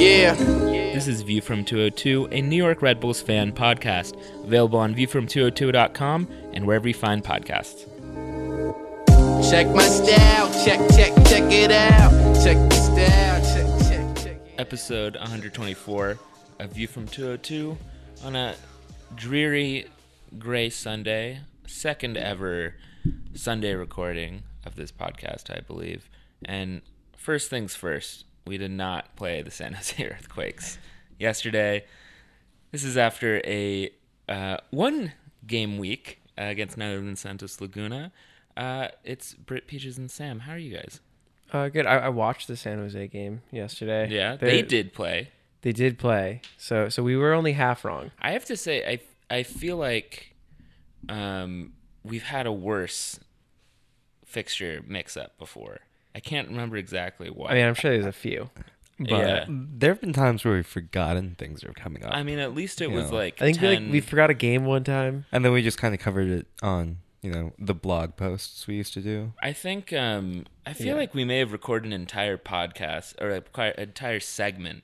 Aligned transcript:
Yeah. 0.00 0.32
This 0.32 1.06
is 1.06 1.20
View 1.20 1.42
from 1.42 1.62
202, 1.62 2.28
a 2.32 2.40
New 2.40 2.56
York 2.56 2.80
Red 2.80 3.00
Bulls 3.00 3.20
fan 3.20 3.52
podcast, 3.52 4.16
available 4.44 4.78
on 4.78 4.94
viewfrom202.com 4.94 6.26
and 6.54 6.66
wherever 6.66 6.88
you 6.88 6.94
find 6.94 7.22
podcasts. 7.22 7.84
Check 9.50 9.66
my 9.74 9.82
style. 9.82 10.64
Check, 10.64 10.80
check, 10.96 11.12
check 11.26 11.52
it 11.52 11.70
out. 11.70 12.12
Check 12.42 12.56
the 12.70 12.76
style. 12.76 13.42
Check, 13.42 13.88
check, 13.90 14.24
check 14.24 14.40
it 14.46 14.54
Episode 14.58 15.16
124 15.16 16.18
of 16.60 16.72
View 16.72 16.86
from 16.86 17.06
202 17.06 17.76
on 18.24 18.36
a 18.36 18.54
dreary 19.14 19.86
gray 20.38 20.70
Sunday, 20.70 21.40
second 21.66 22.16
ever 22.16 22.74
Sunday 23.34 23.74
recording 23.74 24.44
of 24.64 24.76
this 24.76 24.90
podcast, 24.92 25.54
I 25.54 25.60
believe. 25.60 26.08
And 26.42 26.80
first 27.18 27.50
things 27.50 27.74
first, 27.74 28.24
we 28.46 28.58
did 28.58 28.70
not 28.70 29.14
play 29.16 29.42
the 29.42 29.50
San 29.50 29.74
Jose 29.74 30.02
Earthquakes 30.04 30.78
yesterday. 31.18 31.84
This 32.72 32.84
is 32.84 32.96
after 32.96 33.40
a 33.44 33.90
uh, 34.28 34.58
one 34.70 35.12
game 35.46 35.78
week 35.78 36.20
uh, 36.38 36.44
against 36.44 36.76
none 36.76 36.88
other 36.92 37.00
than 37.04 37.16
Santos 37.16 37.60
Laguna. 37.60 38.12
Uh, 38.56 38.88
it's 39.04 39.34
Brit, 39.34 39.66
Peaches, 39.66 39.98
and 39.98 40.10
Sam. 40.10 40.40
How 40.40 40.52
are 40.52 40.58
you 40.58 40.74
guys? 40.76 41.00
Uh, 41.52 41.68
good. 41.68 41.86
I, 41.86 41.96
I 41.98 42.08
watched 42.10 42.46
the 42.48 42.56
San 42.56 42.78
Jose 42.78 43.08
game 43.08 43.42
yesterday. 43.50 44.08
Yeah, 44.10 44.36
They're- 44.36 44.50
they 44.50 44.62
did 44.62 44.92
play. 44.92 45.30
They 45.62 45.72
did 45.72 45.98
play. 45.98 46.40
So 46.56 46.88
so 46.88 47.02
we 47.02 47.16
were 47.16 47.34
only 47.34 47.52
half 47.52 47.84
wrong. 47.84 48.12
I 48.18 48.30
have 48.32 48.46
to 48.46 48.56
say, 48.56 48.82
I 48.86 49.00
I 49.38 49.42
feel 49.42 49.76
like 49.76 50.34
um, 51.08 51.74
we've 52.02 52.22
had 52.22 52.46
a 52.46 52.52
worse 52.52 53.20
fixture 54.24 54.82
mix-up 54.86 55.36
before. 55.38 55.80
I 56.14 56.20
can't 56.20 56.48
remember 56.48 56.76
exactly 56.76 57.28
what. 57.30 57.50
I 57.50 57.54
mean, 57.54 57.66
I'm 57.66 57.74
sure 57.74 57.90
there's 57.92 58.06
a 58.06 58.12
few. 58.12 58.50
But 58.98 59.08
yeah. 59.10 59.44
There 59.48 59.92
have 59.92 60.00
been 60.00 60.12
times 60.12 60.44
where 60.44 60.54
we've 60.54 60.66
forgotten 60.66 61.34
things 61.38 61.64
are 61.64 61.72
coming 61.72 62.04
up, 62.04 62.12
I 62.14 62.22
mean, 62.22 62.38
at 62.38 62.54
least 62.54 62.82
it 62.82 62.90
was 62.90 63.06
Yeah. 63.10 63.16
like 63.16 63.40
I 63.40 63.46
think 63.46 63.58
10, 63.58 63.84
like 63.84 63.92
we 63.92 64.00
forgot 64.00 64.28
a 64.28 64.34
game 64.34 64.64
one 64.66 64.84
time. 64.84 65.24
and 65.32 65.42
then 65.44 65.52
we 65.52 65.62
just 65.62 65.78
kind 65.78 65.94
of 65.94 66.00
covered 66.00 66.28
it 66.28 66.46
on 66.62 66.98
you 67.22 67.30
know 67.30 67.52
the 67.58 67.74
blog 67.74 68.16
posts 68.16 68.66
we 68.66 68.74
used 68.76 68.92
to 68.94 69.00
do. 69.00 69.32
I 69.42 69.52
think 69.54 69.92
um, 69.94 70.44
I 70.66 70.72
feel 70.74 70.88
Yeah. 70.88 70.94
like 70.94 71.14
we 71.14 71.24
may 71.24 71.38
have 71.38 71.52
recorded 71.52 71.86
an 71.86 71.92
entire 71.94 72.36
podcast 72.36 73.14
or 73.22 73.30
a 73.30 73.40
quite- 73.40 73.76
entire 73.76 74.20
segment 74.20 74.82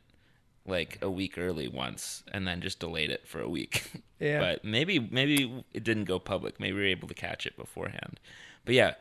like 0.64 0.98
a 1.02 1.10
week 1.10 1.36
early 1.38 1.68
once, 1.68 2.22
and 2.32 2.46
then 2.48 2.60
just 2.60 2.80
delayed 2.80 3.10
it 3.10 3.26
for 3.28 3.40
a 3.40 3.48
week. 3.48 3.90
Yeah. 4.18 4.40
but 4.40 4.64
maybe 4.64 4.98
maybe 4.98 5.62
it 5.74 5.84
didn't 5.84 6.04
go 6.04 6.18
public. 6.18 6.58
Maybe 6.58 6.72
we 6.72 6.80
were 6.80 6.86
able 6.86 7.06
to 7.08 7.12
catch 7.14 7.44
it 7.44 7.54
beforehand. 7.54 8.18
But 8.64 8.74
yeah, 8.74 8.94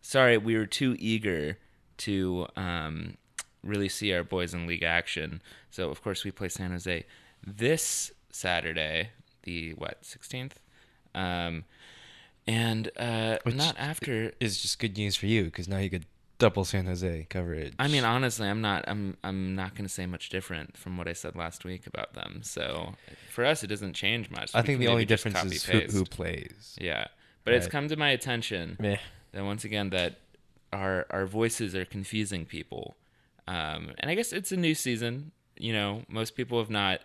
sorry, 0.00 0.38
we 0.38 0.56
were 0.56 0.64
too 0.64 0.96
eager 0.98 1.58
to 2.04 2.46
um, 2.56 3.16
really 3.62 3.88
see 3.88 4.12
our 4.12 4.24
boys 4.24 4.54
in 4.54 4.66
league 4.66 4.82
action. 4.82 5.42
So 5.70 5.90
of 5.90 6.02
course 6.02 6.24
we 6.24 6.30
play 6.30 6.48
San 6.48 6.70
Jose 6.70 7.04
this 7.46 8.12
Saturday, 8.30 9.10
the 9.42 9.74
what 9.74 9.98
sixteenth. 10.02 10.60
Um, 11.14 11.64
and 12.46 12.90
uh, 12.96 13.38
Which 13.44 13.54
not 13.54 13.76
after 13.78 14.32
Is 14.40 14.60
just 14.60 14.78
good 14.78 14.96
news 14.96 15.14
for 15.16 15.26
you 15.26 15.44
because 15.44 15.68
now 15.68 15.78
you 15.78 15.90
could 15.90 16.06
double 16.38 16.64
San 16.64 16.86
Jose 16.86 17.26
coverage. 17.30 17.72
I 17.78 17.86
mean, 17.86 18.04
honestly, 18.04 18.48
I'm 18.48 18.60
not. 18.60 18.84
I'm. 18.88 19.16
I'm 19.22 19.54
not 19.54 19.74
going 19.74 19.84
to 19.84 19.88
say 19.88 20.06
much 20.06 20.28
different 20.28 20.76
from 20.76 20.96
what 20.96 21.06
I 21.06 21.12
said 21.12 21.36
last 21.36 21.64
week 21.64 21.86
about 21.86 22.14
them. 22.14 22.40
So 22.42 22.94
for 23.30 23.44
us, 23.44 23.62
it 23.62 23.68
doesn't 23.68 23.92
change 23.92 24.28
much. 24.30 24.50
I 24.54 24.60
We 24.60 24.66
think 24.66 24.80
the 24.80 24.88
only 24.88 25.04
difference 25.04 25.42
is 25.44 25.64
who, 25.64 25.80
who 25.80 26.04
plays. 26.04 26.76
Yeah, 26.80 27.06
but 27.44 27.54
it's 27.54 27.68
come 27.68 27.88
to 27.88 27.96
my 27.96 28.10
attention 28.10 28.76
Meh. 28.80 28.96
that 29.32 29.44
once 29.44 29.64
again 29.64 29.90
that 29.90 30.18
our 30.72 31.06
our 31.10 31.26
voices 31.26 31.74
are 31.74 31.84
confusing 31.84 32.44
people, 32.46 32.96
um, 33.46 33.92
and 33.98 34.10
I 34.10 34.14
guess 34.14 34.32
it's 34.32 34.52
a 34.52 34.56
new 34.56 34.74
season. 34.74 35.32
You 35.58 35.72
know, 35.72 36.02
most 36.08 36.34
people 36.36 36.58
have 36.58 36.70
not. 36.70 37.00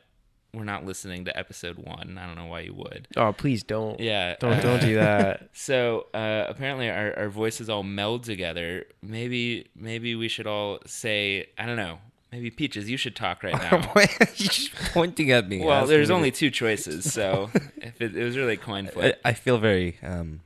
We're 0.53 0.63
not 0.63 0.85
listening 0.85 1.25
to 1.25 1.37
episode 1.37 1.77
one. 1.77 2.17
I 2.17 2.25
don't 2.25 2.35
know 2.35 2.45
why 2.45 2.61
you 2.61 2.73
would. 2.73 3.09
Oh, 3.17 3.33
please 3.33 3.63
don't. 3.63 3.99
Yeah, 3.99 4.35
Don't 4.39 4.53
uh, 4.53 4.61
don't 4.61 4.79
do 4.79 4.95
that. 4.95 5.49
So 5.53 6.07
uh, 6.13 6.45
apparently 6.47 6.89
our, 6.89 7.13
our 7.19 7.29
voices 7.29 7.69
all 7.69 7.83
meld 7.83 8.23
together. 8.23 8.85
Maybe 9.03 9.67
maybe 9.75 10.15
we 10.15 10.29
should 10.29 10.47
all 10.47 10.79
say 10.85 11.47
I 11.57 11.65
don't 11.65 11.75
know. 11.75 11.99
Maybe 12.31 12.49
Peaches, 12.49 12.89
you 12.89 12.97
should 12.97 13.15
talk 13.15 13.43
right 13.43 13.53
now. 13.53 13.91
You're 14.35 14.69
pointing 14.93 15.31
at 15.31 15.47
me. 15.47 15.63
well, 15.63 15.85
there's 15.85 16.09
me 16.09 16.15
only 16.15 16.31
to- 16.31 16.37
two 16.37 16.49
choices, 16.49 17.11
so 17.13 17.49
if 17.77 18.01
it, 18.01 18.15
it 18.15 18.23
was 18.23 18.35
really 18.37 18.57
coin 18.57 18.87
I, 18.87 18.91
flip. 18.91 19.21
I 19.25 19.33
feel 19.33 19.57
very. 19.59 19.97
Um, 20.01 20.41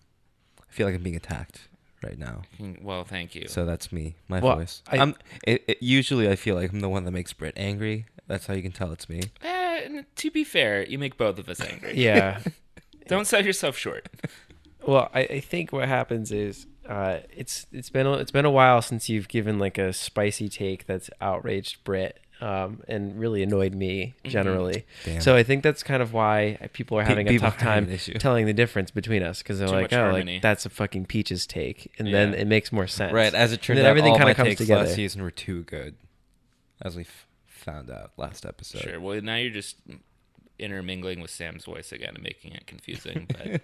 I 0.59 0.71
feel 0.73 0.87
like 0.87 0.95
I'm 0.95 1.03
being 1.03 1.15
attacked 1.15 1.67
right 2.03 2.17
now. 2.17 2.41
Well, 2.81 3.03
thank 3.03 3.35
you. 3.35 3.47
So 3.47 3.65
that's 3.65 3.91
me, 3.91 4.15
my 4.27 4.39
Well, 4.39 4.57
voice. 4.57 4.81
I- 4.87 4.97
I'm. 4.97 5.15
It, 5.45 5.63
it, 5.67 5.77
usually, 5.81 6.29
I 6.29 6.35
feel 6.35 6.55
like 6.55 6.71
I'm 6.71 6.79
the 6.81 6.89
one 6.89 7.03
that 7.05 7.11
makes 7.11 7.33
Brit 7.33 7.53
angry. 7.57 8.05
That's 8.27 8.47
how 8.47 8.53
you 8.53 8.61
can 8.61 8.71
tell 8.71 8.91
it's 8.91 9.09
me. 9.09 9.21
Eh, 9.43 10.03
to 10.15 10.31
be 10.31 10.43
fair, 10.43 10.85
you 10.87 10.97
make 10.97 11.17
both 11.17 11.37
of 11.39 11.49
us 11.49 11.59
angry. 11.61 11.93
Yeah. 11.97 12.39
Don't 13.07 13.25
sell 13.27 13.43
yourself 13.43 13.75
short. 13.77 14.07
Well, 14.85 15.09
I, 15.13 15.21
I 15.21 15.39
think 15.41 15.71
what 15.73 15.87
happens 15.87 16.31
is 16.31 16.65
uh, 16.87 17.19
it's 17.35 17.67
it's 17.71 17.89
been 17.89 18.07
a, 18.07 18.13
it's 18.13 18.31
been 18.31 18.45
a 18.45 18.51
while 18.51 18.81
since 18.81 19.09
you've 19.09 19.27
given 19.27 19.59
like 19.59 19.77
a 19.77 19.91
spicy 19.93 20.49
take 20.49 20.85
that's 20.85 21.09
outraged 21.19 21.83
Brit 21.83 22.19
um, 22.41 22.81
and 22.87 23.19
really 23.19 23.43
annoyed 23.43 23.73
me 23.75 24.15
generally. 24.25 24.85
Damn. 25.05 25.21
So 25.21 25.35
I 25.35 25.43
think 25.43 25.63
that's 25.63 25.83
kind 25.83 26.01
of 26.01 26.11
why 26.11 26.57
people 26.73 26.97
are 26.97 27.03
Pe- 27.03 27.09
having 27.09 27.27
a 27.27 27.37
tough 27.37 27.57
time 27.57 27.87
telling 28.19 28.45
the 28.47 28.53
difference 28.53 28.89
between 28.91 29.21
us 29.23 29.39
because 29.39 29.59
they're 29.59 29.67
Too 29.67 29.73
like, 29.75 29.93
oh, 29.93 29.97
harmony. 29.97 30.33
like 30.33 30.41
that's 30.41 30.65
a 30.65 30.69
fucking 30.69 31.05
peaches 31.05 31.45
take, 31.45 31.91
and 31.99 32.11
then 32.13 32.33
it 32.33 32.47
makes 32.47 32.71
more 32.71 32.87
sense. 32.87 33.13
Right. 33.13 33.33
As 33.33 33.53
it 33.53 33.61
turned 33.61 33.77
then 33.77 33.85
out, 33.85 33.89
everything 33.89 34.11
all 34.13 34.17
kinda 34.17 34.29
my 34.31 34.33
comes 34.33 34.49
takes 34.49 34.61
together. 34.61 34.85
last 34.85 34.95
season 34.95 35.21
were 35.21 35.31
too 35.31 35.63
good, 35.63 35.95
as 36.81 36.95
we 36.95 37.03
f- 37.03 37.27
found 37.47 37.89
out 37.91 38.11
last 38.17 38.45
episode. 38.45 38.81
Sure. 38.81 38.99
Well, 38.99 39.21
now 39.21 39.35
you're 39.35 39.51
just 39.51 39.77
intermingling 40.57 41.21
with 41.21 41.29
Sam's 41.31 41.65
voice 41.65 41.91
again 41.91 42.13
and 42.15 42.23
making 42.23 42.53
it 42.53 42.65
confusing. 42.67 43.27
But 43.27 43.61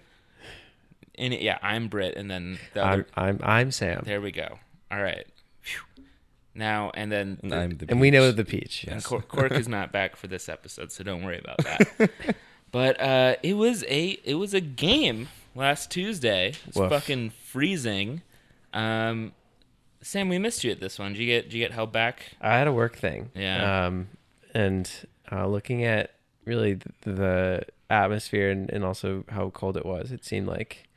and 1.16 1.34
yeah, 1.34 1.58
I'm 1.62 1.88
Brit, 1.88 2.16
and 2.16 2.30
then 2.30 2.58
the 2.74 2.84
other. 2.86 3.06
I'm 3.14 3.26
I'm 3.26 3.40
I'm 3.42 3.70
Sam, 3.72 4.02
There 4.04 4.20
we 4.20 4.30
go. 4.30 4.58
All 4.90 5.02
right. 5.02 5.26
Phew. 5.62 6.04
Now 6.58 6.90
and 6.94 7.10
then, 7.12 7.38
And 7.42 7.52
the- 7.52 7.56
I'm 7.56 7.70
the 7.70 7.86
and 7.88 8.00
we 8.00 8.10
know 8.10 8.30
the 8.32 8.44
peach. 8.44 8.82
and 8.84 8.94
Yes. 8.96 9.06
Cor- 9.06 9.22
Cork 9.22 9.52
is 9.52 9.68
not 9.68 9.92
back 9.92 10.16
for 10.16 10.26
this 10.26 10.48
episode, 10.48 10.90
so 10.92 11.04
don't 11.04 11.22
worry 11.24 11.38
about 11.38 11.58
that. 11.58 12.10
but 12.72 13.00
uh, 13.00 13.36
it 13.42 13.54
was 13.54 13.84
a 13.84 14.18
it 14.24 14.34
was 14.34 14.52
a 14.54 14.60
game 14.60 15.28
last 15.54 15.90
Tuesday. 15.90 16.54
It's 16.66 16.76
Woof. 16.76 16.90
fucking 16.90 17.30
freezing. 17.30 18.22
Um, 18.74 19.32
Sam, 20.02 20.28
we 20.28 20.38
missed 20.38 20.64
you 20.64 20.70
at 20.72 20.80
this 20.80 20.98
one. 20.98 21.12
Did 21.12 21.20
you 21.20 21.26
get 21.26 21.44
did 21.44 21.54
you 21.54 21.60
get 21.64 21.72
held 21.72 21.92
back? 21.92 22.32
I 22.40 22.58
had 22.58 22.66
a 22.66 22.72
work 22.72 22.96
thing. 22.96 23.30
Yeah. 23.34 23.86
Um, 23.86 24.08
and 24.54 24.90
uh, 25.30 25.46
looking 25.46 25.84
at 25.84 26.12
really 26.44 26.78
the 27.02 27.62
atmosphere 27.90 28.50
and, 28.50 28.68
and 28.70 28.84
also 28.84 29.24
how 29.28 29.50
cold 29.50 29.76
it 29.76 29.86
was, 29.86 30.10
it 30.12 30.24
seemed 30.24 30.46
like 30.48 30.88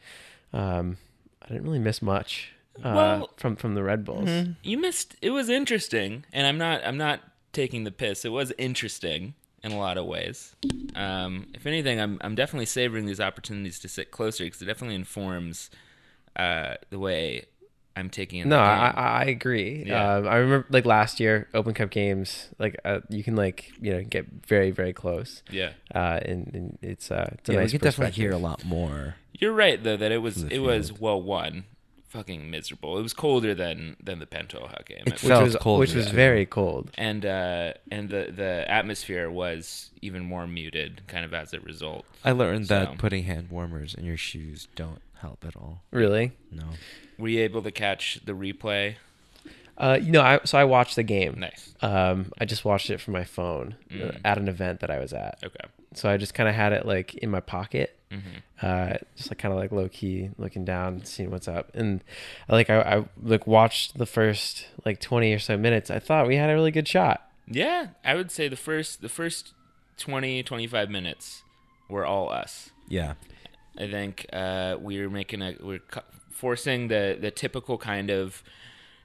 um, 0.54 0.98
I 1.44 1.48
didn't 1.50 1.64
really 1.64 1.80
miss 1.80 2.02
much 2.02 2.54
uh, 2.78 2.92
Well- 2.96 3.30
from 3.38 3.56
from 3.56 3.76
the 3.76 3.84
Red 3.84 4.06
Bulls. 4.06 4.30
You 4.64 4.78
missed. 4.78 5.16
It 5.22 5.32
was 5.32 5.50
interesting, 5.50 6.26
and 6.34 6.48
I'm 6.48 6.58
not. 6.58 6.82
I'm 6.86 6.98
not 6.98 7.22
taking 7.54 7.84
the 7.84 7.92
piss. 7.92 8.24
It 8.26 8.30
was 8.32 8.52
interesting 8.58 9.34
in 9.64 9.72
a 9.72 9.78
lot 9.78 9.98
of 9.98 10.06
ways. 10.06 10.56
Um, 10.96 11.48
if 11.54 11.66
anything, 11.66 12.00
I'm. 12.00 12.18
I'm 12.22 12.36
definitely 12.36 12.66
savoring 12.68 13.06
these 13.06 13.20
opportunities 13.20 13.80
to 13.80 13.88
sit 13.88 14.12
closer 14.12 14.44
because 14.46 14.62
it 14.62 14.66
definitely 14.66 14.96
informs 14.96 15.70
uh, 16.36 16.76
the 16.90 16.98
way 17.00 17.46
I'm 17.96 18.10
taking 18.10 18.40
in. 18.40 18.50
No, 18.50 18.56
the 18.56 18.62
I, 18.62 18.76
game. 18.88 18.94
I 18.96 19.02
I 19.02 19.24
agree. 19.26 19.84
Yeah. 19.86 20.16
Um, 20.16 20.28
I 20.28 20.36
remember 20.38 20.66
like 20.70 20.86
last 20.86 21.20
year, 21.20 21.50
Open 21.54 21.74
Cup 21.74 21.90
games, 21.90 22.48
like 22.58 22.80
uh, 22.86 23.02
you 23.10 23.24
can 23.24 23.36
like 23.36 23.72
you 23.82 23.92
know 23.94 24.04
get 24.04 24.26
very 24.48 24.72
very 24.72 24.94
close, 24.94 25.44
yeah. 25.52 25.72
uh, 25.94 26.20
and, 26.24 26.50
and 26.54 26.78
it's 26.82 27.12
uh, 27.12 27.30
it's 27.34 27.50
a 27.50 27.54
Yeah, 27.54 27.60
nice 27.60 27.74
we 27.74 27.80
could 27.80 27.84
definitely 27.84 28.14
hear 28.14 28.32
a 28.32 28.38
lot 28.38 28.64
more. 28.64 29.16
You're 29.34 29.54
right 29.54 29.82
though 29.84 29.98
that 29.98 30.12
it 30.12 30.20
was. 30.20 30.40
From 30.40 30.50
the 30.50 30.56
It 30.56 30.60
was 30.60 30.94
well 30.94 31.22
one. 31.22 31.66
Fucking 32.12 32.50
miserable. 32.52 32.98
It 32.98 33.04
was 33.04 33.14
colder 33.14 33.56
than 33.56 33.96
than 34.04 34.20
the 34.20 34.26
Pantoja 34.26 34.86
game. 34.86 35.04
It 35.06 35.14
which 35.14 35.22
felt 35.22 35.44
was 35.44 35.56
cold 35.56 35.80
which 35.80 35.94
was 35.94 36.08
too. 36.08 36.14
very 36.16 36.46
cold. 36.46 36.92
and 36.96 37.26
uh, 37.26 37.74
and 37.90 38.10
the 38.10 38.34
the 38.36 38.66
atmosphere 38.70 39.30
was 39.30 39.92
even 40.02 40.24
more 40.26 40.46
muted, 40.46 41.02
kind 41.08 41.24
of 41.24 41.34
as 41.34 41.54
a 41.54 41.60
result. 41.62 42.06
I 42.26 42.32
learned 42.34 42.68
So- 42.68 42.80
that 42.80 42.98
putting 42.98 43.24
hand 43.24 43.50
warmers 43.50 43.94
in 43.96 44.04
your 44.06 44.18
shoes 44.18 44.68
don't 44.76 45.02
help 45.22 45.46
at 45.48 45.56
all. 45.56 45.84
Really. 45.92 46.34
No. 46.52 46.66
Were 47.18 47.30
you 47.30 47.42
able 47.44 47.62
to 47.62 47.72
catch 47.72 48.20
the 48.26 48.34
replay? 48.34 48.96
Uh, 49.78 49.98
you 50.02 50.12
know, 50.12 50.22
I 50.22 50.42
so 50.44 50.58
I 50.58 50.66
watched 50.66 50.98
the 50.98 51.04
game. 51.04 51.40
Nice. 51.40 51.74
Um, 51.82 52.34
I 52.40 52.44
just 52.46 52.66
watched 52.66 52.90
it 52.90 53.00
from 53.00 53.14
my 53.14 53.24
phone 53.24 53.76
uh, 53.90 53.94
Mm. 53.94 54.22
at 54.26 54.38
an 54.38 54.50
event 54.50 54.82
that 54.82 54.92
I 54.92 55.00
was 55.00 55.14
at. 55.14 55.40
Okay. 55.46 55.66
So 55.94 56.10
I 56.10 56.18
just 56.18 56.34
kind 56.34 56.50
of 56.50 56.56
had 56.56 56.74
it 56.74 56.86
like 56.86 57.14
in 57.16 57.30
my 57.32 57.40
pocket, 57.40 57.98
hmm 58.12 58.20
uh, 58.62 58.94
just 59.16 59.32
like 59.32 59.40
kind 59.40 59.52
of 59.52 59.60
like 59.60 59.72
low 59.72 59.90
key 59.90 60.30
looking 60.38 60.64
down, 60.64 61.04
seeing 61.04 61.32
what's 61.32 61.48
up. 61.48 61.72
And 61.74 62.04
like 62.48 62.70
I, 62.70 62.80
I 62.82 63.06
like 63.24 63.48
watched 63.48 63.98
the 63.98 64.06
first 64.06 64.68
like 64.86 65.00
twenty 65.00 65.34
or 65.34 65.40
so 65.40 65.58
minutes. 65.58 65.90
I 65.90 65.98
thought 65.98 66.28
we 66.28 66.36
had 66.36 66.50
a 66.50 66.54
really 66.54 66.70
good 66.72 66.88
shot. 66.88 67.28
Yeah, 67.48 67.88
I 68.06 68.14
would 68.16 68.30
say 68.30 68.48
the 68.48 68.56
first 68.56 69.02
the 69.02 69.10
first 69.10 69.54
20 69.98 70.44
25 70.44 70.90
minutes 70.90 71.44
were 71.90 72.06
all 72.06 72.32
us. 72.32 72.72
Yeah. 72.88 73.14
I 73.78 73.90
think 73.90 74.26
uh, 74.34 74.78
we 74.80 75.00
were 75.02 75.10
making 75.10 75.42
a 75.42 75.56
we're 75.60 75.80
cu- 75.80 76.02
forcing 76.30 76.88
the 76.88 77.18
the 77.20 77.32
typical 77.32 77.78
kind 77.78 78.10
of 78.10 78.44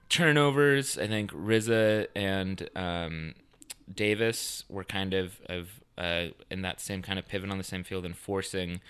turnovers. 0.09 0.99
I 0.99 1.07
think 1.07 1.31
Riza 1.33 2.09
and 2.17 2.69
um, 2.77 3.35
Davis 3.93 4.65
were 4.69 4.85
kind 4.85 5.15
of 5.15 5.41
of 5.49 5.81
uh, 5.99 6.27
in 6.51 6.63
that 6.63 6.81
same 6.81 7.03
kind 7.03 7.19
of 7.19 7.27
pivot 7.27 7.51
on 7.51 7.59
the 7.59 7.65
same 7.65 7.85
field 7.85 8.05
and 8.05 8.17
forcing 8.17 8.81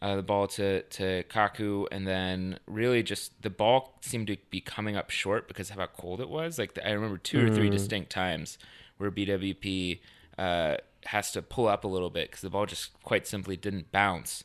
uh, 0.00 0.16
the 0.16 0.22
ball 0.22 0.46
to 0.46 0.82
to 0.82 1.24
Kaku, 1.24 1.86
and 1.90 2.06
then 2.06 2.58
really 2.66 3.02
just 3.02 3.42
the 3.42 3.50
ball 3.50 3.98
seemed 4.00 4.28
to 4.28 4.36
be 4.50 4.60
coming 4.60 4.96
up 4.96 5.10
short 5.10 5.48
because 5.48 5.70
of 5.70 5.76
how 5.76 5.86
cold 5.86 6.20
it 6.20 6.28
was. 6.28 6.58
Like 6.58 6.78
I 6.84 6.90
remember 6.92 7.18
two 7.18 7.44
or 7.44 7.50
three 7.50 7.70
distinct 7.70 8.10
times 8.10 8.58
where 8.98 9.10
BWP 9.10 9.98
uh, 10.38 10.76
has 11.06 11.32
to 11.32 11.42
pull 11.42 11.66
up 11.66 11.84
a 11.84 11.88
little 11.88 12.10
bit 12.10 12.30
because 12.30 12.42
the 12.42 12.50
ball 12.50 12.66
just 12.66 13.00
quite 13.02 13.26
simply 13.26 13.56
didn't 13.56 13.90
bounce, 13.90 14.44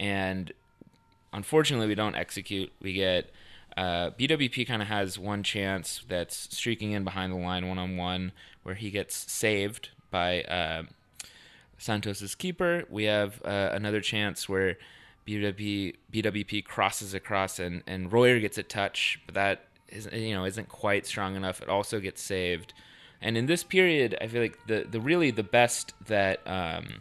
and 0.00 0.52
unfortunately 1.34 1.86
we 1.86 1.94
don't 1.94 2.14
execute. 2.16 2.72
We 2.80 2.94
get 2.94 3.30
uh, 3.76 4.10
BWP 4.10 4.66
kind 4.66 4.80
of 4.80 4.88
has 4.88 5.18
one 5.18 5.42
chance 5.42 6.02
that's 6.08 6.56
streaking 6.56 6.92
in 6.92 7.04
behind 7.04 7.32
the 7.32 7.36
line 7.36 7.68
one 7.68 7.78
on 7.78 7.96
one 7.96 8.32
where 8.62 8.74
he 8.74 8.90
gets 8.90 9.30
saved 9.30 9.90
by 10.10 10.42
uh, 10.42 10.84
Santos's 11.78 12.34
keeper. 12.34 12.84
We 12.88 13.04
have 13.04 13.40
uh, 13.44 13.70
another 13.72 14.00
chance 14.00 14.48
where 14.48 14.78
BWP 15.26 15.94
BWP 16.12 16.64
crosses 16.64 17.14
across 17.14 17.58
and 17.58 17.82
and 17.86 18.12
Royer 18.12 18.40
gets 18.40 18.58
a 18.58 18.62
touch, 18.62 19.20
but 19.26 19.34
that 19.34 19.66
is 19.88 20.08
you 20.12 20.34
know 20.34 20.44
isn't 20.44 20.68
quite 20.68 21.06
strong 21.06 21.36
enough. 21.36 21.62
It 21.62 21.68
also 21.68 22.00
gets 22.00 22.22
saved. 22.22 22.74
And 23.20 23.38
in 23.38 23.46
this 23.46 23.64
period, 23.64 24.16
I 24.20 24.26
feel 24.26 24.42
like 24.42 24.66
the 24.66 24.86
the 24.88 25.00
really 25.00 25.30
the 25.30 25.42
best 25.42 25.94
that 26.06 26.46
um, 26.46 27.00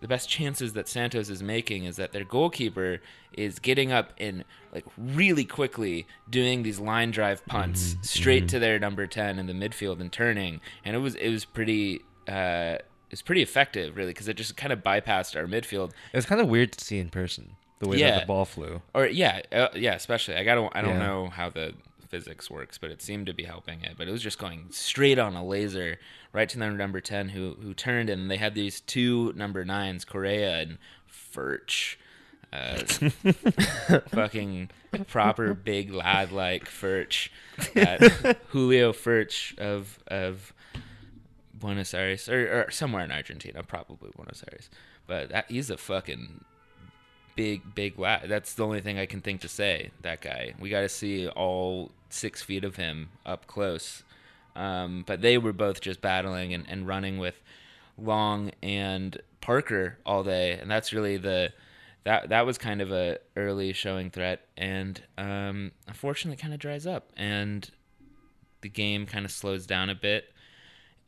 the 0.00 0.08
best 0.08 0.28
chances 0.28 0.72
that 0.72 0.88
Santos 0.88 1.28
is 1.30 1.42
making 1.42 1.84
is 1.84 1.96
that 1.96 2.12
their 2.12 2.24
goalkeeper 2.24 3.00
is 3.32 3.58
getting 3.58 3.92
up 3.92 4.12
and 4.18 4.44
like 4.72 4.84
really 4.96 5.44
quickly 5.44 6.06
doing 6.28 6.62
these 6.62 6.80
line 6.80 7.10
drive 7.10 7.44
punts 7.46 7.96
straight 8.02 8.48
to 8.48 8.58
their 8.58 8.78
number 8.78 9.06
10 9.06 9.38
in 9.38 9.46
the 9.46 9.52
midfield 9.52 10.00
and 10.00 10.10
turning 10.10 10.60
and 10.84 10.96
it 10.96 10.98
was 10.98 11.14
it 11.14 11.28
was 11.28 11.44
pretty 11.44 12.00
uh 12.26 12.76
it 13.10 13.12
was 13.14 13.22
pretty 13.22 13.42
effective 13.42 13.96
really 13.96 14.10
because 14.10 14.28
it 14.28 14.34
just 14.36 14.56
kind 14.56 14.72
of 14.72 14.80
bypassed 14.84 15.34
our 15.36 15.46
midfield 15.46 15.90
It 16.12 16.16
was 16.16 16.26
kind 16.26 16.40
of 16.40 16.48
weird 16.48 16.72
to 16.72 16.84
see 16.84 16.98
in 16.98 17.10
person 17.10 17.56
the 17.80 17.88
way 17.88 17.96
Yeah. 17.98 18.12
that 18.12 18.20
the 18.20 18.26
ball 18.26 18.44
flew. 18.44 18.80
or 18.94 19.06
yeah 19.06 19.40
uh, 19.52 19.68
yeah 19.74 19.94
especially 19.94 20.36
i 20.36 20.44
don't 20.44 20.74
i 20.76 20.80
don't 20.80 20.98
Yeah. 20.98 21.06
know 21.06 21.28
how 21.28 21.50
the 21.50 21.74
physics 22.08 22.50
works 22.50 22.76
but 22.78 22.90
it 22.90 23.00
seemed 23.02 23.26
to 23.26 23.32
be 23.34 23.44
helping 23.44 23.82
it 23.82 23.94
but 23.96 24.08
it 24.08 24.10
was 24.10 24.22
just 24.22 24.38
going 24.38 24.66
straight 24.70 25.18
on 25.18 25.34
a 25.36 25.44
laser 25.44 25.98
right 26.32 26.48
to 26.48 26.58
number 26.58 27.00
10 27.00 27.28
who 27.30 27.56
who 27.62 27.72
turned 27.74 28.10
and 28.10 28.30
they 28.30 28.36
had 28.36 28.54
these 28.54 28.80
two 28.80 29.32
number 29.36 29.64
nines 29.64 30.04
Correa 30.04 30.58
and 30.60 30.78
Furch 31.08 31.96
uh, 32.52 32.78
fucking 34.08 34.70
proper 35.08 35.54
big 35.54 35.92
lad 35.92 36.32
like 36.32 36.64
Furch 36.66 37.28
uh, 37.76 38.34
Julio 38.48 38.92
Furch 38.92 39.56
of 39.58 39.98
of 40.08 40.52
Buenos 41.60 41.94
Aires 41.94 42.28
or, 42.28 42.66
or 42.66 42.70
somewhere 42.70 43.04
in 43.04 43.12
Argentina 43.12 43.62
probably 43.62 44.10
Buenos 44.16 44.42
Aires 44.50 44.70
but 45.06 45.30
that, 45.30 45.50
he's 45.50 45.70
a 45.70 45.76
fucking 45.76 46.44
big, 47.34 47.74
big 47.74 47.98
lad. 47.98 48.28
That's 48.28 48.54
the 48.54 48.64
only 48.64 48.80
thing 48.80 48.98
I 48.98 49.06
can 49.06 49.20
think 49.20 49.40
to 49.40 49.48
say. 49.48 49.90
That 50.02 50.20
guy. 50.20 50.54
We 50.60 50.70
got 50.70 50.82
to 50.82 50.88
see 50.88 51.26
all 51.26 51.90
six 52.10 52.42
feet 52.42 52.64
of 52.64 52.76
him 52.76 53.08
up 53.24 53.46
close. 53.46 54.02
Um, 54.54 55.04
but 55.06 55.22
they 55.22 55.38
were 55.38 55.52
both 55.52 55.80
just 55.80 56.00
battling 56.00 56.52
and, 56.52 56.64
and 56.68 56.86
running 56.86 57.18
with 57.18 57.40
Long 57.96 58.52
and 58.62 59.20
Parker 59.40 59.98
all 60.04 60.22
day, 60.22 60.52
and 60.52 60.70
that's 60.70 60.92
really 60.92 61.16
the 61.16 61.52
that 62.04 62.28
that 62.30 62.46
was 62.46 62.58
kind 62.58 62.80
of 62.80 62.90
a 62.90 63.18
early 63.36 63.72
showing 63.72 64.10
threat, 64.10 64.46
and 64.56 65.02
um, 65.16 65.72
unfortunately, 65.86 66.36
kind 66.40 66.52
of 66.52 66.60
dries 66.60 66.86
up, 66.86 67.10
and 67.16 67.70
the 68.60 68.68
game 68.68 69.06
kind 69.06 69.24
of 69.24 69.30
slows 69.30 69.66
down 69.66 69.88
a 69.88 69.94
bit, 69.94 70.32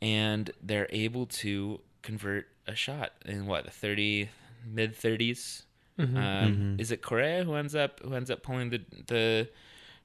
and 0.03 0.51
they're 0.61 0.87
able 0.91 1.25
to 1.25 1.79
convert 2.01 2.47
a 2.67 2.75
shot 2.75 3.13
in 3.25 3.45
what 3.47 3.63
the 3.65 3.71
thirty 3.71 4.29
mid 4.65 4.95
30s 4.95 5.63
um, 5.99 6.75
Is 6.79 6.91
it 6.91 7.01
Correa 7.01 7.43
who 7.43 7.53
ends 7.55 7.75
up 7.75 7.99
who 8.03 8.13
ends 8.13 8.29
up 8.31 8.41
pulling 8.43 8.69
the 8.69 8.81
the 9.07 9.49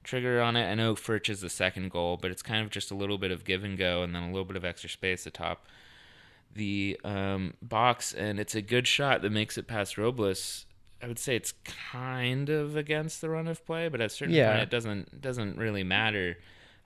trigger 0.03 0.39
on 0.41 0.55
it? 0.55 0.65
I 0.69 0.75
know 0.75 0.93
Furch 0.95 1.29
is 1.29 1.41
the 1.41 1.49
second 1.49 1.89
goal, 1.91 2.15
but 2.21 2.29
it's 2.31 2.41
kind 2.43 2.63
of 2.63 2.69
just 2.71 2.91
a 2.91 2.95
little 2.95 3.17
bit 3.17 3.31
of 3.31 3.43
give 3.43 3.63
and 3.63 3.77
go, 3.77 4.03
and 4.03 4.13
then 4.15 4.23
a 4.23 4.27
little 4.27 4.45
bit 4.45 4.55
of 4.55 4.63
extra 4.63 4.89
space 4.89 5.25
atop 5.25 5.65
the 6.53 6.99
um, 7.03 7.53
box, 7.61 8.13
and 8.13 8.39
it's 8.39 8.55
a 8.55 8.61
good 8.61 8.87
shot 8.87 9.21
that 9.21 9.31
makes 9.31 9.57
it 9.57 9.67
past 9.67 9.97
Robles. 9.97 10.65
I 11.01 11.07
would 11.07 11.19
say 11.19 11.35
it's 11.35 11.53
kind 11.91 12.49
of 12.49 12.75
against 12.75 13.21
the 13.21 13.29
run 13.29 13.47
of 13.47 13.65
play, 13.65 13.87
but 13.87 14.01
at 14.01 14.07
a 14.07 14.09
certain 14.09 14.33
Yeah. 14.35 14.49
point, 14.51 14.63
it 14.63 14.69
doesn't 14.69 15.21
doesn't 15.21 15.57
really 15.57 15.83
matter. 15.83 16.37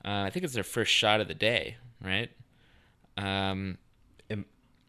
Uh, 0.05 0.23
I 0.27 0.29
think 0.29 0.43
it's 0.43 0.53
their 0.53 0.63
first 0.63 0.91
shot 0.91 1.19
of 1.21 1.27
the 1.27 1.33
day, 1.33 1.77
right? 2.03 2.29
Um, 3.17 3.77
It- 4.29 4.39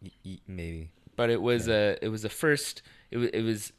y- 0.01 0.11
y- 0.25 0.39
maybe. 0.47 0.91
but 1.15 1.29
it 1.29 1.41
was 1.41 1.67
a 1.67 1.97
it 2.01 2.09
was 2.09 2.25
a 2.25 2.29
first 2.29 2.81
it 3.11 3.17
was 3.17 3.29
it 3.29 3.41
was 3.41 3.71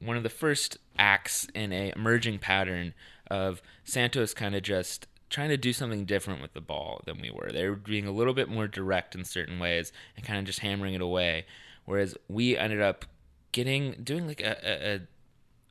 one 0.00 0.16
of 0.16 0.22
the 0.22 0.28
first 0.28 0.76
acts 0.98 1.46
in 1.54 1.72
a 1.72 1.92
emerging 1.96 2.38
pattern 2.38 2.94
of 3.30 3.60
Santos 3.84 4.32
kind 4.34 4.54
of 4.54 4.62
just 4.62 5.06
trying 5.30 5.48
to 5.50 5.56
do 5.56 5.72
something 5.72 6.04
different 6.04 6.40
with 6.40 6.52
the 6.54 6.60
ball 6.60 7.02
than 7.04 7.20
we 7.20 7.30
were. 7.30 7.50
They 7.52 7.68
were 7.68 7.76
being 7.76 8.06
a 8.06 8.10
little 8.12 8.32
bit 8.32 8.48
more 8.48 8.66
direct 8.68 9.14
in 9.14 9.24
certain 9.24 9.58
ways 9.58 9.92
and 10.16 10.24
kind 10.24 10.38
of 10.38 10.44
just 10.46 10.60
hammering 10.60 10.94
it 10.94 11.00
away, 11.02 11.44
whereas 11.84 12.16
we 12.28 12.56
ended 12.56 12.80
up 12.80 13.04
getting 13.52 13.92
doing 14.04 14.26
like 14.26 14.40
a, 14.40 14.56
a, 14.62 14.94
a 14.96 15.00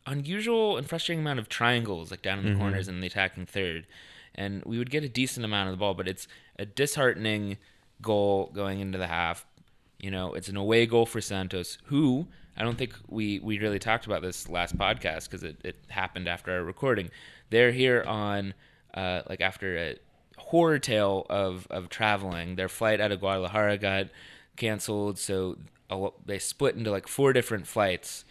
unusual 0.05 0.77
and 0.77 0.87
frustrating 0.87 1.21
amount 1.21 1.39
of 1.39 1.49
triangles 1.49 2.11
like 2.11 2.21
down 2.21 2.39
in 2.39 2.45
the 2.53 2.59
corners 2.59 2.87
and 2.87 3.03
the 3.03 3.07
attacking 3.07 3.45
third 3.45 3.85
and 4.35 4.63
we 4.65 4.77
would 4.77 4.89
get 4.89 5.03
a 5.03 5.09
decent 5.09 5.43
amount 5.45 5.67
of 5.69 5.73
the 5.73 5.77
ball 5.77 5.93
but 5.93 6.07
it's 6.07 6.27
a 6.57 6.65
disheartening 6.65 7.57
goal 8.01 8.51
going 8.53 8.79
into 8.79 8.97
the 8.97 9.07
half 9.07 9.45
you 9.99 10.11
know 10.11 10.33
it's 10.33 10.49
an 10.49 10.57
away 10.57 10.85
goal 10.85 11.05
for 11.05 11.21
santos 11.21 11.77
who 11.85 12.27
i 12.55 12.63
don't 12.63 12.77
think 12.77 12.93
we 13.07 13.39
we 13.39 13.59
really 13.59 13.79
talked 13.79 14.05
about 14.05 14.21
this 14.21 14.47
last 14.47 14.77
podcast 14.77 15.25
because 15.25 15.43
it, 15.43 15.57
it 15.63 15.75
happened 15.89 16.27
after 16.27 16.51
our 16.51 16.63
recording 16.63 17.09
they're 17.49 17.71
here 17.71 18.03
on 18.07 18.53
uh, 18.93 19.21
like 19.29 19.41
after 19.41 19.77
a 19.77 19.95
horror 20.37 20.79
tale 20.79 21.25
of 21.29 21.67
of 21.69 21.89
traveling 21.89 22.55
their 22.55 22.69
flight 22.69 23.01
out 23.01 23.11
of 23.11 23.19
guadalajara 23.19 23.77
got 23.77 24.07
canceled 24.55 25.17
so 25.17 25.57
they 26.25 26.39
split 26.39 26.75
into 26.75 26.91
like 26.91 27.07
four 27.07 27.33
different 27.33 27.65
flights 27.65 28.25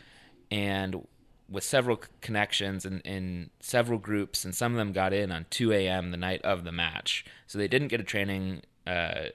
and 0.51 1.07
with 1.49 1.65
several 1.65 2.01
connections 2.21 2.85
and 2.85 3.01
in 3.03 3.51
several 3.61 3.99
groups, 3.99 4.45
and 4.45 4.55
some 4.55 4.73
of 4.73 4.79
them 4.79 4.93
got 4.93 5.13
in 5.13 5.31
on 5.31 5.47
2 5.51 5.73
a.m. 5.73 6.11
the 6.11 6.17
night 6.17 6.43
of 6.43 6.65
the 6.65 6.73
match. 6.73 7.25
So 7.47 7.59
they 7.59 7.69
didn't 7.69 7.89
get 7.89 8.01
a 8.01 8.05
training, 8.05 8.63
uh, 8.87 9.27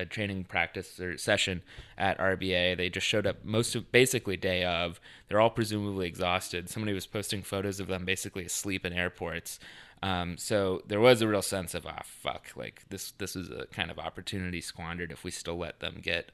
a 0.00 0.06
training 0.06 0.44
practice 0.44 0.98
or 0.98 1.16
session 1.18 1.62
at 1.96 2.18
RBA. 2.18 2.76
They 2.76 2.88
just 2.88 3.06
showed 3.06 3.26
up 3.26 3.44
most 3.44 3.74
of 3.74 3.92
basically 3.92 4.36
day 4.36 4.64
of. 4.64 5.00
They're 5.28 5.40
all 5.40 5.50
presumably 5.50 6.06
exhausted. 6.06 6.68
Somebody 6.68 6.92
was 6.92 7.06
posting 7.06 7.42
photos 7.42 7.80
of 7.80 7.86
them 7.86 8.04
basically 8.04 8.44
asleep 8.44 8.84
in 8.84 8.92
airports. 8.92 9.60
Um, 10.02 10.38
so 10.38 10.82
there 10.86 11.00
was 11.00 11.20
a 11.20 11.28
real 11.28 11.42
sense 11.42 11.74
of 11.74 11.86
ah 11.86 12.02
fuck, 12.04 12.52
like 12.56 12.84
this 12.88 13.10
this 13.12 13.36
is 13.36 13.50
a 13.50 13.66
kind 13.66 13.90
of 13.90 13.98
opportunity 13.98 14.62
squandered 14.62 15.12
if 15.12 15.24
we 15.24 15.30
still 15.30 15.58
let 15.58 15.80
them 15.80 15.98
get 16.02 16.32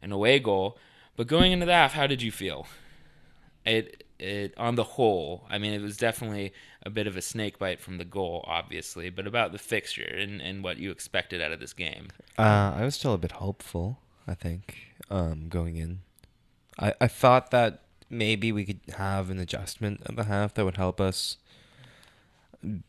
an 0.00 0.12
away 0.12 0.38
goal. 0.38 0.78
But 1.16 1.26
going 1.26 1.52
into 1.52 1.66
half, 1.66 1.94
how 1.94 2.06
did 2.06 2.22
you 2.22 2.30
feel? 2.30 2.66
it 3.64 4.04
it 4.22 4.54
on 4.56 4.76
the 4.76 4.84
whole, 4.84 5.46
I 5.50 5.58
mean, 5.58 5.72
it 5.72 5.82
was 5.82 5.96
definitely 5.96 6.52
a 6.82 6.90
bit 6.90 7.06
of 7.06 7.16
a 7.16 7.22
snake 7.22 7.58
bite 7.58 7.80
from 7.80 7.98
the 7.98 8.04
goal, 8.04 8.44
obviously, 8.46 9.10
but 9.10 9.26
about 9.26 9.52
the 9.52 9.58
fixture 9.58 10.14
and, 10.16 10.40
and 10.40 10.62
what 10.62 10.78
you 10.78 10.90
expected 10.90 11.42
out 11.42 11.52
of 11.52 11.60
this 11.60 11.72
game. 11.72 12.08
Uh, 12.38 12.72
I 12.76 12.84
was 12.84 12.94
still 12.94 13.14
a 13.14 13.18
bit 13.18 13.32
hopeful. 13.32 13.98
I 14.26 14.34
think 14.34 14.94
um, 15.10 15.48
going 15.48 15.76
in, 15.76 16.00
I 16.78 16.94
I 17.00 17.08
thought 17.08 17.50
that 17.50 17.82
maybe 18.08 18.52
we 18.52 18.64
could 18.64 18.80
have 18.96 19.30
an 19.30 19.38
adjustment 19.38 20.02
at 20.06 20.14
the 20.14 20.24
half 20.24 20.54
that 20.54 20.64
would 20.64 20.76
help 20.76 21.00
us 21.00 21.38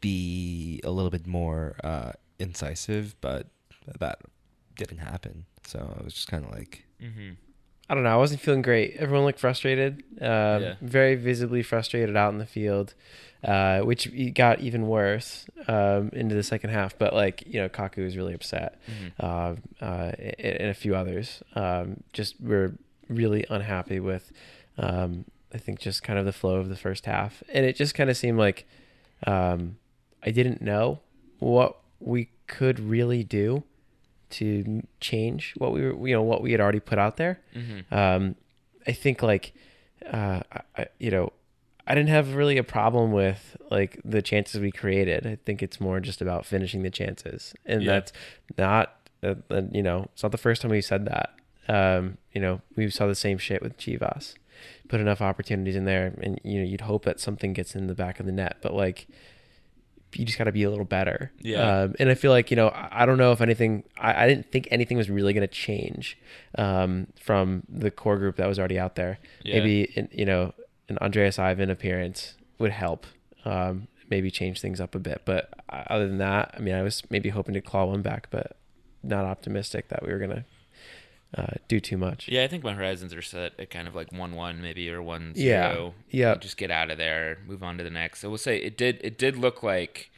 be 0.02 0.80
a 0.84 0.92
little 0.92 1.10
bit 1.10 1.26
more 1.26 1.76
uh, 1.84 2.12
incisive, 2.38 3.16
but 3.22 3.48
that 4.00 4.20
didn't 4.78 5.00
happen. 5.00 5.46
So 5.66 5.96
I 6.00 6.04
was 6.04 6.14
just 6.14 6.28
kind 6.28 6.46
of 6.46 6.52
like, 6.52 6.84
Mm-hmm. 7.02 7.32
I 7.90 7.96
don't 7.96 8.04
know. 8.04 8.14
I 8.14 8.16
wasn't 8.18 8.42
feeling 8.42 8.62
great. 8.62 8.96
Everyone 8.98 9.26
looked 9.26 9.40
frustrated. 9.40 10.04
Um, 10.22 10.62
Yeah. 10.62 10.76
Very 10.82 11.16
visibly 11.16 11.62
frustrated 11.64 12.16
out 12.16 12.32
in 12.32 12.40
the 12.40 12.46
field, 12.46 12.94
uh, 13.44 13.80
which 13.82 14.10
got 14.34 14.62
even 14.62 14.88
worse 14.88 15.46
um, 15.68 16.10
into 16.14 16.34
the 16.34 16.44
second 16.44 16.70
half. 16.70 16.98
But 16.98 17.14
like 17.14 17.44
you 17.46 17.60
know, 17.62 17.70
Kaku 17.70 18.04
was 18.04 18.16
really 18.16 18.34
upset, 18.34 18.80
uh, 19.20 19.56
uh, 19.82 20.12
and, 20.18 20.36
and 20.62 20.70
a 20.70 20.74
few 20.74 20.96
others. 20.96 21.44
Um, 21.56 22.04
just 22.14 22.40
were 22.42 22.74
really 23.10 23.46
unhappy 23.50 24.00
with. 24.00 24.32
Um, 24.78 25.26
I 25.54 25.58
think 25.60 25.80
just 25.80 26.02
kind 26.02 26.18
of 26.18 26.26
the 26.26 26.34
flow 26.34 26.56
of 26.56 26.70
the 26.70 26.76
first 26.78 27.06
half, 27.06 27.44
and 27.54 27.66
it 27.66 27.76
just 27.76 27.94
kind 27.96 28.10
of 28.10 28.18
seemed 28.18 28.40
like 28.40 28.66
um, 29.28 29.78
I 30.24 30.32
didn't 30.32 30.62
know 30.62 31.02
what 31.40 31.78
we 32.00 32.30
could 32.48 32.80
really 32.80 33.24
do 33.24 33.64
to 34.34 34.82
change 35.00 35.54
what 35.58 35.72
we 35.74 35.82
were, 35.82 36.08
you 36.08 36.14
know, 36.16 36.22
what 36.22 36.42
we 36.42 36.52
had 36.52 36.62
already 36.62 36.80
put 36.80 37.00
out 37.00 37.18
there. 37.18 37.40
Mm-hmm. 37.56 37.94
Um, 37.94 38.36
I 38.88 38.92
think 38.92 39.22
like, 39.24 39.54
uh, 40.12 40.42
I, 40.78 40.88
you 41.00 41.12
know, 41.12 41.32
I 41.88 41.96
didn't 41.96 42.10
have 42.10 42.36
really 42.36 42.58
a 42.58 42.64
problem 42.64 43.12
with 43.12 43.58
like 43.72 44.00
the 44.06 44.22
chances 44.22 44.60
we 44.62 44.72
created. 44.72 45.26
I 45.28 45.36
think 45.46 45.62
it's 45.64 45.80
more 45.82 46.00
just 46.00 46.22
about 46.22 46.46
finishing 46.46 46.84
the 46.84 46.90
chances, 46.90 47.54
and 47.66 47.82
Yeah. 47.84 47.92
that's 47.94 48.14
not 48.58 49.00
Uh, 49.24 49.36
you 49.72 49.82
know, 49.82 50.10
it's 50.12 50.22
not 50.22 50.34
the 50.34 50.38
first 50.38 50.62
time 50.62 50.72
we 50.72 50.82
said 50.82 51.06
that. 51.06 51.30
Um, 51.70 52.18
you 52.34 52.42
know, 52.42 52.60
we 52.76 52.90
saw 52.90 53.08
the 53.08 53.16
same 53.16 53.38
shit 53.38 53.62
with 53.62 53.78
Chivas. 53.78 54.34
Put 54.90 55.00
enough 55.00 55.22
opportunities 55.22 55.78
in 55.78 55.86
there, 55.86 56.14
and 56.22 56.42
you 56.44 56.60
know, 56.60 56.66
you'd 56.66 56.82
hope 56.82 57.06
that 57.06 57.22
something 57.22 57.54
gets 57.54 57.74
in 57.74 57.88
the 57.88 57.96
back 57.96 58.20
of 58.20 58.26
the 58.26 58.34
net. 58.34 58.58
But 58.62 58.74
like, 58.74 59.08
you 60.18 60.26
just 60.26 60.38
got 60.38 60.46
to 60.46 60.52
be 60.52 60.64
a 60.64 60.70
little 60.70 60.86
better. 60.86 61.32
Yeah. 61.40 61.82
Um, 61.84 61.96
and 62.00 62.10
I 62.10 62.16
feel 62.16 62.32
like 62.32 62.52
you 62.52 62.58
know, 62.58 62.70
I, 62.70 63.04
I 63.04 63.06
don't 63.06 63.18
know 63.18 63.32
if 63.32 63.42
anything. 63.42 63.84
I, 63.98 64.24
I 64.24 64.28
didn't 64.28 64.52
think 64.52 64.68
anything 64.72 64.98
was 64.98 65.10
really 65.10 65.34
going 65.34 65.48
to 65.48 65.54
change 65.54 66.18
um, 66.58 67.08
from 67.20 67.64
the 67.70 67.92
core 67.92 68.18
group 68.18 68.38
that 68.38 68.48
was 68.48 68.60
already 68.60 68.80
out 68.80 68.96
there. 68.96 69.20
Yeah. 69.44 69.60
Maybe 69.60 69.84
in, 69.96 70.10
you 70.12 70.26
know, 70.26 70.54
an 70.90 70.98
Andreas 71.00 71.40
Ivan 71.40 71.70
appearance 71.70 72.36
would 72.60 72.72
help. 72.72 73.06
Um, 73.46 73.88
maybe 74.10 74.30
change 74.30 74.62
things 74.62 74.80
up 74.80 74.96
a 74.96 75.00
bit. 75.00 75.24
But 75.26 75.50
uh, 75.70 75.84
other 75.88 76.08
than 76.08 76.20
that, 76.20 76.54
I 76.56 76.60
mean, 76.60 76.76
I 76.76 76.82
was 76.82 77.04
maybe 77.10 77.30
hoping 77.30 77.54
to 77.56 77.62
claw 77.62 77.86
one 77.86 78.02
back, 78.02 78.28
but 78.30 78.58
not 79.02 79.26
optimistic 79.26 79.90
that 79.90 80.04
we 80.06 80.14
were 80.14 80.20
gonna 80.20 80.46
uh, 81.38 81.48
do 81.68 81.80
too 81.80 81.98
much. 81.98 82.28
Yeah, 82.28 82.44
I 82.44 82.48
think 82.48 82.64
my 82.64 82.74
horizons 82.74 83.14
are 83.14 83.22
set 83.22 83.54
at 83.60 83.70
kind 83.70 83.88
of 83.88 83.96
like 83.96 84.12
one 84.12 84.36
one 84.36 84.62
maybe 84.62 84.90
or 84.90 85.02
one 85.02 85.34
Yeah. 85.36 85.74
zero. 85.74 85.94
Yeah. 86.10 86.36
Just 86.36 86.58
get 86.58 86.70
out 86.72 86.92
of 86.92 86.98
there, 86.98 87.40
move 87.48 87.64
on 87.64 87.78
to 87.78 87.84
the 87.84 87.90
next. 87.90 88.20
So 88.20 88.30
we'll 88.30 88.38
say 88.38 88.58
it 88.58 88.78
did 88.78 89.00
it 89.04 89.18
did 89.18 89.36
look 89.38 89.64
like, 89.64 90.12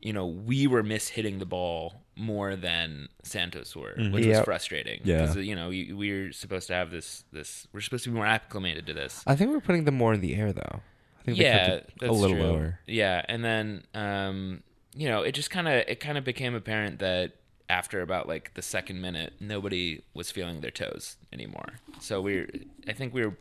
you 0.00 0.12
know, 0.12 0.26
we 0.26 0.66
were 0.66 0.82
mishitting 0.82 1.38
the 1.38 1.46
ball 1.46 2.02
more 2.16 2.56
than 2.56 3.08
Santos 3.22 3.76
were, 3.76 3.94
which 4.10 4.26
was 4.26 4.40
frustrating. 4.40 5.00
Yeah. 5.04 5.22
Because 5.22 5.36
you 5.36 5.54
know, 5.54 5.70
you, 5.70 5.96
we're 5.96 6.32
supposed 6.32 6.66
to 6.68 6.74
have 6.74 6.90
this 6.90 7.24
this 7.32 7.68
we're 7.72 7.80
supposed 7.80 8.04
to 8.04 8.10
be 8.10 8.16
more 8.16 8.26
acclimated 8.26 8.86
to 8.86 8.94
this. 8.94 9.22
I 9.26 9.36
think 9.36 9.50
we're 9.52 9.60
putting 9.60 9.84
them 9.84 9.96
more 9.96 10.14
in 10.14 10.20
the 10.20 10.34
air 10.34 10.52
though. 10.52 10.80
I 11.20 11.22
think 11.24 11.38
they 11.38 11.44
yeah, 11.44 11.66
kept 11.66 11.76
it 11.76 11.92
that's 12.00 12.10
a 12.10 12.12
little 12.12 12.36
true. 12.36 12.44
lower. 12.44 12.78
Yeah, 12.86 13.22
and 13.28 13.44
then 13.44 13.84
um, 13.94 14.62
you 14.94 15.08
know, 15.08 15.22
it 15.22 15.32
just 15.32 15.50
kind 15.50 15.68
of 15.68 15.74
it 15.86 16.00
kind 16.00 16.16
of 16.18 16.24
became 16.24 16.54
apparent 16.54 16.98
that 17.00 17.32
after 17.68 18.00
about 18.00 18.28
like 18.28 18.54
the 18.54 18.62
second 18.62 19.00
minute, 19.00 19.34
nobody 19.40 20.02
was 20.14 20.30
feeling 20.30 20.60
their 20.60 20.70
toes 20.70 21.16
anymore. 21.32 21.74
So 22.00 22.20
we're, 22.20 22.48
I 22.86 22.92
think 22.92 23.12
we 23.12 23.24
were, 23.24 23.36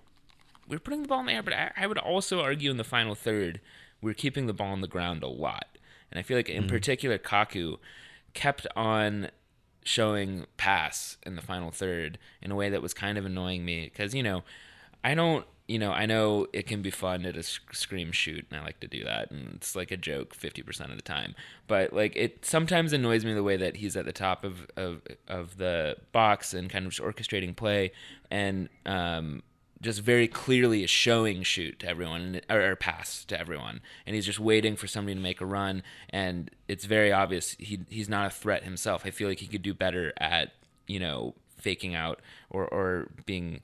we 0.67 0.75
were 0.75 0.79
putting 0.79 1.03
the 1.03 1.07
ball 1.07 1.19
in 1.19 1.27
the 1.27 1.33
air, 1.33 1.43
but 1.43 1.53
I, 1.53 1.71
I 1.77 1.87
would 1.87 1.97
also 1.97 2.41
argue 2.41 2.71
in 2.71 2.77
the 2.77 2.83
final 2.83 3.13
third, 3.15 3.61
we 4.01 4.09
were 4.09 4.15
keeping 4.15 4.47
the 4.47 4.53
ball 4.53 4.71
on 4.71 4.81
the 4.81 4.87
ground 4.87 5.23
a 5.23 5.27
lot, 5.27 5.77
and 6.11 6.19
I 6.19 6.23
feel 6.23 6.37
like 6.37 6.49
in 6.49 6.63
mm-hmm. 6.63 6.69
particular 6.69 7.17
Kaku 7.17 7.77
kept 8.33 8.67
on 8.75 9.29
showing 9.83 10.45
pass 10.57 11.17
in 11.23 11.35
the 11.35 11.41
final 11.41 11.71
third 11.71 12.17
in 12.41 12.51
a 12.51 12.55
way 12.55 12.69
that 12.69 12.81
was 12.81 12.93
kind 12.93 13.17
of 13.17 13.25
annoying 13.25 13.63
me. 13.63 13.85
Because 13.85 14.13
you 14.13 14.23
know 14.23 14.43
I 15.03 15.13
don't 15.15 15.45
you 15.67 15.79
know 15.79 15.91
I 15.91 16.05
know 16.05 16.47
it 16.53 16.67
can 16.67 16.81
be 16.81 16.91
fun 16.91 17.25
at 17.25 17.35
a 17.35 17.43
sc- 17.43 17.73
scream 17.73 18.11
shoot 18.11 18.45
and 18.49 18.59
I 18.59 18.63
like 18.63 18.79
to 18.81 18.87
do 18.87 19.03
that 19.03 19.31
and 19.31 19.55
it's 19.55 19.75
like 19.75 19.91
a 19.91 19.97
joke 19.97 20.35
50% 20.35 20.91
of 20.91 20.95
the 20.95 21.01
time. 21.01 21.35
But 21.67 21.93
like 21.93 22.15
it 22.15 22.45
sometimes 22.45 22.93
annoys 22.93 23.25
me 23.25 23.33
the 23.33 23.43
way 23.43 23.57
that 23.57 23.77
he's 23.77 23.95
at 23.97 24.05
the 24.05 24.13
top 24.13 24.43
of 24.43 24.67
of, 24.75 25.01
of 25.27 25.57
the 25.57 25.97
box 26.11 26.53
and 26.53 26.69
kind 26.69 26.85
of 26.85 26.91
just 26.91 27.03
orchestrating 27.03 27.55
play 27.55 27.91
and 28.29 28.69
um 28.85 29.43
just 29.81 30.01
very 30.01 30.27
clearly 30.27 30.83
is 30.83 30.89
showing 30.89 31.43
shoot 31.43 31.79
to 31.79 31.87
everyone 31.87 32.41
or, 32.49 32.61
or 32.71 32.75
pass 32.75 33.25
to 33.25 33.39
everyone. 33.39 33.81
And 34.05 34.15
he's 34.15 34.25
just 34.25 34.39
waiting 34.39 34.75
for 34.75 34.87
somebody 34.87 35.15
to 35.15 35.21
make 35.21 35.41
a 35.41 35.45
run 35.45 35.83
and 36.09 36.51
it's 36.67 36.85
very 36.85 37.11
obvious 37.11 37.55
he 37.57 37.79
he's 37.89 38.09
not 38.09 38.27
a 38.27 38.29
threat 38.29 38.63
himself. 38.63 39.03
I 39.05 39.09
feel 39.09 39.27
like 39.27 39.39
he 39.39 39.47
could 39.47 39.63
do 39.63 39.73
better 39.73 40.13
at 40.17 40.51
you 40.85 40.99
know 40.99 41.33
faking 41.57 41.95
out 41.95 42.19
or 42.51 42.67
or 42.67 43.09
being 43.25 43.61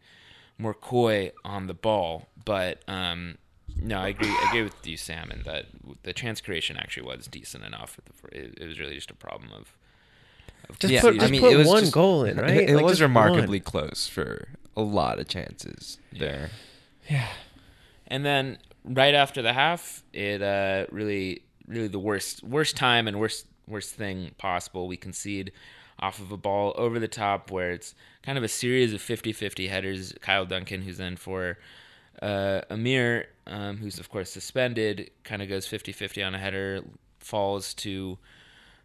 more 0.61 0.73
coy 0.73 1.31
on 1.43 1.67
the 1.67 1.73
ball 1.73 2.29
but 2.45 2.81
um 2.87 3.37
no, 3.83 3.97
I 3.99 4.09
agree. 4.09 4.27
I 4.27 4.47
agree 4.49 4.63
with 4.63 4.85
you, 4.85 4.97
Sam, 4.97 5.31
in 5.31 5.43
that 5.43 5.65
the 6.03 6.13
chance 6.13 6.39
creation 6.41 6.75
actually 6.77 7.07
was 7.07 7.25
decent 7.25 7.63
enough. 7.63 7.99
It, 8.31 8.59
it 8.59 8.67
was 8.67 8.79
really 8.79 8.93
just 8.95 9.09
a 9.09 9.15
problem 9.15 9.49
of, 9.53 9.73
of 10.69 10.77
Just 10.77 10.93
Yeah, 10.93 11.01
put, 11.01 11.15
I 11.15 11.17
just 11.19 11.31
mean, 11.31 11.41
put 11.41 11.53
it 11.53 11.57
was 11.57 11.67
one 11.67 11.79
just- 11.79 11.93
goal 11.93 12.25
in, 12.25 12.37
right? 12.37 12.49
It, 12.57 12.69
it 12.71 12.75
Like, 12.75 12.85
was 12.85 13.01
remarkably 13.01 13.59
one. 13.59 13.63
close 13.63 14.07
for 14.07 14.49
a 14.75 14.81
lot 14.81 15.19
of 15.19 15.27
chances 15.29 15.97
there. 16.11 16.49
Yeah, 17.09 17.27
and 18.07 18.23
then 18.25 18.57
right 18.83 19.15
after 19.15 19.41
the 19.41 19.53
half, 19.53 20.03
it 20.13 20.41
uh, 20.43 20.85
really, 20.91 21.41
really 21.65 21.87
the 21.87 21.97
worst, 21.97 22.43
worst 22.43 22.75
time 22.75 23.07
and 23.07 23.19
worst, 23.19 23.47
worst 23.67 23.95
thing 23.95 24.31
possible. 24.37 24.87
We 24.87 24.97
concede 24.97 25.53
off 26.01 26.20
of 26.20 26.31
a 26.31 26.38
ball 26.38 26.74
over 26.77 27.00
the 27.00 27.08
top 27.08 27.51
where 27.51 27.72
it's 27.72 27.93
kind 28.24 28.38
of 28.38 28.43
a 28.43 28.48
series 28.48 28.93
of 28.93 29.01
50-50 29.01 29.70
headers. 29.70 30.13
Kyle 30.22 30.46
Duncan, 30.46 30.81
who's 30.81 31.00
in 31.00 31.15
for 31.17 31.58
uh, 32.22 32.62
Amir, 32.70 33.27
um, 33.48 33.77
who's 33.77 34.00
of 34.00 34.10
course 34.10 34.31
suspended, 34.31 35.12
kind 35.24 35.41
of 35.41 35.50
goes 35.50 35.67
50-50 35.67 36.25
on 36.25 36.36
a 36.36 36.39
header, 36.39 36.84
falls 37.20 37.74
to 37.75 38.17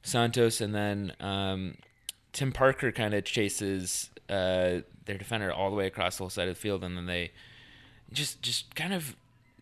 Santos, 0.03 0.61
and 0.61 0.75
then 0.75 1.13
um, 1.21 1.77
Tim 2.33 2.53
Parker 2.53 2.93
kind 2.93 3.15
of 3.15 3.25
chases 3.25 4.11
uh, 4.29 4.81
their 5.05 5.19
defender 5.19 5.53
all 5.53 5.71
the 5.71 5.77
way 5.77 5.87
across 5.87 6.17
the 6.17 6.23
whole 6.23 6.31
side 6.31 6.49
of 6.49 6.55
the 6.55 6.61
field, 6.61 6.85
and 6.85 6.97
then 6.97 7.07
they 7.07 7.33
just 8.13 8.41
just 8.43 8.75
kind 8.75 8.95
of 8.95 9.17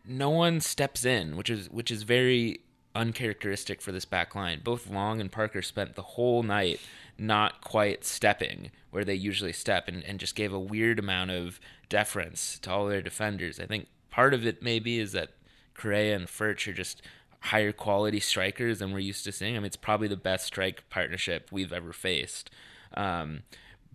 no 0.07 0.29
one 0.31 0.61
steps 0.61 1.05
in, 1.05 1.37
which 1.37 1.49
is 1.49 1.71
which 1.71 1.91
is 1.91 2.03
very 2.03 2.61
uncharacteristic 2.95 3.81
for 3.81 3.93
this 3.93 4.05
back 4.05 4.35
line. 4.35 4.61
Both 4.63 4.89
Long 4.89 5.21
and 5.21 5.31
Parker 5.31 5.63
spent 5.63 5.95
the 5.95 6.03
whole 6.03 6.43
night 6.43 6.81
not 7.19 7.61
quite 7.61 8.05
stepping 8.05 8.71
where 8.91 9.05
they 9.05 9.15
usually 9.15 9.53
step 9.53 9.89
and, 9.89 10.03
and 10.05 10.21
just 10.21 10.35
gave 10.35 10.53
a 10.53 10.59
weird 10.59 10.99
amount 10.99 11.31
of 11.31 11.61
deference 11.89 12.59
to 12.61 12.71
all 12.71 12.87
their 12.87 13.03
defenders. 13.03 13.59
I 13.59 13.67
think 13.67 13.89
part 14.11 14.35
of 14.35 14.47
it 14.47 14.63
maybe 14.63 14.99
is 14.99 15.13
that 15.13 15.31
Correa 15.75 16.17
and 16.17 16.27
Furch 16.27 16.69
are 16.69 16.73
just 16.73 17.03
higher 17.41 17.73
quality 17.73 18.21
strikers 18.21 18.79
than 18.79 18.93
we're 18.93 19.01
used 19.01 19.25
to 19.25 19.33
seeing. 19.33 19.57
I 19.57 19.59
mean, 19.59 19.67
it's 19.67 19.77
probably 19.77 20.09
the 20.09 20.17
best 20.17 20.47
strike 20.47 20.89
partnership 20.89 21.49
we've 21.51 21.73
ever 21.73 21.93
faced. 21.93 22.51
Um, 22.95 23.43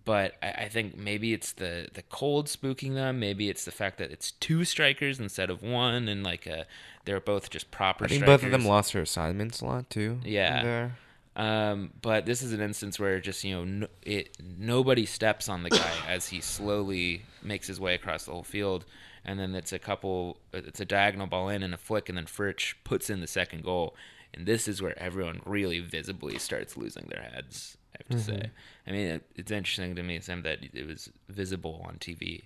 but 0.04 0.34
I, 0.42 0.50
I 0.50 0.68
think 0.68 0.96
maybe 0.96 1.32
it's 1.32 1.52
the 1.52 1.88
the 1.92 2.02
cold 2.02 2.46
spooking 2.46 2.94
them. 2.94 3.18
Maybe 3.18 3.48
it's 3.48 3.64
the 3.64 3.70
fact 3.70 3.98
that 3.98 4.10
it's 4.10 4.32
two 4.32 4.64
strikers 4.64 5.18
instead 5.18 5.50
of 5.50 5.62
one, 5.62 6.08
and 6.08 6.22
like 6.22 6.46
they're 7.04 7.20
both 7.20 7.50
just 7.50 7.70
proper. 7.70 8.04
I 8.04 8.08
think 8.08 8.22
strikers. 8.22 8.40
both 8.40 8.46
of 8.46 8.52
them 8.52 8.64
lost 8.64 8.92
their 8.92 9.02
assignments 9.02 9.60
a 9.60 9.66
lot 9.66 9.90
too. 9.90 10.20
Yeah. 10.24 10.62
there. 10.62 10.96
Um, 11.36 11.92
but 12.02 12.26
this 12.26 12.42
is 12.42 12.52
an 12.52 12.60
instance 12.60 12.98
where 12.98 13.20
just 13.20 13.44
you 13.44 13.54
know 13.54 13.64
no, 13.64 13.86
it 14.02 14.36
nobody 14.58 15.06
steps 15.06 15.48
on 15.48 15.62
the 15.62 15.70
guy 15.70 15.92
as 16.08 16.28
he 16.28 16.40
slowly 16.40 17.22
makes 17.42 17.66
his 17.66 17.80
way 17.80 17.94
across 17.94 18.24
the 18.24 18.32
whole 18.32 18.42
field, 18.42 18.84
and 19.24 19.38
then 19.38 19.54
it's 19.54 19.72
a 19.72 19.78
couple, 19.78 20.38
it's 20.52 20.80
a 20.80 20.84
diagonal 20.84 21.26
ball 21.26 21.48
in 21.48 21.62
and 21.62 21.72
a 21.72 21.78
flick, 21.78 22.08
and 22.08 22.18
then 22.18 22.26
Furch 22.26 22.74
puts 22.84 23.08
in 23.08 23.20
the 23.20 23.26
second 23.26 23.62
goal, 23.62 23.94
and 24.34 24.44
this 24.44 24.66
is 24.66 24.82
where 24.82 24.98
everyone 25.00 25.40
really 25.44 25.80
visibly 25.80 26.36
starts 26.38 26.76
losing 26.76 27.06
their 27.08 27.22
heads. 27.22 27.76
I 27.94 27.98
have 27.98 28.18
to 28.18 28.24
say, 28.24 28.50
I 28.86 28.90
mean, 28.92 29.06
it, 29.06 29.22
it's 29.34 29.50
interesting 29.50 29.94
to 29.96 30.02
me, 30.02 30.20
Sam, 30.20 30.42
that 30.42 30.58
it 30.72 30.86
was 30.86 31.10
visible 31.28 31.84
on 31.86 31.96
TV. 31.96 32.44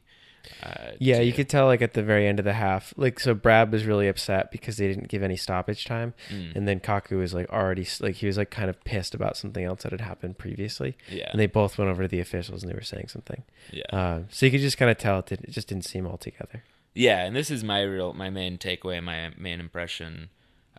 Uh, 0.62 0.92
Yeah, 0.98 1.20
you 1.20 1.32
could 1.32 1.48
tell 1.48 1.66
like 1.66 1.82
at 1.82 1.94
the 1.94 2.02
very 2.02 2.26
end 2.26 2.38
of 2.38 2.44
the 2.44 2.52
half, 2.54 2.92
like 2.96 3.18
so 3.20 3.34
Brad 3.34 3.70
was 3.72 3.84
really 3.84 4.08
upset 4.08 4.50
because 4.50 4.76
they 4.76 4.88
didn't 4.88 5.08
give 5.08 5.22
any 5.22 5.36
stoppage 5.36 5.84
time, 5.84 6.14
Mm. 6.30 6.56
and 6.56 6.68
then 6.68 6.80
Kaku 6.80 7.18
was 7.18 7.34
like 7.34 7.48
already 7.50 7.86
like 8.00 8.16
he 8.16 8.26
was 8.26 8.36
like 8.36 8.50
kind 8.50 8.70
of 8.70 8.82
pissed 8.84 9.14
about 9.14 9.36
something 9.36 9.64
else 9.64 9.82
that 9.82 9.92
had 9.92 10.00
happened 10.00 10.38
previously, 10.38 10.96
Yeah. 11.10 11.28
and 11.30 11.40
they 11.40 11.46
both 11.46 11.78
went 11.78 11.90
over 11.90 12.02
to 12.02 12.08
the 12.08 12.20
officials 12.20 12.62
and 12.62 12.70
they 12.70 12.76
were 12.76 12.82
saying 12.82 13.08
something, 13.08 13.42
Yeah. 13.70 13.84
uh, 13.92 14.20
so 14.30 14.46
you 14.46 14.52
could 14.52 14.60
just 14.60 14.78
kind 14.78 14.90
of 14.90 14.98
tell 14.98 15.18
it, 15.20 15.26
did, 15.26 15.40
it 15.44 15.50
just 15.50 15.68
didn't 15.68 15.84
seem 15.84 16.06
all 16.06 16.18
together. 16.18 16.62
Yeah, 16.94 17.24
and 17.24 17.34
this 17.34 17.50
is 17.50 17.64
my 17.64 17.82
real 17.82 18.12
my 18.14 18.30
main 18.30 18.56
takeaway, 18.58 19.02
my 19.02 19.30
main 19.36 19.60
impression 19.60 20.28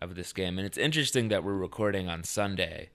of 0.01 0.15
this 0.15 0.31
game. 0.33 0.57
And 0.57 0.65
it's 0.65 0.77
interesting 0.77 1.27
that 1.29 1.43
we're 1.43 1.53
recording 1.57 2.07
on 2.09 2.23
Sunday 2.23 2.89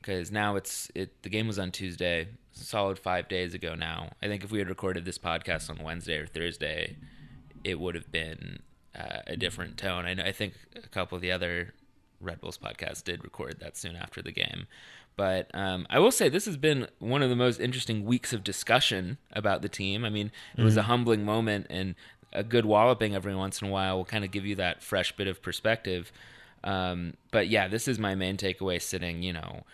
because 0.00 0.30
now 0.30 0.56
it's 0.56 0.90
it 0.94 1.22
the 1.22 1.28
game 1.30 1.46
was 1.46 1.58
on 1.58 1.70
Tuesday, 1.72 2.28
solid 2.58 2.98
5 2.98 3.28
days 3.28 3.54
ago 3.54 3.74
now. 3.74 4.10
I 4.22 4.26
think 4.26 4.44
if 4.44 4.50
we 4.50 4.58
had 4.58 4.68
recorded 4.68 5.04
this 5.04 5.18
podcast 5.18 5.70
on 5.70 5.82
Wednesday 5.82 6.18
or 6.18 6.26
Thursday, 6.26 6.96
it 7.64 7.80
would 7.80 7.94
have 7.94 8.10
been 8.12 8.60
uh, 8.98 9.20
a 9.26 9.36
different 9.36 9.76
tone. 9.76 10.06
I 10.06 10.14
know, 10.14 10.24
I 10.24 10.32
think 10.32 10.54
a 10.76 10.88
couple 10.88 11.16
of 11.16 11.22
the 11.22 11.32
other 11.32 11.74
Red 12.20 12.40
Bulls 12.40 12.58
podcasts 12.58 13.02
did 13.02 13.24
record 13.24 13.60
that 13.60 13.76
soon 13.76 13.96
after 13.96 14.22
the 14.22 14.32
game. 14.32 14.66
But 15.16 15.50
um, 15.52 15.86
I 15.90 15.98
will 15.98 16.12
say 16.12 16.28
this 16.28 16.46
has 16.46 16.56
been 16.56 16.86
one 17.00 17.22
of 17.22 17.30
the 17.30 17.36
most 17.36 17.58
interesting 17.58 18.04
weeks 18.04 18.32
of 18.32 18.44
discussion 18.44 19.18
about 19.32 19.62
the 19.62 19.68
team. 19.68 20.04
I 20.04 20.10
mean, 20.10 20.30
it 20.56 20.62
was 20.62 20.76
a 20.76 20.84
humbling 20.84 21.24
moment, 21.24 21.66
and 21.70 21.96
a 22.32 22.44
good 22.44 22.64
walloping 22.64 23.16
every 23.16 23.34
once 23.34 23.60
in 23.60 23.68
a 23.68 23.70
while 23.70 23.96
will 23.96 24.04
kind 24.04 24.24
of 24.24 24.30
give 24.30 24.46
you 24.46 24.54
that 24.56 24.80
fresh 24.80 25.16
bit 25.16 25.26
of 25.26 25.42
perspective. 25.42 26.12
Um, 26.62 27.14
but 27.32 27.48
yeah, 27.48 27.66
this 27.66 27.88
is 27.88 27.98
my 27.98 28.14
main 28.14 28.36
takeaway. 28.36 28.80
Sitting, 28.80 29.24
you 29.24 29.32
know, 29.32 29.64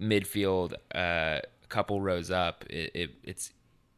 midfield, 0.00 0.74
uh, 0.94 1.40
a 1.64 1.68
couple 1.68 2.00
rows 2.00 2.30
up, 2.30 2.64
it, 2.68 2.90
it, 2.94 3.10
it's 3.22 3.52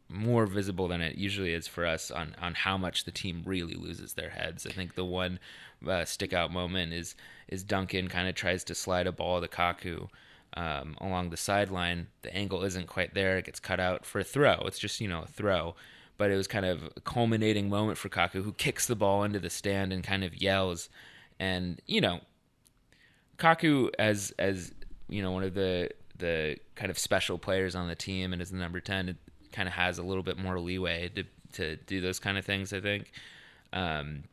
more 0.08 0.46
visible 0.46 0.88
than 0.88 1.00
it 1.00 1.16
usually 1.16 1.52
is 1.52 1.66
for 1.66 1.84
us 1.84 2.10
on 2.10 2.34
on 2.40 2.54
how 2.54 2.78
much 2.78 3.04
the 3.04 3.10
team 3.10 3.42
really 3.44 3.74
loses 3.74 4.14
their 4.14 4.30
heads. 4.30 4.66
I 4.66 4.70
think 4.70 4.94
the 4.94 5.04
one 5.04 5.38
uh, 5.86 6.04
stick 6.04 6.32
out 6.32 6.52
moment 6.52 6.92
is 6.92 7.14
is 7.48 7.62
Duncan 7.62 8.08
kind 8.08 8.28
of 8.28 8.34
tries 8.34 8.64
to 8.64 8.74
slide 8.74 9.06
a 9.06 9.12
ball 9.12 9.40
to 9.40 9.48
Kaku 9.48 10.08
um, 10.56 10.96
along 11.00 11.30
the 11.30 11.36
sideline. 11.36 12.08
The 12.22 12.34
angle 12.34 12.62
isn't 12.64 12.86
quite 12.86 13.14
there. 13.14 13.38
It 13.38 13.46
gets 13.46 13.60
cut 13.60 13.80
out 13.80 14.06
for 14.06 14.20
a 14.20 14.24
throw. 14.24 14.62
It's 14.66 14.78
just 14.78 15.00
you 15.00 15.08
know 15.08 15.22
a 15.22 15.26
throw. 15.26 15.74
But 16.18 16.30
it 16.30 16.36
was 16.36 16.46
kind 16.46 16.64
of 16.64 16.84
a 16.96 17.00
culminating 17.00 17.68
moment 17.68 17.98
for 17.98 18.08
Kaku, 18.08 18.42
who 18.42 18.52
kicks 18.52 18.86
the 18.86 18.96
ball 18.96 19.22
into 19.22 19.38
the 19.38 19.50
stand 19.50 19.92
and 19.92 20.02
kind 20.02 20.24
of 20.24 20.40
yells. 20.40 20.88
And 21.38 21.82
you 21.86 22.00
know, 22.00 22.20
Kaku 23.38 23.90
as 23.98 24.32
as 24.38 24.72
you 25.08 25.20
know 25.20 25.32
one 25.32 25.42
of 25.42 25.54
the 25.54 25.90
the 26.18 26.56
kind 26.74 26.90
of 26.90 26.98
special 26.98 27.38
players 27.38 27.74
on 27.74 27.88
the 27.88 27.94
team 27.94 28.32
and 28.32 28.40
is 28.42 28.50
the 28.50 28.56
number 28.58 28.80
ten, 28.80 29.08
it 29.08 29.16
kind 29.52 29.68
of 29.68 29.74
has 29.74 29.98
a 29.98 30.02
little 30.02 30.22
bit 30.22 30.38
more 30.38 30.58
leeway 30.60 31.08
to 31.10 31.24
to 31.54 31.76
do 31.86 32.00
those 32.00 32.18
kind 32.18 32.36
of 32.38 32.44
things. 32.44 32.72
I 32.72 32.80
think, 32.80 33.10
um, 33.72 34.24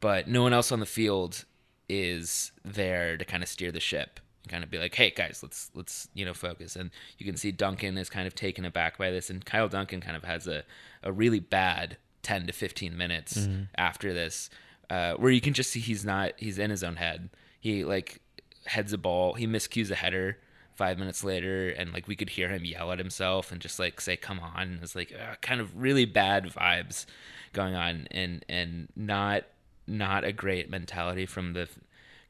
but 0.00 0.28
no 0.28 0.42
one 0.42 0.52
else 0.52 0.72
on 0.72 0.80
the 0.80 0.86
field 0.86 1.44
is 1.88 2.52
there 2.64 3.16
to 3.16 3.24
kind 3.24 3.42
of 3.42 3.48
steer 3.48 3.72
the 3.72 3.80
ship 3.80 4.20
kind 4.48 4.64
of 4.64 4.70
be 4.70 4.78
like, 4.78 4.94
"Hey 4.94 5.10
guys, 5.10 5.40
let's 5.42 5.70
let's 5.74 6.08
you 6.14 6.24
know 6.24 6.32
focus." 6.32 6.74
And 6.74 6.90
you 7.18 7.26
can 7.26 7.36
see 7.36 7.52
Duncan 7.52 7.98
is 7.98 8.08
kind 8.08 8.26
of 8.26 8.34
taken 8.34 8.64
aback 8.64 8.96
by 8.96 9.10
this, 9.10 9.28
and 9.28 9.44
Kyle 9.44 9.68
Duncan 9.68 10.00
kind 10.00 10.16
of 10.16 10.24
has 10.24 10.46
a 10.46 10.64
a 11.02 11.12
really 11.12 11.38
bad 11.40 11.98
ten 12.22 12.46
to 12.46 12.52
fifteen 12.52 12.96
minutes 12.96 13.36
Mm-hmm. 13.36 13.62
after 13.76 14.14
this, 14.14 14.48
uh, 14.88 15.14
where 15.14 15.30
you 15.30 15.42
can 15.42 15.52
just 15.52 15.70
see 15.70 15.80
he's 15.80 16.02
not 16.04 16.32
he's 16.38 16.58
in 16.58 16.70
his 16.70 16.82
own 16.82 16.96
head. 16.96 17.28
He 17.60 17.84
like 17.84 18.20
heads 18.64 18.92
a 18.94 18.98
ball, 18.98 19.34
he 19.34 19.46
miscues 19.46 19.90
a 19.90 19.94
header. 19.96 20.38
Five 20.78 20.96
minutes 20.96 21.24
later, 21.24 21.70
and 21.70 21.92
like 21.92 22.06
we 22.06 22.14
could 22.14 22.30
hear 22.30 22.50
him 22.50 22.64
yell 22.64 22.92
at 22.92 23.00
himself 23.00 23.50
and 23.50 23.60
just 23.60 23.80
like 23.80 24.00
say, 24.00 24.16
"Come 24.16 24.38
on!" 24.38 24.62
And 24.62 24.80
was 24.80 24.94
like 24.94 25.12
uh, 25.12 25.34
kind 25.42 25.60
of 25.60 25.76
really 25.76 26.04
bad 26.04 26.44
vibes 26.44 27.04
going 27.52 27.74
on, 27.74 28.06
and 28.12 28.44
and 28.48 28.86
not 28.94 29.42
not 29.88 30.22
a 30.22 30.32
great 30.32 30.70
mentality 30.70 31.26
from 31.26 31.54
the 31.54 31.68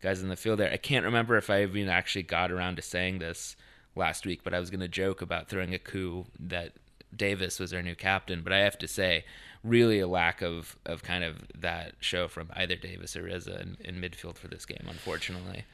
guys 0.00 0.22
in 0.22 0.30
the 0.30 0.36
field 0.36 0.60
there. 0.60 0.72
I 0.72 0.78
can't 0.78 1.04
remember 1.04 1.36
if 1.36 1.50
I 1.50 1.62
even 1.62 1.90
actually 1.90 2.22
got 2.22 2.50
around 2.50 2.76
to 2.76 2.82
saying 2.82 3.18
this 3.18 3.54
last 3.94 4.24
week, 4.24 4.42
but 4.44 4.54
I 4.54 4.60
was 4.60 4.70
going 4.70 4.80
to 4.80 4.88
joke 4.88 5.20
about 5.20 5.48
throwing 5.48 5.74
a 5.74 5.78
coup 5.78 6.24
that 6.40 6.72
Davis 7.14 7.58
was 7.58 7.74
our 7.74 7.82
new 7.82 7.94
captain. 7.94 8.40
But 8.42 8.54
I 8.54 8.60
have 8.60 8.78
to 8.78 8.88
say, 8.88 9.24
really 9.64 10.00
a 10.00 10.08
lack 10.08 10.40
of, 10.40 10.76
of 10.86 11.02
kind 11.02 11.24
of 11.24 11.44
that 11.54 11.94
show 12.00 12.28
from 12.28 12.50
either 12.54 12.76
Davis 12.76 13.16
or 13.16 13.24
Reza 13.24 13.60
in, 13.60 13.76
in 13.84 14.00
midfield 14.00 14.36
for 14.36 14.48
this 14.48 14.64
game, 14.64 14.86
unfortunately. 14.88 15.64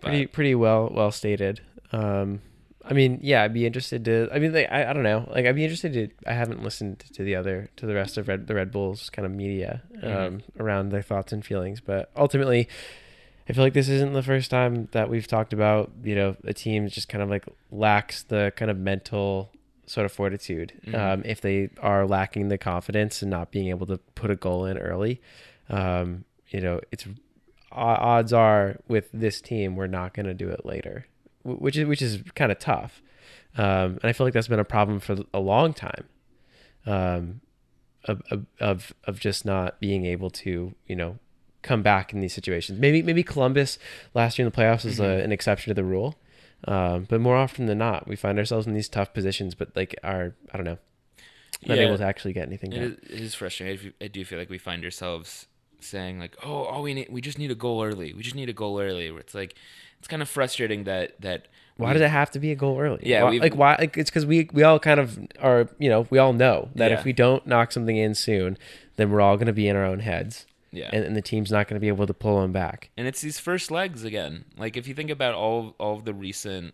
Pretty 0.00 0.24
But- 0.26 0.32
pretty 0.32 0.54
well 0.54 0.90
well 0.92 1.10
stated. 1.10 1.60
Um, 1.92 2.40
I 2.88 2.92
mean, 2.92 3.18
yeah, 3.20 3.42
I'd 3.42 3.52
be 3.52 3.66
interested 3.66 4.04
to. 4.04 4.28
I 4.32 4.38
mean, 4.38 4.52
like, 4.52 4.68
I, 4.70 4.88
I 4.88 4.92
don't 4.92 5.02
know. 5.02 5.28
Like, 5.34 5.44
I'd 5.44 5.56
be 5.56 5.64
interested 5.64 5.92
to. 5.94 6.08
I 6.24 6.34
haven't 6.34 6.62
listened 6.62 7.00
to 7.14 7.24
the 7.24 7.34
other 7.34 7.68
to 7.76 7.86
the 7.86 7.94
rest 7.94 8.16
of 8.16 8.28
Red, 8.28 8.46
the 8.46 8.54
Red 8.54 8.70
Bulls 8.70 9.10
kind 9.10 9.26
of 9.26 9.32
media 9.32 9.82
um, 10.02 10.10
Mhm. 10.10 10.42
around 10.60 10.90
their 10.90 11.02
thoughts 11.02 11.32
and 11.32 11.44
feelings, 11.44 11.80
but 11.80 12.10
ultimately, 12.16 12.68
I 13.48 13.52
feel 13.54 13.64
like 13.64 13.72
this 13.74 13.88
isn't 13.88 14.12
the 14.12 14.22
first 14.22 14.50
time 14.52 14.88
that 14.92 15.08
we've 15.10 15.26
talked 15.26 15.52
about 15.52 15.90
you 16.04 16.14
know 16.14 16.36
a 16.44 16.52
team 16.52 16.88
just 16.88 17.08
kind 17.08 17.22
of 17.22 17.28
like 17.30 17.44
lacks 17.72 18.22
the 18.22 18.52
kind 18.56 18.70
of 18.70 18.78
mental 18.78 19.50
sort 19.86 20.04
of 20.04 20.12
fortitude 20.12 20.72
Mhm. 20.86 20.94
um, 20.94 21.22
if 21.24 21.40
they 21.40 21.70
are 21.80 22.06
lacking 22.06 22.48
the 22.48 22.58
confidence 22.58 23.22
and 23.22 23.30
not 23.30 23.50
being 23.52 23.68
able 23.68 23.86
to 23.86 23.98
put 24.16 24.30
a 24.32 24.36
goal 24.36 24.64
in 24.64 24.78
early. 24.78 25.20
Um, 25.68 26.24
you 26.48 26.60
know, 26.60 26.80
it's 26.92 27.06
odds 27.76 28.32
are 28.32 28.76
with 28.88 29.08
this 29.12 29.40
team 29.40 29.76
we're 29.76 29.86
not 29.86 30.14
going 30.14 30.26
to 30.26 30.34
do 30.34 30.48
it 30.48 30.64
later, 30.66 31.06
which 31.44 31.76
is 31.76 31.86
which 31.86 32.02
is 32.02 32.22
kind 32.34 32.50
of 32.50 32.58
tough. 32.58 33.02
Um, 33.58 33.98
and 34.02 34.04
I 34.04 34.12
feel 34.12 34.26
like 34.26 34.34
that's 34.34 34.48
been 34.48 34.58
a 34.58 34.64
problem 34.64 35.00
for 35.00 35.16
a 35.32 35.40
long 35.40 35.72
time. 35.72 36.04
Um, 36.86 37.40
of, 38.04 38.22
of 38.60 38.92
of 39.04 39.18
just 39.18 39.44
not 39.44 39.80
being 39.80 40.06
able 40.06 40.30
to 40.30 40.74
you 40.86 40.94
know 40.96 41.18
come 41.62 41.82
back 41.82 42.12
in 42.12 42.20
these 42.20 42.32
situations. 42.34 42.78
Maybe 42.78 43.02
maybe 43.02 43.22
Columbus 43.24 43.78
last 44.14 44.38
year 44.38 44.46
in 44.46 44.52
the 44.52 44.56
playoffs 44.56 44.84
is 44.84 45.00
a, 45.00 45.02
Mhm. 45.04 45.24
an 45.24 45.32
exception 45.32 45.70
to 45.70 45.74
the 45.74 45.82
rule, 45.82 46.16
um, 46.68 47.06
but 47.08 47.20
more 47.20 47.36
often 47.36 47.66
than 47.66 47.78
not, 47.78 48.06
we 48.06 48.14
find 48.14 48.38
ourselves 48.38 48.66
in 48.68 48.74
these 48.74 48.88
tough 48.88 49.12
positions. 49.12 49.56
But 49.56 49.74
like 49.74 49.96
our 50.04 50.34
I 50.52 50.56
don't 50.56 50.64
know, 50.66 50.78
not 51.66 51.78
Yeah. 51.78 51.84
able 51.84 51.98
to 51.98 52.04
actually 52.04 52.34
get 52.34 52.46
anything 52.46 52.70
done. 52.70 52.98
it 53.02 53.10
is 53.10 53.34
frustrating. 53.34 53.92
I 54.00 54.06
do 54.06 54.24
feel 54.24 54.38
like 54.38 54.50
we 54.50 54.58
find 54.58 54.84
ourselves 54.84 55.48
saying 55.80 56.18
like, 56.18 56.36
"Oh, 56.44 56.64
all 56.64 56.82
we 56.82 56.94
need, 56.94 57.08
we 57.10 57.20
just 57.20 57.38
need 57.38 57.50
a 57.50 57.54
goal 57.54 57.82
early. 57.84 58.12
We 58.14 58.22
just 58.22 58.36
need 58.36 58.48
a 58.48 58.52
goal 58.52 58.80
early." 58.80 59.10
Where 59.10 59.20
it's 59.20 59.34
like, 59.34 59.54
it's 59.98 60.08
kind 60.08 60.22
of 60.22 60.28
frustrating 60.28 60.84
that 60.84 61.20
that. 61.20 61.48
Why 61.76 61.88
we- 61.88 61.92
does 61.94 62.02
it 62.02 62.08
have 62.10 62.30
to 62.30 62.38
be 62.38 62.52
a 62.52 62.54
goal 62.56 62.80
early? 62.80 63.00
Yeah, 63.02 63.24
Why- 63.24 63.36
like 63.36 63.54
why? 63.54 63.76
Like 63.78 63.96
it's 63.98 64.08
because 64.10 64.24
we 64.26 64.48
we 64.52 64.62
all 64.62 64.78
kind 64.78 64.98
of 65.00 65.18
are 65.40 65.68
you 65.78 65.88
know 65.90 66.06
we 66.10 66.18
all 66.18 66.32
know 66.32 66.70
that 66.74 66.90
Yeah. 66.90 66.98
if 66.98 67.04
we 67.04 67.12
don't 67.12 67.46
knock 67.46 67.70
something 67.72 67.96
in 67.96 68.14
soon, 68.14 68.56
then 68.96 69.10
we're 69.10 69.20
all 69.20 69.36
going 69.36 69.46
to 69.48 69.52
be 69.52 69.68
in 69.68 69.76
our 69.76 69.84
own 69.84 70.00
heads, 70.00 70.46
Yeah, 70.72 70.88
and, 70.92 71.04
and 71.04 71.14
the 71.16 71.20
team's 71.22 71.52
not 71.52 71.68
going 71.68 71.76
to 71.76 71.80
be 71.80 71.88
able 71.88 72.06
to 72.06 72.14
pull 72.14 72.40
them 72.40 72.50
back. 72.52 72.88
and 72.96 73.06
it's 73.06 73.20
these 73.20 73.38
first 73.38 73.70
legs 73.70 74.04
again. 74.04 74.46
Like 74.56 74.76
if 74.78 74.88
you 74.88 74.94
think 74.94 75.10
about 75.10 75.34
all 75.34 75.74
all 75.78 75.96
of 75.96 76.04
the 76.06 76.14
recent 76.14 76.72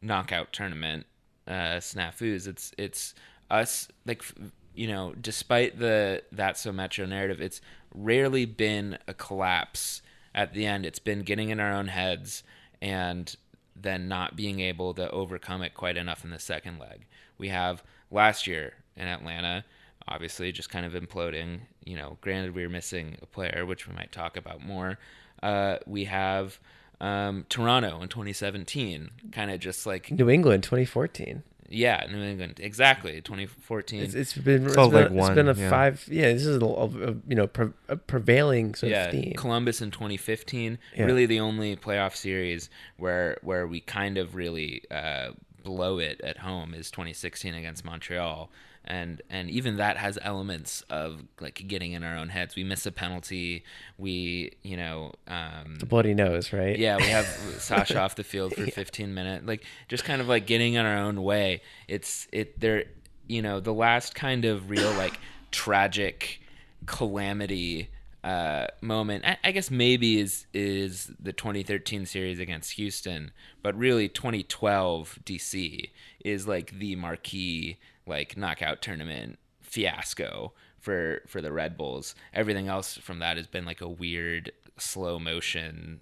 knockout 0.00 0.52
tournament 0.52 1.06
uh, 1.48 1.78
snafus, 1.80 2.46
it's 2.46 2.72
it's 2.78 3.14
us 3.50 3.88
like 4.06 4.18
f- 4.20 4.34
you 4.76 4.86
know, 4.86 5.14
despite 5.20 5.78
the 5.78 6.22
that 6.32 6.56
so 6.58 6.72
metro 6.72 7.06
narrative, 7.06 7.40
it's 7.40 7.60
rarely 7.94 8.44
been 8.44 8.98
a 9.06 9.14
collapse 9.14 10.02
at 10.34 10.52
the 10.52 10.66
end. 10.66 10.84
It's 10.84 10.98
been 10.98 11.22
getting 11.22 11.50
in 11.50 11.60
our 11.60 11.72
own 11.72 11.88
heads 11.88 12.42
and 12.82 13.34
then 13.76 14.08
not 14.08 14.36
being 14.36 14.60
able 14.60 14.94
to 14.94 15.10
overcome 15.10 15.62
it 15.62 15.74
quite 15.74 15.96
enough 15.96 16.24
in 16.24 16.30
the 16.30 16.38
second 16.38 16.78
leg. 16.78 17.06
We 17.38 17.48
have 17.48 17.82
last 18.10 18.46
year 18.46 18.74
in 18.96 19.06
Atlanta, 19.06 19.64
obviously 20.06 20.52
just 20.52 20.70
kind 20.70 20.86
of 20.86 20.92
imploding. 20.92 21.60
You 21.84 21.96
know, 21.96 22.18
granted 22.20 22.54
we 22.54 22.62
were 22.62 22.72
missing 22.72 23.16
a 23.22 23.26
player, 23.26 23.64
which 23.66 23.88
we 23.88 23.94
might 23.94 24.12
talk 24.12 24.36
about 24.36 24.64
more. 24.64 24.98
Uh, 25.42 25.78
we 25.86 26.04
have 26.04 26.58
um, 27.00 27.44
Toronto 27.48 28.00
in 28.00 28.08
2017, 28.08 29.10
kind 29.32 29.50
of 29.50 29.60
just 29.60 29.86
like 29.86 30.10
New 30.10 30.30
England, 30.30 30.62
2014. 30.62 31.42
Yeah, 31.68 32.06
New 32.10 32.22
England 32.22 32.60
exactly 32.60 33.20
2014. 33.20 34.02
It's, 34.02 34.14
it's 34.14 34.34
been 34.34 34.66
it's 34.66 34.76
all 34.76 34.90
been, 34.90 34.94
like 34.94 35.06
it's 35.06 35.14
one, 35.14 35.34
been 35.34 35.48
a 35.48 35.54
yeah. 35.54 35.70
five. 35.70 36.06
Yeah, 36.10 36.32
this 36.32 36.46
is 36.46 36.60
a, 36.60 36.64
a, 36.64 36.84
a, 36.84 37.14
you 37.26 37.34
know 37.34 37.46
pre, 37.46 37.68
a 37.88 37.96
prevailing 37.96 38.74
sort 38.74 38.90
yeah, 38.90 39.06
of 39.06 39.12
theme. 39.12 39.34
Columbus 39.36 39.80
in 39.80 39.90
2015, 39.90 40.78
Yeah. 40.96 41.04
really 41.04 41.26
the 41.26 41.40
only 41.40 41.76
playoff 41.76 42.14
series 42.16 42.70
where 42.96 43.38
where 43.42 43.66
we 43.66 43.80
kind 43.80 44.18
of 44.18 44.34
really 44.34 44.82
uh, 44.90 45.30
blow 45.62 45.98
it 45.98 46.20
at 46.22 46.38
home 46.38 46.74
is 46.74 46.90
2016 46.90 47.54
against 47.54 47.84
Montreal, 47.84 48.50
and 48.86 49.22
and 49.30 49.50
even 49.50 49.76
that 49.76 49.96
has 49.96 50.18
elements 50.22 50.82
of 50.90 51.22
like 51.40 51.66
getting 51.66 51.92
in 51.92 52.02
our 52.04 52.16
own 52.16 52.28
heads. 52.28 52.56
We 52.56 52.64
miss 52.64 52.86
a 52.86 52.92
penalty, 52.92 53.64
we 53.98 54.52
you 54.62 54.76
know. 54.76 55.12
Um, 55.26 55.76
the 55.78 55.86
bloody 55.86 56.14
nose, 56.14 56.52
right? 56.52 56.78
yeah, 56.78 56.96
we 56.96 57.04
have 57.04 57.26
Sacha 57.58 57.98
off 57.98 58.14
the 58.16 58.24
field 58.24 58.54
for 58.54 58.66
15 58.66 59.14
minutes. 59.14 59.46
Like 59.46 59.64
just 59.88 60.04
kind 60.04 60.20
of 60.20 60.28
like 60.28 60.46
getting 60.46 60.74
in 60.74 60.84
our 60.84 60.98
own 60.98 61.22
way. 61.22 61.62
It's 61.88 62.28
it 62.32 62.60
there 62.60 62.84
you 63.26 63.42
know, 63.42 63.60
the 63.60 63.74
last 63.74 64.14
kind 64.14 64.44
of 64.44 64.70
real 64.70 64.92
like 64.92 65.18
tragic 65.50 66.40
calamity 66.86 67.88
uh, 68.24 68.68
moment, 68.80 69.22
I, 69.26 69.36
I 69.44 69.52
guess 69.52 69.70
maybe 69.70 70.18
is 70.18 70.46
is 70.54 71.10
the 71.20 71.32
2013 71.32 72.06
series 72.06 72.38
against 72.38 72.72
Houston, 72.72 73.32
but 73.62 73.76
really 73.76 74.08
2012 74.08 75.18
DC 75.26 75.90
is 76.24 76.48
like 76.48 76.78
the 76.78 76.96
marquee 76.96 77.78
like 78.06 78.36
knockout 78.36 78.80
tournament 78.80 79.38
fiasco 79.60 80.54
for 80.80 81.20
for 81.26 81.42
the 81.42 81.52
Red 81.52 81.76
Bulls. 81.76 82.14
Everything 82.32 82.66
else 82.66 82.96
from 82.96 83.18
that 83.18 83.36
has 83.36 83.46
been 83.46 83.66
like 83.66 83.82
a 83.82 83.88
weird 83.88 84.52
slow 84.78 85.18
motion 85.18 86.00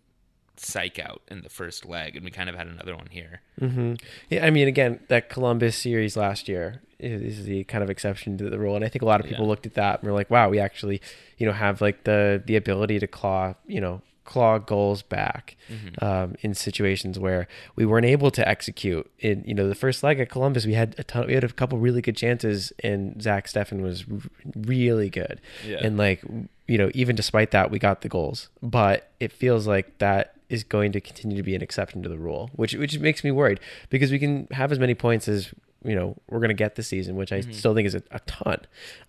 psych 0.57 1.01
out 1.01 1.23
in 1.29 1.43
the 1.43 1.49
first 1.49 1.85
leg, 1.85 2.15
and 2.15 2.25
we 2.25 2.31
kind 2.31 2.49
of 2.49 2.55
had 2.55 2.69
another 2.69 2.95
one 2.95 3.09
here. 3.11 3.41
Mm-hmm. 3.61 3.95
Yeah, 4.31 4.47
I 4.47 4.51
mean, 4.51 4.69
again, 4.69 5.01
that 5.09 5.29
Columbus 5.29 5.77
series 5.77 6.17
last 6.17 6.49
year 6.49 6.83
is 7.03 7.39
is 7.39 7.45
the 7.45 7.65
kind 7.65 7.83
of 7.85 7.91
exception 7.91 8.39
to 8.39 8.49
the 8.51 8.59
rule, 8.59 8.77
and 8.77 8.85
I 8.85 8.89
think 8.89 9.03
a 9.03 9.07
lot 9.07 9.21
of 9.21 9.27
people 9.27 9.45
Yeah. 9.45 9.49
looked 9.51 9.67
at 9.67 9.75
that 9.75 10.01
and 10.01 10.09
were 10.11 10.15
like, 10.17 10.31
"Wow, 10.31 10.49
we 10.51 10.59
actually, 10.59 11.01
you 11.39 11.47
know, 11.47 11.53
have 11.53 11.81
like 11.81 12.05
the 12.05 12.43
the 12.45 12.57
ability 12.57 12.99
to 13.01 13.07
claw, 13.07 13.55
you 13.67 13.81
know, 13.81 14.03
claw 14.25 14.57
goals 14.59 15.03
back 15.03 15.57
Mm-hmm. 15.71 16.05
um, 16.05 16.35
in 16.43 16.55
situations 16.55 17.19
where 17.19 17.49
we 17.77 17.85
weren't 17.85 18.07
able 18.07 18.31
to 18.31 18.47
execute." 18.49 19.11
In 19.19 19.43
you 19.47 19.55
know, 19.55 19.69
the 19.69 19.75
first 19.75 20.03
leg 20.03 20.21
at 20.21 20.29
Columbus, 20.31 20.65
we 20.67 20.75
had 20.75 20.95
a 20.99 21.05
ton, 21.05 21.27
we 21.27 21.35
had 21.35 21.45
a 21.45 21.49
couple 21.49 21.79
really 21.79 22.01
good 22.03 22.17
chances, 22.17 22.73
and 22.83 23.21
Zach 23.23 23.47
Steffen 23.47 23.81
was 23.83 24.05
r- 24.11 24.19
really 24.55 25.11
good, 25.11 25.41
Yeah. 25.67 25.79
and 25.83 25.97
like 25.97 26.23
you 26.69 26.79
know, 26.79 26.91
even 26.95 27.17
despite 27.17 27.51
that, 27.51 27.71
we 27.71 27.79
got 27.79 28.01
the 28.03 28.09
goals, 28.09 28.49
but 28.63 29.11
it 29.21 29.31
feels 29.33 29.67
like 29.67 29.99
that 29.99 30.35
is 30.49 30.63
going 30.65 30.93
to 30.93 31.01
continue 31.01 31.37
to 31.37 31.43
be 31.43 31.55
an 31.55 31.63
exception 31.63 32.03
to 32.03 32.09
the 32.09 32.19
rule, 32.19 32.51
which 32.55 32.75
which 32.75 32.99
makes 32.99 33.25
me 33.25 33.31
worried 33.31 33.59
because 33.91 34.11
we 34.13 34.19
can 34.19 34.47
have 34.53 34.71
as 34.71 34.79
many 34.79 34.95
points 34.95 35.27
as 35.29 35.53
you 35.85 35.95
know 35.95 36.17
we're 36.29 36.39
going 36.39 36.49
to 36.49 36.55
get 36.55 36.75
this 36.77 36.89
season, 36.89 37.17
which 37.17 37.33
I 37.33 37.41
still 37.41 37.75
think 37.75 37.87
is 37.87 37.95
a, 37.95 38.03
a 38.11 38.21
ton. 38.21 38.59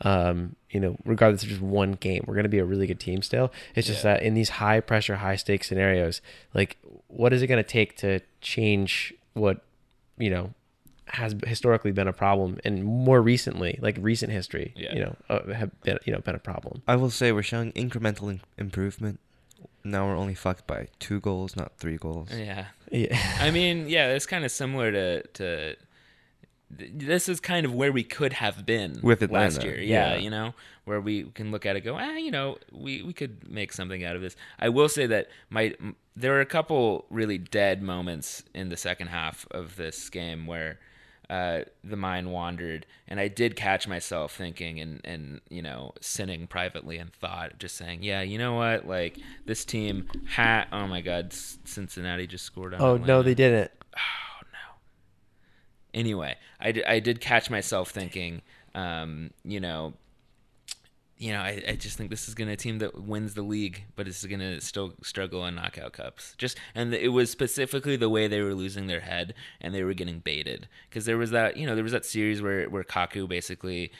Um, 0.02 0.56
you 0.72 0.80
know, 0.80 0.96
regardless 1.06 1.44
of 1.44 1.50
just 1.50 1.62
one 1.62 1.94
game, 1.94 2.24
we're 2.28 2.34
going 2.34 2.44
to 2.44 2.50
be 2.50 2.60
a 2.60 2.66
really 2.66 2.88
good 2.88 3.00
team 3.00 3.22
still. 3.22 3.52
It's 3.76 3.88
just 3.88 4.04
Yeah. 4.04 4.16
that 4.16 4.24
in 4.24 4.34
these 4.34 4.50
high 4.50 4.80
pressure, 4.80 5.18
high 5.18 5.36
stakes 5.36 5.68
scenarios, 5.68 6.22
like 6.54 6.78
what 7.08 7.32
is 7.34 7.42
it 7.42 7.48
going 7.48 7.64
to 7.64 7.70
take 7.70 7.96
to 7.98 8.20
change 8.42 9.14
what 9.34 9.62
you 10.18 10.30
know 10.30 10.54
has 11.08 11.36
historically 11.46 11.92
been 11.92 12.08
a 12.08 12.14
problem 12.14 12.58
and 12.64 12.84
more 12.84 13.22
recently 13.22 13.78
like 13.82 13.98
recent 14.00 14.32
history 14.32 14.74
Yeah. 14.76 14.94
you 14.96 15.02
know 15.02 15.16
uh, 15.30 15.54
have 15.54 15.70
been 15.82 16.00
you 16.06 16.14
know 16.14 16.20
been 16.20 16.34
a 16.36 16.40
problem 16.40 16.82
I 16.88 16.96
will 16.96 17.10
say 17.12 17.32
we're 17.32 17.44
showing 17.44 17.72
incremental 17.74 18.30
in- 18.32 18.42
improvement. 18.58 19.20
Now 19.84 20.08
we're 20.08 20.16
only 20.16 20.34
fucked 20.34 20.66
by 20.66 20.88
two 21.00 21.20
goals, 21.20 21.56
not 21.58 21.74
three 21.78 21.98
goals. 21.98 22.30
Yeah. 22.34 22.68
yeah 22.90 23.20
I 23.42 23.52
mean, 23.58 23.90
yeah, 23.90 24.14
it's 24.14 24.26
kind 24.26 24.46
of 24.46 24.52
similar 24.52 24.92
to 24.92 25.22
to 25.24 25.76
th- 25.76 25.78
this 26.78 27.30
is 27.30 27.40
kind 27.40 27.66
of 27.66 27.74
where 27.74 27.92
we 27.92 28.04
could 28.04 28.34
have 28.34 28.66
been 28.66 29.00
With 29.02 29.22
it 29.22 29.32
last 29.32 29.64
year. 29.64 29.80
Yeah, 29.80 30.14
yeah. 30.14 30.20
you 30.20 30.30
know, 30.30 30.54
where 30.86 31.00
we 31.00 31.24
can 31.24 31.52
look 31.52 31.66
at 31.66 31.76
it, 31.76 31.82
go, 31.82 31.96
ah, 31.96 32.16
you 32.16 32.32
know, 32.32 32.58
we 32.72 33.02
we 33.02 33.14
could 33.14 33.50
make 33.50 33.74
something 33.74 34.04
out 34.04 34.16
of 34.16 34.22
this. 34.22 34.36
I 34.60 34.70
will 34.70 34.90
say 34.90 35.06
that 35.08 35.28
my 35.50 35.76
there 36.16 36.32
were 36.32 36.42
a 36.42 36.46
couple 36.46 37.06
really 37.10 37.38
dead 37.38 37.82
moments 37.82 38.44
in 38.54 38.70
the 38.70 38.78
second 38.78 39.08
half 39.08 39.48
of 39.52 39.76
this 39.76 40.10
game 40.10 40.46
where 40.46 40.80
uh, 41.30 41.62
the 41.84 41.96
mind 41.96 42.32
wandered, 42.32 42.86
and 43.08 43.20
I 43.20 43.28
did 43.28 43.56
catch 43.56 43.88
myself 43.88 44.36
thinking 44.36 44.80
and 44.80 45.02
and 45.04 45.42
you 45.50 45.62
know 45.62 45.94
sinning 46.02 46.48
privately 46.48 46.98
in 46.98 47.08
thought, 47.08 47.60
just 47.60 47.76
saying, 47.76 48.04
yeah, 48.04 48.22
you 48.22 48.38
know 48.38 48.54
what, 48.54 48.88
like 48.88 49.18
this 49.46 49.66
team 49.66 50.08
had. 50.28 50.66
Oh 50.72 50.88
my 50.88 51.02
God, 51.02 51.34
Cincinnati 51.34 52.28
just 52.28 52.46
scored 52.46 52.74
on. 52.74 52.82
Oh 52.82 52.98
no, 52.98 53.24
they 53.24 53.36
didn't. 53.36 53.72
anyway, 55.94 56.36
I, 56.60 56.72
d- 56.72 56.84
I 56.86 57.00
did 57.00 57.22
catch 57.22 57.50
myself 57.50 57.92
thinking, 57.92 58.42
um, 58.76 59.32
you 59.44 59.60
know, 59.60 59.94
you 61.18 61.32
know, 61.32 61.40
I, 61.40 61.64
I 61.70 61.76
just 61.76 61.98
think 61.98 62.10
this 62.10 62.28
is 62.28 62.34
going 62.34 62.48
to 62.48 62.54
a 62.54 62.58
team 62.58 62.80
that 62.80 63.02
wins 63.02 63.34
the 63.34 63.44
league, 63.44 63.86
but 63.96 64.08
it's 64.08 64.26
going 64.26 64.42
to 64.42 64.60
still 64.60 64.94
struggle 65.04 65.46
in 65.46 65.56
knockout 65.56 65.94
cups. 65.94 66.36
Just 66.38 66.58
and 66.76 66.94
it 66.94 67.10
was 67.10 67.30
specifically 67.30 67.96
the 67.96 68.10
way 68.10 68.28
they 68.28 68.42
were 68.42 68.54
losing 68.54 68.88
their 68.88 69.00
head 69.00 69.34
and 69.62 69.74
they 69.74 69.84
were 69.84 69.94
getting 69.94 70.20
baited 70.20 70.68
because 70.90 71.06
there 71.06 71.18
was 71.18 71.32
that 71.32 71.56
you 71.56 71.66
know 71.66 71.76
there 71.76 71.84
was 71.84 71.94
that 71.94 72.06
series 72.06 72.42
where 72.42 72.70
where 72.70 72.84
Kaku 72.84 73.28
basically 73.28 73.92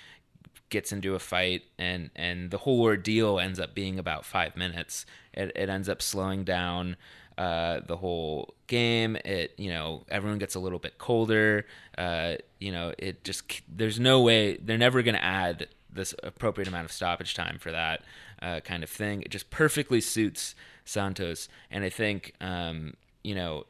gets 0.70 0.92
into 0.92 1.16
a 1.16 1.20
fight 1.20 1.62
and 1.78 2.10
and 2.16 2.50
the 2.52 2.58
whole 2.58 2.82
ordeal 2.82 3.40
ends 3.40 3.60
up 3.60 3.74
being 3.74 4.00
about 4.00 4.26
five 4.26 4.58
minutes. 4.58 5.06
It 5.34 5.52
it 5.56 5.70
ends 5.70 5.88
up 5.88 6.02
slowing 6.02 6.44
down 6.44 6.98
uh, 7.38 7.82
the 7.88 7.98
whole 7.98 8.54
game. 8.68 9.16
It 9.26 9.54
you 9.58 9.70
know 9.70 10.04
everyone 10.10 10.40
gets 10.40 10.56
a 10.56 10.60
little 10.60 10.80
bit 10.80 10.98
colder. 10.98 11.66
Uh, 11.98 12.36
you 12.60 12.72
know 12.72 12.94
it 12.98 13.24
just 13.24 13.62
there's 13.68 14.00
no 14.00 14.22
way 14.22 14.58
they're 14.58 14.78
never 14.78 15.02
going 15.02 15.16
to 15.16 15.24
add 15.24 15.68
this 15.92 16.16
appropriate 16.24 16.68
amount 16.68 16.86
of 16.86 16.92
stoppage 16.92 17.34
time 17.34 17.58
for 17.60 17.72
that 17.72 18.02
uh, 18.42 18.60
kind 18.62 18.84
of 18.84 18.90
thing. 18.90 19.22
It 19.22 19.30
just 19.30 19.50
perfectly 19.50 20.02
suits 20.02 20.56
Santos, 20.86 21.48
and 21.70 21.84
I 21.84 21.90
think 21.90 22.34
um, 22.42 22.94
you 23.24 23.36
know 23.36 23.66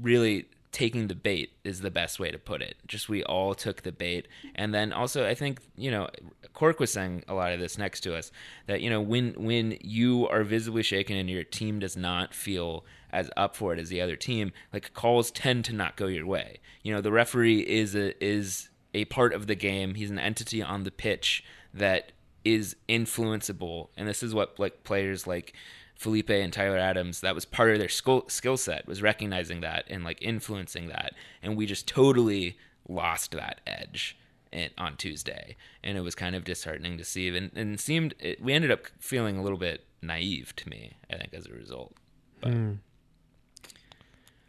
really 0.00 0.46
taking 0.72 1.08
the 1.08 1.14
bait 1.14 1.52
is 1.64 1.80
the 1.80 1.90
best 1.90 2.20
way 2.20 2.30
to 2.30 2.38
put 2.38 2.62
it. 2.62 2.76
Just 2.86 3.08
we 3.08 3.22
all 3.24 3.54
took 3.54 3.82
the 3.82 3.92
bait, 3.92 4.28
and 4.54 4.74
then 4.74 4.92
also 4.92 5.26
I 5.26 5.34
think 5.34 5.60
you 5.76 5.90
know 5.90 6.08
Cork 6.52 6.80
was 6.80 6.92
saying 6.92 7.24
a 7.28 7.34
lot 7.34 7.52
of 7.52 7.60
this 7.60 7.78
next 7.78 8.00
to 8.00 8.14
us 8.14 8.30
that 8.66 8.80
you 8.80 8.90
know 8.90 9.00
when 9.00 9.34
when 9.34 9.78
you 9.80 10.28
are 10.28 10.44
visibly 10.44 10.82
shaken 10.82 11.16
and 11.16 11.30
your 11.30 11.44
team 11.44 11.78
does 11.78 11.96
not 11.96 12.34
feel 12.34 12.84
as 13.10 13.30
up 13.36 13.56
for 13.56 13.72
it 13.72 13.78
as 13.78 13.88
the 13.88 14.00
other 14.00 14.16
team, 14.16 14.52
like 14.72 14.92
calls 14.92 15.30
tend 15.30 15.64
to 15.64 15.72
not 15.72 15.96
go 15.96 16.06
your 16.06 16.26
way. 16.26 16.60
You 16.82 16.94
know 16.94 17.00
the 17.00 17.12
referee 17.12 17.60
is 17.60 17.94
a 17.94 18.22
is 18.24 18.68
a 18.94 19.06
part 19.06 19.32
of 19.32 19.46
the 19.46 19.54
game. 19.54 19.94
He's 19.94 20.10
an 20.10 20.18
entity 20.18 20.62
on 20.62 20.84
the 20.84 20.90
pitch 20.90 21.44
that 21.72 22.12
is 22.44 22.76
influenceable, 22.88 23.88
and 23.96 24.08
this 24.08 24.22
is 24.22 24.34
what 24.34 24.58
like 24.58 24.84
players 24.84 25.26
like 25.26 25.54
Felipe 25.98 26.30
and 26.30 26.52
Tyler 26.52 26.78
Adams, 26.78 27.20
that 27.20 27.34
was 27.34 27.44
part 27.44 27.72
of 27.72 27.78
their 27.80 27.88
skill 27.88 28.24
skill 28.28 28.56
set 28.56 28.86
was 28.86 29.02
recognizing 29.02 29.60
that 29.62 29.84
and 29.90 30.04
like 30.04 30.22
influencing 30.22 30.86
that, 30.88 31.12
and 31.42 31.56
we 31.56 31.66
just 31.66 31.86
totally 31.88 32.56
lost 32.88 33.32
that 33.32 33.60
edge 33.66 34.16
in, 34.52 34.70
on 34.78 34.96
Tuesday, 34.96 35.56
and 35.82 35.98
it 35.98 36.02
was 36.02 36.14
kind 36.14 36.36
of 36.36 36.44
disheartening 36.44 36.96
to 36.98 37.04
see, 37.04 37.36
and, 37.36 37.50
and 37.54 37.80
seemed 37.80 38.14
it, 38.20 38.40
we 38.40 38.52
ended 38.52 38.70
up 38.70 38.86
feeling 39.00 39.36
a 39.36 39.42
little 39.42 39.58
bit 39.58 39.84
naive 40.00 40.54
to 40.56 40.68
me, 40.68 40.92
I 41.10 41.16
think, 41.16 41.34
as 41.34 41.46
a 41.46 41.52
result. 41.52 41.92
But 42.40 42.52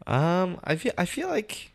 Um, 0.06 0.60
I 0.64 0.76
feel 0.76 0.92
I 0.96 1.04
feel 1.04 1.28
like. 1.28 1.72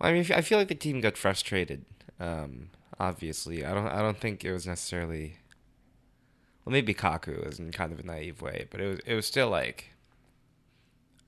I 0.00 0.12
mean, 0.12 0.26
I 0.34 0.42
feel 0.42 0.58
like 0.58 0.68
the 0.68 0.74
team 0.74 1.00
got 1.00 1.16
frustrated. 1.16 1.86
Um, 2.20 2.70
obviously, 2.98 3.64
I 3.64 3.72
don't. 3.72 3.86
I 3.86 4.02
don't 4.02 4.18
think 4.18 4.44
it 4.44 4.52
was 4.52 4.66
necessarily. 4.66 5.38
Well, 6.66 6.72
maybe 6.72 6.92
Kaku 6.94 7.46
was 7.46 7.58
in 7.60 7.70
kind 7.70 7.92
of 7.92 8.00
a 8.00 8.02
naive 8.02 8.42
way, 8.42 8.66
but 8.70 8.80
it 8.80 8.88
was. 8.88 8.98
It 9.06 9.14
was 9.14 9.26
still 9.26 9.48
like. 9.48 9.92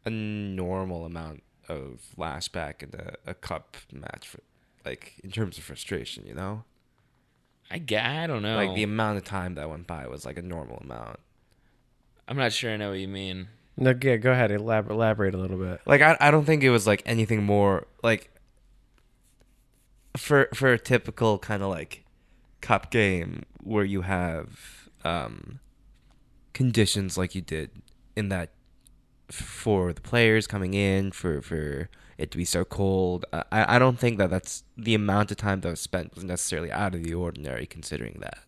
A 0.05 0.11
normal 0.11 1.05
amount 1.05 1.42
of 1.68 2.01
lashback 2.16 2.83
in 2.83 2.98
a, 2.98 3.31
a 3.31 3.35
cup 3.35 3.77
match, 3.92 4.27
for, 4.27 4.40
like 4.85 5.14
in 5.22 5.31
terms 5.31 5.59
of 5.59 5.64
frustration, 5.64 6.24
you 6.27 6.35
know. 6.35 6.64
I, 7.70 7.79
ga- 7.79 8.22
I 8.22 8.27
don't 8.27 8.42
know. 8.42 8.57
Like 8.57 8.74
the 8.74 8.85
amount 8.85 9.18
of 9.18 9.24
time 9.24 9.55
that 9.57 9.68
went 9.68 9.87
by 9.87 10.07
was 10.07 10.24
like 10.24 10.38
a 10.38 10.42
normal 10.42 10.79
amount. 10.79 11.18
I'm 12.27 12.37
not 12.38 12.53
sure 12.53 12.72
I 12.72 12.77
know 12.77 12.90
what 12.90 12.98
you 12.98 13.09
mean. 13.09 13.48
No, 13.77 13.94
yeah, 14.01 14.16
go 14.16 14.33
ahead. 14.33 14.51
Elaborate, 14.51 14.94
elaborate 14.94 15.35
a 15.35 15.38
little 15.38 15.59
bit. 15.59 15.81
Like 15.85 16.01
I, 16.01 16.16
I 16.20 16.31
don't 16.31 16.44
think 16.44 16.62
it 16.62 16.70
was 16.70 16.87
like 16.87 17.03
anything 17.05 17.44
more 17.44 17.87
like 18.03 18.31
for 20.16 20.48
for 20.55 20.72
a 20.72 20.79
typical 20.79 21.38
kind 21.38 21.62
of 21.62 21.68
like 21.68 22.05
cup 22.61 22.90
game 22.90 23.44
where 23.62 23.85
you 23.85 24.03
have 24.03 24.78
um 25.04 25.61
conditions 26.52 27.16
like 27.16 27.34
you 27.34 27.40
did 27.40 27.70
in 28.16 28.28
that 28.30 28.50
for 29.30 29.92
the 29.92 30.00
players 30.00 30.46
coming 30.46 30.74
in 30.74 31.12
for 31.12 31.40
for 31.40 31.88
it 32.16 32.30
to 32.32 32.37
be 32.37 32.44
so 32.44 32.64
cold. 32.64 33.24
I 33.32 33.76
I 33.76 33.78
don't 33.78 33.98
think 33.98 34.18
that 34.18 34.30
that's 34.30 34.64
the 34.76 34.94
amount 34.94 35.30
of 35.30 35.37
time 35.37 35.61
that 35.61 35.70
was 35.70 35.80
spent 35.80 36.14
was 36.14 36.24
necessarily 36.24 36.72
out 36.72 36.94
of 36.94 37.04
the 37.04 37.14
ordinary 37.14 37.66
considering 37.66 38.18
that. 38.20 38.38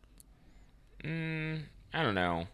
Mm, 1.05 1.63
I 1.95 2.03
don't 2.03 2.15
know. 2.15 2.49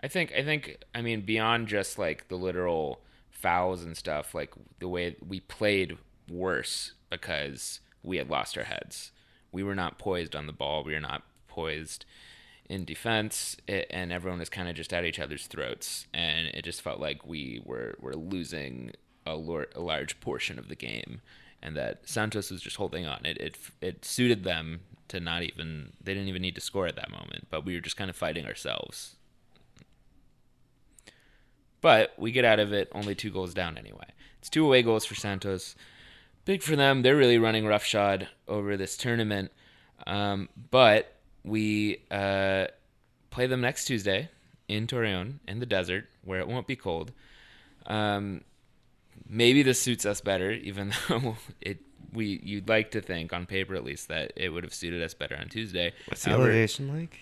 I 0.00 0.08
think 0.08 0.32
I 0.32 0.44
think 0.44 0.84
I 0.94 1.02
mean 1.02 1.22
beyond 1.22 1.68
just 1.68 1.98
like 1.98 2.28
the 2.28 2.36
literal 2.36 3.00
fouls 3.30 3.82
and 3.82 3.96
stuff, 3.96 4.34
like 4.34 4.52
the 4.78 4.88
way 4.88 5.16
we 5.26 5.40
played 5.40 5.98
worse 6.30 6.92
because 7.10 7.80
we 8.02 8.18
had 8.18 8.30
lost 8.30 8.56
our 8.56 8.64
heads. 8.64 9.10
We 9.50 9.62
were 9.62 9.74
not 9.74 9.98
poised 9.98 10.36
on 10.36 10.46
the 10.46 10.52
ball. 10.52 10.84
We 10.84 10.92
were 10.92 11.00
not 11.00 11.22
poised 11.48 12.04
in 12.68 12.84
defense, 12.84 13.56
it, 13.66 13.86
and 13.90 14.12
everyone 14.12 14.38
was 14.38 14.50
kind 14.50 14.68
of 14.68 14.76
just 14.76 14.92
at 14.92 15.04
each 15.04 15.18
other's 15.18 15.46
throats, 15.46 16.06
and 16.12 16.48
it 16.48 16.64
just 16.64 16.82
felt 16.82 17.00
like 17.00 17.26
we 17.26 17.62
were 17.64 17.94
were 18.00 18.14
losing 18.14 18.92
a, 19.24 19.34
lor- 19.34 19.68
a 19.74 19.80
large 19.80 20.20
portion 20.20 20.58
of 20.58 20.68
the 20.68 20.74
game, 20.76 21.20
and 21.62 21.76
that 21.76 22.08
Santos 22.08 22.50
was 22.50 22.60
just 22.60 22.76
holding 22.76 23.06
on. 23.06 23.24
It 23.24 23.38
it 23.38 23.58
it 23.80 24.04
suited 24.04 24.44
them 24.44 24.80
to 25.08 25.18
not 25.18 25.42
even 25.42 25.92
they 26.02 26.12
didn't 26.12 26.28
even 26.28 26.42
need 26.42 26.54
to 26.56 26.60
score 26.60 26.86
at 26.86 26.96
that 26.96 27.10
moment, 27.10 27.46
but 27.50 27.64
we 27.64 27.74
were 27.74 27.80
just 27.80 27.96
kind 27.96 28.10
of 28.10 28.16
fighting 28.16 28.46
ourselves. 28.46 29.16
But 31.80 32.12
we 32.18 32.32
get 32.32 32.44
out 32.44 32.58
of 32.58 32.72
it 32.72 32.88
only 32.92 33.14
two 33.14 33.30
goals 33.30 33.54
down 33.54 33.78
anyway. 33.78 34.08
It's 34.40 34.50
two 34.50 34.64
away 34.64 34.82
goals 34.82 35.04
for 35.04 35.14
Santos. 35.14 35.74
Big 36.44 36.62
for 36.62 36.76
them. 36.76 37.02
They're 37.02 37.16
really 37.16 37.38
running 37.38 37.66
roughshod 37.66 38.28
over 38.46 38.76
this 38.76 38.96
tournament. 38.96 39.52
Um, 40.06 40.48
but 40.70 41.17
we 41.44 42.02
uh, 42.10 42.66
play 43.30 43.46
them 43.46 43.60
next 43.60 43.86
Tuesday 43.86 44.28
in 44.68 44.86
Torreon 44.86 45.34
in 45.46 45.60
the 45.60 45.66
desert 45.66 46.06
where 46.24 46.40
it 46.40 46.48
won't 46.48 46.66
be 46.66 46.76
cold. 46.76 47.12
Um, 47.86 48.42
maybe 49.28 49.62
this 49.62 49.80
suits 49.80 50.04
us 50.04 50.20
better, 50.20 50.50
even 50.52 50.92
though 51.08 51.36
it 51.60 51.78
we 52.12 52.40
you'd 52.42 52.68
like 52.68 52.90
to 52.92 53.00
think 53.02 53.32
on 53.32 53.44
paper 53.44 53.74
at 53.74 53.84
least 53.84 54.08
that 54.08 54.32
it 54.34 54.48
would 54.48 54.64
have 54.64 54.72
suited 54.72 55.02
us 55.02 55.14
better 55.14 55.36
on 55.36 55.48
Tuesday. 55.48 55.92
What's 56.06 56.24
the 56.24 56.30
elevation 56.30 56.88
like? 56.88 57.18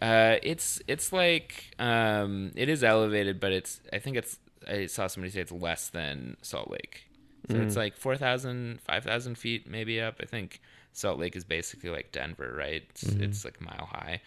uh, 0.00 0.36
it's 0.42 0.80
it's 0.86 1.12
like 1.12 1.74
um, 1.78 2.52
it 2.54 2.68
is 2.68 2.84
elevated, 2.84 3.40
but 3.40 3.52
it's 3.52 3.80
I 3.92 3.98
think 3.98 4.16
it's 4.16 4.38
I 4.66 4.86
saw 4.86 5.06
somebody 5.06 5.32
say 5.32 5.40
it's 5.40 5.52
less 5.52 5.88
than 5.88 6.36
Salt 6.42 6.70
Lake, 6.70 7.08
so 7.50 7.56
it's 7.56 7.76
like 7.76 7.96
4,000, 7.96 8.80
5,000 8.82 9.38
feet 9.38 9.68
maybe 9.68 10.00
up. 10.00 10.16
I 10.20 10.26
think 10.26 10.60
Salt 10.98 11.18
Lake 11.18 11.36
is 11.36 11.44
basically 11.44 11.90
like 11.90 12.12
Denver, 12.12 12.54
right? 12.56 12.82
It's, 12.90 13.04
it's 13.04 13.44
like 13.44 13.58
a 13.60 13.64
mile 13.64 13.88
high. 13.90 14.20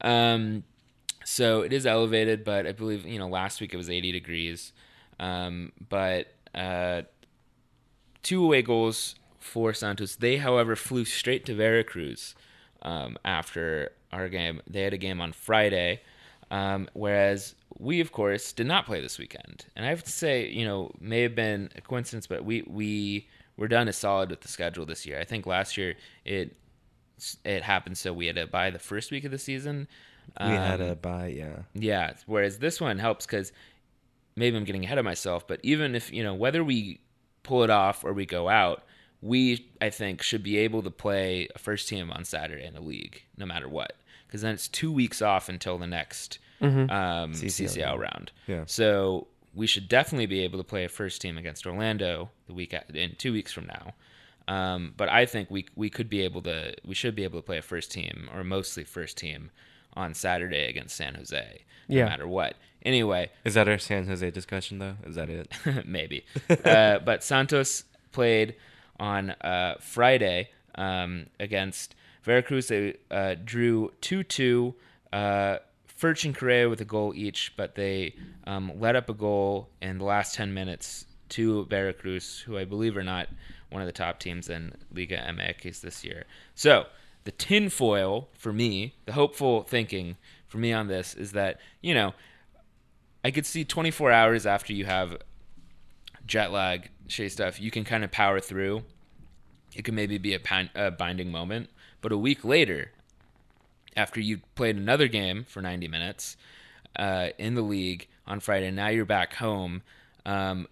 Um, 0.00 0.64
so 1.24 1.62
it 1.62 1.72
is 1.72 1.86
elevated, 1.86 2.44
but 2.44 2.66
I 2.66 2.72
believe 2.72 3.06
you 3.06 3.18
know 3.18 3.28
last 3.28 3.60
week 3.60 3.72
it 3.72 3.76
was 3.76 3.88
eighty 3.88 4.12
degrees. 4.12 4.72
Um, 5.18 5.72
but 5.88 6.34
uh, 6.54 7.02
two 8.22 8.44
away 8.44 8.62
goals 8.62 9.14
for 9.38 9.72
Santos. 9.72 10.16
They, 10.16 10.38
however, 10.38 10.76
flew 10.76 11.04
straight 11.04 11.44
to 11.46 11.54
Veracruz 11.54 12.34
um, 12.82 13.16
after 13.24 13.92
our 14.12 14.28
game. 14.28 14.60
They 14.68 14.82
had 14.82 14.92
a 14.92 14.98
game 14.98 15.20
on 15.20 15.32
Friday, 15.32 16.00
um, 16.50 16.88
whereas 16.92 17.54
we, 17.78 18.00
of 18.00 18.12
course, 18.12 18.52
did 18.52 18.66
not 18.66 18.86
play 18.86 19.00
this 19.00 19.18
weekend. 19.18 19.66
And 19.76 19.84
I 19.84 19.88
have 19.88 20.04
to 20.04 20.12
say, 20.12 20.48
you 20.48 20.64
know, 20.64 20.92
may 21.00 21.22
have 21.22 21.34
been 21.34 21.70
a 21.76 21.80
coincidence, 21.80 22.26
but 22.26 22.44
we 22.44 22.62
we 22.66 23.28
were 23.56 23.68
done 23.68 23.88
as 23.88 23.96
solid 23.96 24.30
with 24.30 24.40
the 24.40 24.48
schedule 24.48 24.84
this 24.86 25.06
year. 25.06 25.18
I 25.20 25.24
think 25.24 25.46
last 25.46 25.76
year 25.76 25.94
it 26.24 26.56
it 27.44 27.62
happened 27.62 27.96
so 27.96 28.12
we 28.12 28.26
had 28.26 28.36
to 28.36 28.46
buy 28.46 28.70
the 28.70 28.78
first 28.78 29.10
week 29.12 29.24
of 29.24 29.30
the 29.30 29.38
season. 29.38 29.86
We 30.40 30.46
had 30.46 30.80
Um, 30.80 30.88
a 30.88 30.94
buy, 30.96 31.28
yeah. 31.28 31.58
yeah. 31.74 32.14
Whereas 32.26 32.58
this 32.58 32.80
one 32.80 32.98
helps 32.98 33.24
because 33.26 33.52
maybe 34.36 34.56
I'm 34.56 34.64
getting 34.64 34.84
ahead 34.84 34.98
of 34.98 35.04
myself, 35.04 35.46
but 35.46 35.60
even 35.62 35.94
if, 35.94 36.12
you 36.12 36.22
know, 36.24 36.34
whether 36.34 36.64
we 36.64 37.00
pull 37.44 37.62
it 37.62 37.70
off 37.70 38.04
or 38.04 38.12
we 38.12 38.26
go 38.26 38.48
out, 38.48 38.82
we, 39.20 39.68
I 39.80 39.90
think, 39.90 40.22
should 40.22 40.42
be 40.42 40.56
able 40.58 40.82
to 40.82 40.90
play 40.90 41.48
a 41.54 41.58
first 41.58 41.88
team 41.88 42.10
on 42.10 42.24
Saturday 42.24 42.64
in 42.64 42.74
the 42.74 42.80
league, 42.80 43.22
no 43.36 43.46
matter 43.46 43.68
what. 43.68 43.92
Because 44.26 44.42
then 44.42 44.54
it's 44.54 44.66
two 44.66 44.90
weeks 44.90 45.22
off 45.22 45.48
until 45.48 45.78
the 45.78 45.86
next 45.86 46.38
um, 46.60 47.32
CCL, 47.32 47.86
round. 47.90 48.00
round. 48.00 48.32
Yeah. 48.48 48.64
So 48.66 49.28
we 49.54 49.66
should 49.66 49.88
definitely 49.88 50.26
be 50.26 50.40
able 50.40 50.58
to 50.58 50.64
play 50.64 50.84
a 50.84 50.88
first 50.88 51.20
team 51.22 51.38
against 51.38 51.66
Orlando 51.66 52.30
the 52.46 52.54
week 52.54 52.72
a- 52.72 52.84
in 52.94 53.14
two 53.16 53.32
weeks 53.32 53.52
from 53.52 53.66
now. 53.66 53.94
Um, 54.46 54.92
but 54.96 55.08
I 55.08 55.24
think 55.26 55.50
we 55.50 55.66
we 55.74 55.88
could 55.90 56.10
be 56.10 56.20
able 56.22 56.42
to 56.42 56.74
we 56.84 56.94
should 56.94 57.14
be 57.14 57.24
able 57.24 57.38
to 57.40 57.46
play 57.46 57.58
a 57.58 57.62
first 57.62 57.90
team 57.92 58.28
or 58.34 58.44
mostly 58.44 58.84
first 58.84 59.16
team 59.16 59.50
on 59.94 60.12
Saturday 60.12 60.68
against 60.68 60.96
San 60.96 61.14
Jose, 61.14 61.62
no 61.88 61.96
Yeah. 61.96 62.04
matter 62.06 62.26
what. 62.28 62.56
Anyway, 62.82 63.30
Is 63.44 63.54
that 63.54 63.68
our 63.68 63.78
San 63.78 64.06
Jose 64.06 64.28
discussion 64.32 64.78
though? 64.78 64.96
Is 65.06 65.14
that 65.14 65.30
it? 65.30 65.50
maybe. 65.86 66.26
uh, 66.64 66.98
but 66.98 67.24
Santos 67.24 67.84
played 68.12 68.56
on 69.00 69.30
uh, 69.40 69.76
Friday 69.80 70.50
um, 70.74 71.26
against 71.40 71.94
Veracruz. 72.24 72.68
They 72.68 72.96
uh, 73.10 73.36
drew 73.42 73.92
2 74.02 74.24
2. 74.24 74.74
Furch 75.98 76.24
and 76.24 76.34
Correa 76.34 76.68
with 76.68 76.80
a 76.80 76.84
goal 76.84 77.12
each, 77.14 77.52
but 77.56 77.74
they 77.74 78.14
um, 78.46 78.72
let 78.80 78.96
up 78.96 79.08
a 79.08 79.14
goal 79.14 79.68
in 79.80 79.98
the 79.98 80.04
last 80.04 80.34
10 80.34 80.52
minutes 80.52 81.06
to 81.30 81.64
Veracruz, 81.66 82.40
who 82.40 82.58
I 82.58 82.64
believe 82.64 82.96
are 82.96 83.04
not 83.04 83.28
one 83.70 83.80
of 83.82 83.86
the 83.86 83.92
top 83.92 84.18
teams 84.18 84.48
in 84.48 84.72
Liga 84.92 85.16
MX 85.16 85.80
this 85.80 86.04
year. 86.04 86.24
So, 86.54 86.86
the 87.24 87.30
tinfoil 87.30 88.28
for 88.34 88.52
me, 88.52 88.94
the 89.06 89.12
hopeful 89.12 89.62
thinking 89.62 90.16
for 90.46 90.58
me 90.58 90.72
on 90.72 90.88
this 90.88 91.14
is 91.14 91.32
that, 91.32 91.58
you 91.80 91.94
know, 91.94 92.12
I 93.24 93.30
could 93.30 93.46
see 93.46 93.64
24 93.64 94.12
hours 94.12 94.46
after 94.46 94.72
you 94.72 94.84
have 94.84 95.16
jet 96.26 96.52
lag, 96.52 96.90
Shay 97.06 97.28
stuff, 97.28 97.60
you 97.60 97.70
can 97.70 97.84
kind 97.84 98.04
of 98.04 98.10
power 98.10 98.40
through. 98.40 98.82
It 99.74 99.82
could 99.84 99.94
maybe 99.94 100.18
be 100.18 100.34
a, 100.34 100.38
pan- 100.38 100.70
a 100.74 100.90
binding 100.90 101.30
moment, 101.30 101.70
but 102.00 102.12
a 102.12 102.18
week 102.18 102.44
later, 102.44 102.92
after 103.96 104.20
you 104.20 104.40
played 104.54 104.76
another 104.76 105.08
game 105.08 105.44
for 105.44 105.60
90 105.60 105.88
minutes 105.88 106.36
uh, 106.96 107.28
in 107.38 107.54
the 107.54 107.62
league 107.62 108.08
on 108.26 108.40
Friday, 108.40 108.70
now 108.70 108.88
you're 108.88 109.04
back 109.04 109.34
home. 109.34 109.82
Um, 110.26 110.66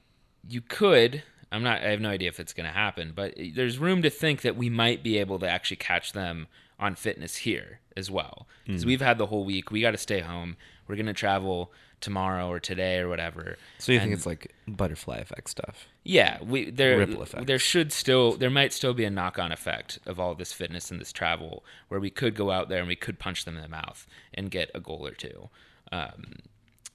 you 0.48 0.60
could. 0.60 1.22
I'm 1.50 1.62
not. 1.62 1.82
I 1.82 1.90
have 1.90 2.00
no 2.00 2.08
idea 2.08 2.28
if 2.28 2.40
it's 2.40 2.52
going 2.52 2.66
to 2.66 2.72
happen, 2.72 3.12
but 3.14 3.34
there's 3.54 3.78
room 3.78 4.02
to 4.02 4.10
think 4.10 4.40
that 4.40 4.56
we 4.56 4.70
might 4.70 5.02
be 5.02 5.18
able 5.18 5.38
to 5.40 5.48
actually 5.48 5.76
catch 5.76 6.12
them 6.12 6.46
on 6.78 6.94
fitness 6.94 7.36
here 7.36 7.80
as 7.96 8.10
well. 8.10 8.46
Because 8.66 8.86
we've 8.86 9.02
had 9.02 9.18
the 9.18 9.26
whole 9.26 9.44
week. 9.44 9.70
We 9.70 9.82
got 9.82 9.90
to 9.90 9.98
stay 9.98 10.20
home. 10.20 10.56
We're 10.88 10.96
going 10.96 11.06
to 11.06 11.12
travel 11.12 11.72
tomorrow 12.02 12.48
or 12.48 12.60
today 12.60 12.98
or 12.98 13.08
whatever. 13.08 13.56
So 13.78 13.92
you 13.92 14.00
think 14.00 14.12
it's 14.12 14.26
like 14.26 14.52
butterfly 14.68 15.16
effect 15.18 15.48
stuff? 15.48 15.86
yeah, 16.04 16.38
we 16.42 16.70
there 16.70 16.98
Ripple 16.98 17.22
effect. 17.22 17.46
there 17.46 17.58
should 17.58 17.92
still 17.92 18.36
there 18.36 18.50
might 18.50 18.72
still 18.74 18.92
be 18.92 19.04
a 19.04 19.10
knock 19.10 19.38
on 19.38 19.50
effect 19.52 19.98
of 20.04 20.20
all 20.20 20.34
this 20.34 20.52
fitness 20.52 20.90
and 20.90 21.00
this 21.00 21.12
travel 21.12 21.64
where 21.88 22.00
we 22.00 22.10
could 22.10 22.34
go 22.34 22.50
out 22.50 22.68
there 22.68 22.80
and 22.80 22.88
we 22.88 22.96
could 22.96 23.18
punch 23.18 23.44
them 23.46 23.56
in 23.56 23.62
the 23.62 23.68
mouth 23.68 24.06
and 24.34 24.50
get 24.50 24.70
a 24.74 24.80
goal 24.80 25.06
or 25.06 25.12
two 25.14 25.48
um, 25.90 26.34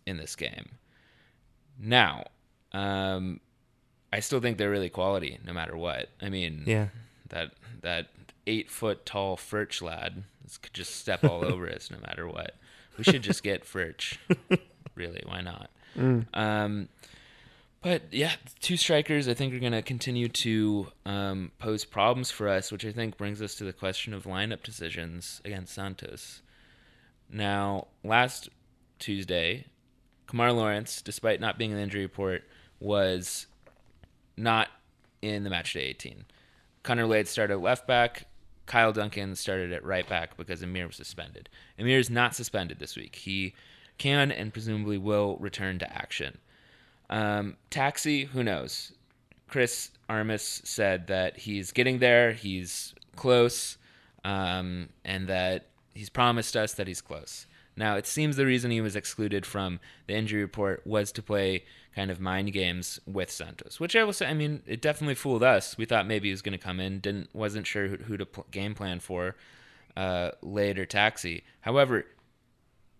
in 0.05 0.17
this 0.17 0.35
game. 0.35 0.71
Now, 1.79 2.25
um, 2.73 3.39
I 4.11 4.19
still 4.19 4.39
think 4.39 4.57
they're 4.57 4.69
really 4.69 4.89
quality 4.89 5.39
no 5.45 5.53
matter 5.53 5.75
what. 5.77 6.09
I 6.21 6.29
mean, 6.29 6.63
Yeah. 6.65 6.87
that 7.29 7.51
that 7.81 8.07
eight 8.45 8.69
foot 8.69 9.05
tall 9.05 9.37
Furch 9.37 9.81
lad 9.81 10.23
could 10.61 10.73
just 10.73 10.95
step 10.95 11.23
all 11.23 11.43
over 11.51 11.69
us 11.69 11.91
no 11.91 11.97
matter 11.99 12.27
what. 12.27 12.55
We 12.97 13.03
should 13.03 13.21
just 13.21 13.43
get 13.43 13.63
Furch. 13.63 14.17
really, 14.97 15.23
why 15.25 15.41
not? 15.41 15.69
Um, 16.33 16.89
but 17.81 18.03
yeah, 18.11 18.33
two 18.59 18.75
strikers 18.75 19.27
I 19.27 19.33
think 19.33 19.53
are 19.53 19.59
going 19.59 19.71
to 19.71 19.81
continue 19.81 20.27
to 20.27 20.87
um, 21.05 21.51
pose 21.59 21.85
problems 21.85 22.31
for 22.31 22.49
us, 22.49 22.71
which 22.71 22.85
I 22.85 22.91
think 22.91 23.17
brings 23.17 23.41
us 23.41 23.55
to 23.55 23.63
the 23.63 23.73
question 23.73 24.13
of 24.13 24.23
lineup 24.23 24.63
decisions 24.63 25.41
against 25.45 25.73
Santos. 25.73 26.41
Now, 27.29 27.87
last 28.03 28.49
Tuesday, 28.99 29.65
Kemar 30.27 30.55
Lawrence, 30.55 31.01
despite 31.01 31.39
not 31.39 31.57
being 31.57 31.71
in 31.71 31.77
the 31.77 31.83
injury 31.83 32.01
report, 32.01 32.43
was 32.79 33.47
not 34.35 34.69
in 35.21 35.43
the 35.43 35.49
match 35.49 35.73
day 35.73 35.85
18. 35.85 36.25
Connor 36.83 37.05
Lade 37.05 37.27
started 37.27 37.53
at 37.53 37.61
left 37.61 37.87
back. 37.87 38.25
Kyle 38.65 38.91
Duncan 38.91 39.35
started 39.35 39.71
at 39.71 39.83
right 39.83 40.07
back 40.07 40.35
because 40.35 40.61
Amir 40.61 40.87
was 40.87 40.97
suspended. 40.97 41.49
Amir 41.79 41.99
is 41.99 42.09
not 42.09 42.35
suspended 42.35 42.79
this 42.79 42.97
week. 42.97 43.15
He 43.15 43.53
can 43.97 44.31
and 44.31 44.53
presumably 44.53 44.97
will 44.97 45.37
return 45.39 45.79
to 45.79 45.93
action. 45.93 46.37
Um, 47.09 47.57
Taxi, 47.69 48.25
who 48.25 48.43
knows? 48.43 48.91
Chris 49.47 49.91
Armas 50.09 50.61
said 50.65 51.07
that 51.07 51.37
he's 51.37 51.71
getting 51.71 51.99
there, 51.99 52.33
he's 52.33 52.93
close, 53.15 53.77
um, 54.25 54.89
and 55.05 55.27
that 55.27 55.67
he's 55.93 56.09
promised 56.09 56.55
us 56.55 56.73
that 56.73 56.87
he's 56.87 57.01
close. 57.01 57.47
Now, 57.77 57.95
it 57.95 58.07
seems 58.07 58.35
the 58.35 58.45
reason 58.45 58.71
he 58.71 58.81
was 58.81 58.95
excluded 58.95 59.45
from 59.45 59.79
the 60.07 60.15
injury 60.15 60.41
report 60.41 60.85
was 60.85 61.11
to 61.13 61.21
play 61.21 61.63
kind 61.95 62.09
of 62.11 62.19
mind 62.19 62.51
games 62.51 62.99
with 63.05 63.31
Santos, 63.31 63.79
which 63.79 63.95
I 63.95 64.03
will 64.03 64.13
say, 64.13 64.25
I 64.25 64.33
mean, 64.33 64.63
it 64.65 64.81
definitely 64.81 65.15
fooled 65.15 65.43
us. 65.43 65.77
We 65.77 65.85
thought 65.85 66.07
maybe 66.07 66.27
he 66.27 66.31
was 66.31 66.41
going 66.41 66.57
to 66.57 66.63
come 66.63 66.79
in, 66.79 66.99
didn't 66.99 67.33
wasn't 67.33 67.67
sure 67.67 67.87
who, 67.87 67.97
who 67.97 68.17
to 68.17 68.25
pl- 68.25 68.47
game 68.51 68.73
plan 68.73 68.99
for, 68.99 69.35
uh, 69.95 70.31
Lade 70.41 70.79
or 70.79 70.85
Taxi. 70.85 71.43
However, 71.61 72.05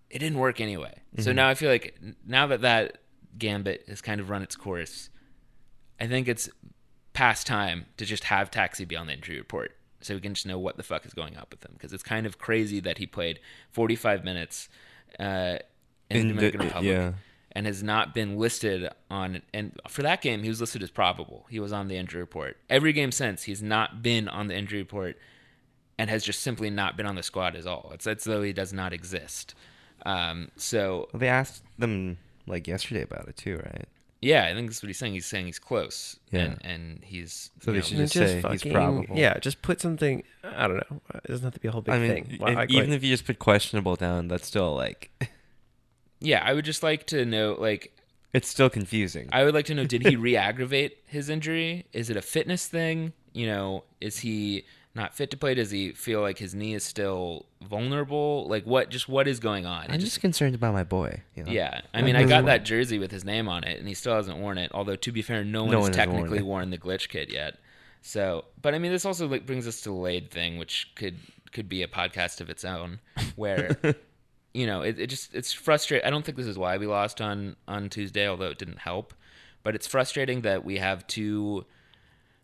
it 0.10 0.20
didn't 0.20 0.38
work 0.40 0.62
anyway. 0.62 1.02
So 1.20 1.32
now 1.34 1.50
I 1.50 1.56
feel 1.56 1.70
like 1.70 2.00
now 2.26 2.48
that 2.48 2.62
that 2.62 3.00
gambit 3.38 3.86
has 3.88 4.02
kind 4.02 4.22
of 4.22 4.30
run 4.30 4.42
its 4.42 4.56
course, 4.56 5.10
I 6.00 6.08
think 6.08 6.28
it's 6.28 6.50
past 7.14 7.48
time 7.48 7.86
to 7.98 8.06
just 8.06 8.26
have 8.26 8.52
Taxi 8.52 8.86
be 8.86 8.96
on 8.96 9.08
the 9.08 9.14
injury 9.14 9.38
report 9.38 9.72
so 10.02 10.14
we 10.14 10.22
can 10.22 10.34
just 10.36 10.46
know 10.46 10.60
what 10.60 10.78
the 10.78 10.84
fuck 10.84 11.06
is 11.06 11.14
going 11.14 11.36
up 11.36 11.48
with 11.52 11.64
him 11.66 11.72
because 11.74 11.92
it's 11.92 12.04
kind 12.04 12.26
of 12.28 12.38
crazy 12.38 12.80
that 12.80 13.00
he 13.00 13.08
played 13.08 13.40
45 13.72 14.24
minutes 14.24 14.70
uh, 15.20 15.58
in, 16.10 16.18
In 16.18 16.28
the 16.28 16.34
the- 16.36 16.52
Dominican 16.52 16.60
Republic 16.62 16.86
yeah. 16.92 17.12
and 17.54 17.66
has 17.66 17.82
not 17.82 18.14
been 18.14 18.38
listed 18.38 18.88
on 19.10 19.42
and 19.54 19.74
for 19.90 20.04
that 20.04 20.22
game 20.22 20.44
he 20.44 20.50
was 20.50 20.62
listed 20.62 20.84
as 20.84 20.92
probable. 20.92 21.48
He 21.50 21.60
was 21.60 21.74
on 21.74 21.88
the 21.88 21.98
injury 21.98 22.22
report. 22.22 22.58
Every 22.70 22.94
game 22.94 23.12
since 23.12 23.44
he's 23.44 23.64
not 23.64 24.04
been 24.04 24.28
on 24.28 24.48
the 24.48 24.56
injury 24.56 24.80
report 24.80 25.18
and 25.98 26.12
has 26.12 26.24
just 26.24 26.42
simply 26.42 26.70
not 26.70 26.96
been 26.96 27.08
on 27.08 27.16
the 27.16 27.24
squad 27.24 27.56
at 27.56 27.66
all. 27.66 27.90
It's 27.94 28.06
as 28.06 28.24
though 28.24 28.44
he 28.44 28.54
does 28.54 28.72
not 28.72 28.94
exist. 28.94 29.56
Um, 30.06 30.50
so 30.56 31.08
Well, 31.12 31.20
they 31.20 31.28
asked 31.30 31.64
them 31.78 32.18
like 32.46 32.68
yesterday 32.68 33.02
about 33.02 33.28
it 33.28 33.36
too, 33.38 33.58
right? 33.58 33.86
yeah, 34.22 34.46
I 34.46 34.54
think 34.54 34.68
that's 34.70 34.82
what 34.82 34.88
he's 34.88 34.98
saying. 34.98 35.14
He's 35.14 35.26
saying 35.26 35.46
he's 35.46 35.60
close, 35.60 36.18
Yeah. 36.32 36.42
and 36.42 36.62
and 36.64 37.04
he's 37.04 37.52
So 37.62 37.72
they 37.72 37.78
know, 37.80 37.84
should 37.84 38.00
And 38.00 38.12
just 38.12 38.42
say 38.42 38.50
he's 38.52 38.64
probable. 38.64 39.16
Yeah, 39.18 39.38
just 39.40 39.62
put 39.62 39.80
something. 39.82 40.24
I 40.44 40.68
don't 40.68 40.78
know. 40.78 41.02
It 41.16 41.28
doesn't 41.28 41.44
have 41.44 41.54
to 41.54 41.60
be 41.60 41.68
a 41.68 41.72
whole 41.72 41.82
big 41.82 41.96
I 41.96 42.00
mean, 42.00 42.26
thing. 42.26 42.36
Why- 42.40 42.50
if- 42.52 42.56
like- 42.56 42.72
even 42.72 42.94
if 42.94 43.04
you 43.04 43.12
just 43.14 43.26
put 43.26 43.38
questionable 43.40 43.96
down, 43.96 44.28
that's 44.28 44.48
still 44.48 44.74
like 44.76 45.12
yeah. 46.20 46.42
I 46.44 46.54
would 46.54 46.66
just 46.66 46.84
like 46.84 47.06
to 47.08 47.26
know, 47.26 47.56
like, 47.60 47.94
it's 48.34 48.48
still 48.50 48.70
confusing. 48.70 49.30
I 49.32 49.44
would 49.44 49.54
like 49.54 49.66
to 49.66 49.74
know, 49.76 49.86
did 49.86 50.06
he 50.06 50.16
re-aggravate 50.28 50.98
his 51.08 51.30
injury? 51.30 51.86
Is 51.94 52.10
it 52.10 52.18
a 52.18 52.22
fitness 52.22 52.68
thing? 52.68 53.14
You 53.34 53.48
know, 53.48 53.84
is 54.02 54.20
he 54.20 54.66
not 54.98 55.16
fit 55.16 55.32
to 55.32 55.38
play? 55.38 55.54
Does 55.54 55.72
he 55.72 55.92
feel 55.94 56.20
like 56.22 56.38
his 56.38 56.54
knee 56.54 56.74
is 56.74 56.84
still 56.84 57.46
vulnerable? 57.62 58.48
Like, 58.50 58.66
what? 58.66 58.90
Just 58.90 59.08
what 59.08 59.28
is 59.28 59.40
going 59.40 59.66
on? 59.66 59.86
It 59.86 59.92
I'm 59.92 60.00
just 60.00 60.08
just 60.14 60.22
concerned 60.22 60.56
about 60.56 60.74
my 60.74 60.84
boy. 60.84 61.22
You 61.36 61.44
know? 61.46 61.52
Yeah, 61.52 61.82
I 61.94 62.02
mean, 62.02 62.16
I 62.16 62.24
got 62.26 62.46
that 62.46 62.66
jersey 62.66 63.00
with 63.00 63.12
his 63.12 63.24
name 63.24 63.48
on 63.48 63.64
it, 63.64 63.80
and 63.80 63.88
he 63.88 63.94
still 63.94 64.16
hasn't 64.16 64.38
worn 64.40 64.58
it. 64.58 64.72
Although, 64.74 64.98
to 64.98 65.12
be 65.12 65.22
fair, 65.22 65.46
no 65.46 65.64
one 65.64 65.72
No 65.72 65.78
has 65.80 65.90
one 65.90 65.94
has 65.94 66.08
worn 66.08 66.16
technically 66.16 66.38
it. 66.40 66.46
worn 66.46 66.70
the 66.72 66.78
glitch 66.78 67.08
kit 67.10 67.32
yet. 67.32 67.58
So, 68.02 68.46
but 68.62 68.74
I 68.76 68.80
mean, 68.80 68.92
this 68.92 69.06
also 69.06 69.28
like 69.28 69.46
brings 69.46 69.68
us 69.68 69.82
to 69.82 69.90
the 69.90 69.96
Lade 69.96 70.30
thing, 70.32 70.58
which 70.58 70.92
could 70.96 71.18
could 71.52 71.70
be 71.70 71.82
a 71.84 71.88
podcast 71.88 72.42
of 72.42 72.50
its 72.50 72.66
own, 72.66 73.00
where 73.36 73.78
you 74.54 74.66
know 74.68 74.82
it, 74.82 75.00
it 75.00 75.08
just 75.08 75.34
it's 75.34 75.54
frustrating. 75.54 76.06
I 76.06 76.10
don't 76.10 76.26
think 76.26 76.38
this 76.38 76.48
is 76.48 76.58
why 76.58 76.78
we 76.78 76.88
lost 76.88 77.22
on 77.22 77.56
on 77.68 77.90
Tuesday, 77.90 78.28
although 78.28 78.50
it 78.50 78.58
didn't 78.58 78.80
help. 78.80 79.14
But 79.64 79.76
it's 79.76 79.88
frustrating 79.88 80.42
that 80.42 80.64
we 80.64 80.78
have 80.78 81.06
two 81.08 81.66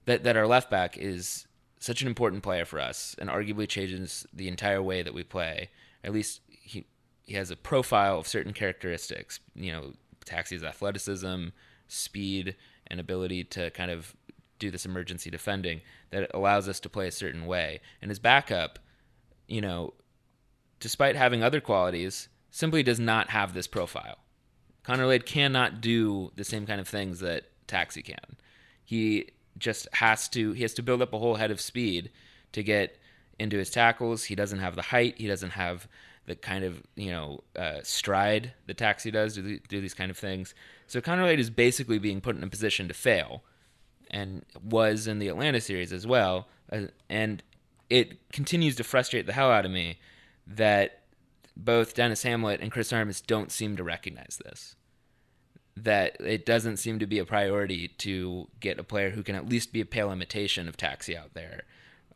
that 0.06 0.24
that 0.24 0.36
our 0.36 0.48
left 0.48 0.70
back 0.70 0.98
is 0.98 1.48
such 1.84 2.02
an 2.02 2.08
important 2.08 2.44
player 2.44 2.64
for 2.64 2.80
us 2.80 3.14
and 3.20 3.30
arguably 3.30 3.68
changes 3.68 4.26
the 4.34 4.48
entire 4.48 4.82
way 4.82 5.04
that 5.04 5.14
we 5.14 5.22
play. 5.22 5.70
At 6.02 6.14
least 6.14 6.40
he 6.48 6.86
he 7.24 7.34
has 7.34 7.52
a 7.52 7.58
profile 7.58 8.20
of 8.20 8.28
certain 8.28 8.54
characteristics. 8.54 9.42
You 9.54 9.72
know, 9.72 9.94
Taxi's 10.24 10.64
athleticism, 10.64 11.48
speed, 11.90 12.56
and 12.88 13.00
ability 13.00 13.44
to 13.46 13.70
kind 13.72 13.92
of 13.92 14.16
do 14.60 14.72
this 14.72 14.86
emergency 14.86 15.30
defending 15.30 15.82
that 16.12 16.32
allows 16.34 16.70
us 16.70 16.80
to 16.82 16.90
play 16.90 17.08
a 17.08 17.12
certain 17.12 17.46
way. 17.46 17.82
And 18.02 18.10
his 18.10 18.20
backup, 18.20 18.80
you 19.48 19.60
know, 19.60 19.94
despite 20.80 21.18
having 21.18 21.44
other 21.44 21.60
qualities, 21.60 22.30
simply 22.50 22.84
does 22.84 23.00
not 23.00 23.30
have 23.30 23.54
this 23.54 23.68
profile. 23.68 24.20
Connor 24.84 25.06
Lade 25.06 25.26
cannot 25.26 25.82
do 25.82 26.32
the 26.36 26.44
same 26.46 26.66
kind 26.66 26.80
of 26.80 26.88
things 26.88 27.20
that 27.20 27.44
Taxi 27.68 28.02
can. 28.02 28.38
He 28.86 29.32
just 29.58 29.88
has 29.94 30.28
to 30.30 30.52
he 30.54 30.62
has 30.62 30.74
to 30.76 30.84
build 30.84 31.02
up 31.02 31.14
a 31.14 31.20
whole 31.20 31.36
head 31.36 31.52
of 31.52 31.62
speed 31.62 32.12
to 32.52 32.64
get 32.64 32.98
into 33.40 33.58
his 33.58 33.70
tackles. 33.70 34.26
He 34.26 34.36
doesn't 34.36 34.60
have 34.60 34.76
the 34.76 34.82
height. 34.82 35.16
He 35.18 35.28
doesn't 35.28 35.52
have 35.52 35.88
the 36.26 36.36
kind 36.36 36.64
of 36.64 36.82
you 36.96 37.12
know 37.12 37.44
uh, 37.56 37.80
stride 37.84 38.54
the 38.66 38.74
Taxi 38.74 39.12
does 39.12 39.36
to 39.36 39.42
do, 39.42 39.60
do 39.68 39.82
these 39.82 39.94
kind 39.94 40.12
of 40.12 40.18
things. 40.18 40.54
So 40.88 41.02
Connor 41.02 41.26
Lade 41.26 41.40
is 41.40 41.50
basically 41.50 42.00
being 42.00 42.22
put 42.22 42.36
in 42.36 42.44
a 42.44 42.48
position 42.48 42.88
to 42.88 42.94
fail, 42.94 43.44
and 44.12 44.46
was 44.64 45.08
in 45.08 45.20
the 45.20 45.28
Atlanta 45.28 45.62
series 45.62 45.92
as 45.92 46.08
well. 46.08 46.48
Uh, 46.72 46.88
and 47.10 47.44
it 47.90 48.32
continues 48.32 48.76
to 48.78 48.84
frustrate 48.84 49.26
the 49.26 49.34
hell 49.34 49.52
out 49.52 49.66
of 49.66 49.72
me 49.72 50.00
that 50.48 51.02
both 51.56 51.94
Denis 51.94 52.24
Hamlett 52.24 52.62
and 52.62 52.72
Chris 52.72 52.92
Armas 52.92 53.22
don't 53.22 53.52
seem 53.52 53.78
to 53.78 53.84
recognize 53.84 54.40
this. 54.44 54.76
That 55.76 56.16
it 56.20 56.46
doesn't 56.46 56.78
seem 56.78 57.00
to 57.00 57.08
be 57.08 57.20
a 57.20 57.26
priority 57.26 57.88
to 58.00 58.48
get 58.60 58.80
a 58.80 58.84
player 58.84 59.10
who 59.12 59.24
can 59.24 59.36
at 59.36 59.48
least 59.50 59.74
be 59.74 59.82
a 59.82 59.86
pale 59.86 60.12
imitation 60.12 60.68
of 60.68 60.78
Taxi 60.78 61.18
out 61.18 61.34
there. 61.34 61.64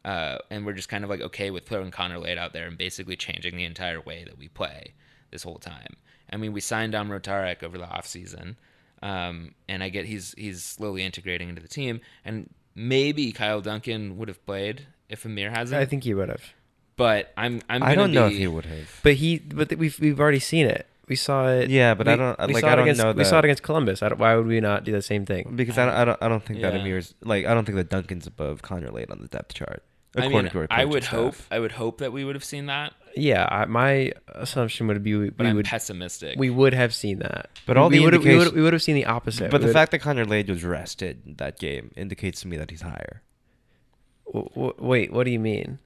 Uh, 0.05 0.37
and 0.49 0.65
we're 0.65 0.73
just 0.73 0.89
kind 0.89 1.03
of 1.03 1.09
like 1.09 1.21
okay 1.21 1.49
with 1.51 1.65
throwing 1.65 1.91
Connor 1.91 2.19
Lade 2.19 2.37
out 2.37 2.53
there 2.53 2.67
and 2.67 2.77
basically 2.77 3.15
changing 3.15 3.57
the 3.57 3.65
entire 3.65 3.99
way 3.99 4.23
that 4.23 4.37
we 4.37 4.47
play 4.47 4.93
this 5.31 5.43
whole 5.43 5.57
time. 5.57 5.97
I 6.31 6.37
mean, 6.37 6.53
we 6.53 6.61
signed 6.61 6.91
Dom 6.93 7.09
Rotarek 7.09 7.63
over 7.63 7.77
the 7.77 7.85
offseason, 7.85 8.55
um, 9.01 9.55
and 9.67 9.81
I 9.83 9.89
get 9.89 10.05
he's 10.05 10.33
he's 10.37 10.63
slowly 10.63 11.03
integrating 11.03 11.49
into 11.49 11.61
the 11.61 11.67
team, 11.67 11.99
and 12.23 12.49
maybe 12.75 13.31
Kyle 13.31 13.59
Duncan 13.61 14.17
would 14.17 14.27
have 14.27 14.45
played 14.45 14.87
if 15.09 15.25
Amir 15.25 15.49
hasn't. 15.51 15.81
I 15.81 15.85
think 15.85 16.03
he 16.03 16.13
would 16.13 16.29
have. 16.29 16.53
but 16.95 17.33
I'm 17.35 17.61
I'm 17.69 17.81
I 17.83 17.95
gonna 17.95 18.07
don't 18.07 18.13
know 18.13 18.27
if 18.27 18.33
he 18.37 18.47
would 18.47 18.65
have. 18.65 18.99
But 19.03 19.13
he, 19.15 19.39
but 19.39 19.73
we've 19.75 19.99
we've 19.99 20.19
already 20.19 20.39
seen 20.39 20.67
it. 20.67 20.85
We 21.07 21.15
saw 21.15 21.47
it. 21.49 21.69
Yeah, 21.69 21.93
but 21.93 22.07
I 22.07 22.15
don't- 22.17 22.39
uh, 22.39 22.45
we 22.47 22.53
like, 22.55 22.61
saw 22.61 22.67
I 22.67 22.73
it 22.73 22.75
don't 22.75 22.85
against, 22.85 23.01
know 23.01 23.11
We 23.13 23.23
saw 23.23 23.39
it 23.39 23.45
against 23.45 23.63
Columbus. 23.63 24.03
I 24.03 24.09
don't, 24.09 24.19
why 24.19 24.35
would 24.35 24.45
we 24.47 24.59
not 24.59 24.83
do 24.83 24.91
the 24.91 25.01
same 25.01 25.25
thing? 25.25 25.53
Because 25.55 25.77
I 25.77 25.85
don't, 25.85 25.95
I 25.95 26.05
don't, 26.05 26.17
I 26.23 26.27
don't 26.27 26.43
think 26.43 26.61
that 26.61 26.73
Amir's 26.75 27.13
like 27.23 27.45
I 27.45 27.53
don't 27.53 27.63
think 27.65 27.77
that 27.77 27.89
Duncan's 27.89 28.27
above 28.27 28.61
Connor 28.61 28.91
Lade 28.91 29.09
on 29.09 29.19
the 29.21 29.27
depth 29.27 29.53
chart. 29.53 29.83
I 30.17 30.27
mean, 30.29 30.49
to 30.49 30.59
our 30.59 30.67
I 30.71 30.77
coaching 30.77 30.89
would 30.89 31.03
hope 31.05 31.35
staff. 31.35 31.47
I 31.51 31.59
would 31.59 31.71
hope 31.73 31.99
that 31.99 32.11
we 32.11 32.25
would 32.25 32.33
have 32.35 32.43
seen 32.43 32.65
that, 32.65 32.93
Yeah, 33.15 33.47
I, 33.51 33.65
my 33.65 34.11
assumption 34.33 34.87
would 34.87 35.03
be 35.03 35.15
we, 35.15 35.29
but 35.29 35.43
we 35.43 35.49
I'm 35.51 35.55
would 35.57 35.65
pessimistic. 35.65 36.39
we 36.39 36.49
would 36.49 36.73
have 36.73 36.93
seen 36.93 37.19
that. 37.19 37.49
But 37.67 37.77
all 37.77 37.89
we 37.89 37.99
the 37.99 38.03
would 38.03 38.13
have 38.13 38.23
we 38.25 38.35
would 38.35 38.53
we 38.53 38.61
would 38.61 38.73
have 38.73 38.81
seen 38.81 38.95
the 38.95 39.05
opposite. 39.05 39.51
But 39.51 39.59
We 39.61 39.65
the 39.65 39.67
would- 39.67 39.73
fact 39.73 39.91
that 39.91 39.99
Connor 39.99 40.25
Lade 40.25 40.49
was 40.49 40.63
rested 40.63 41.37
that 41.37 41.59
game 41.59 41.91
indicates 41.95 42.41
to 42.41 42.47
me 42.47 42.57
that 42.57 42.71
he's 42.71 42.81
higher. 42.81 43.21
w- 44.25 44.49
w- 44.55 44.73
wait, 44.79 45.13
what 45.13 45.23
do 45.25 45.31
you 45.31 45.39
mean? 45.39 45.79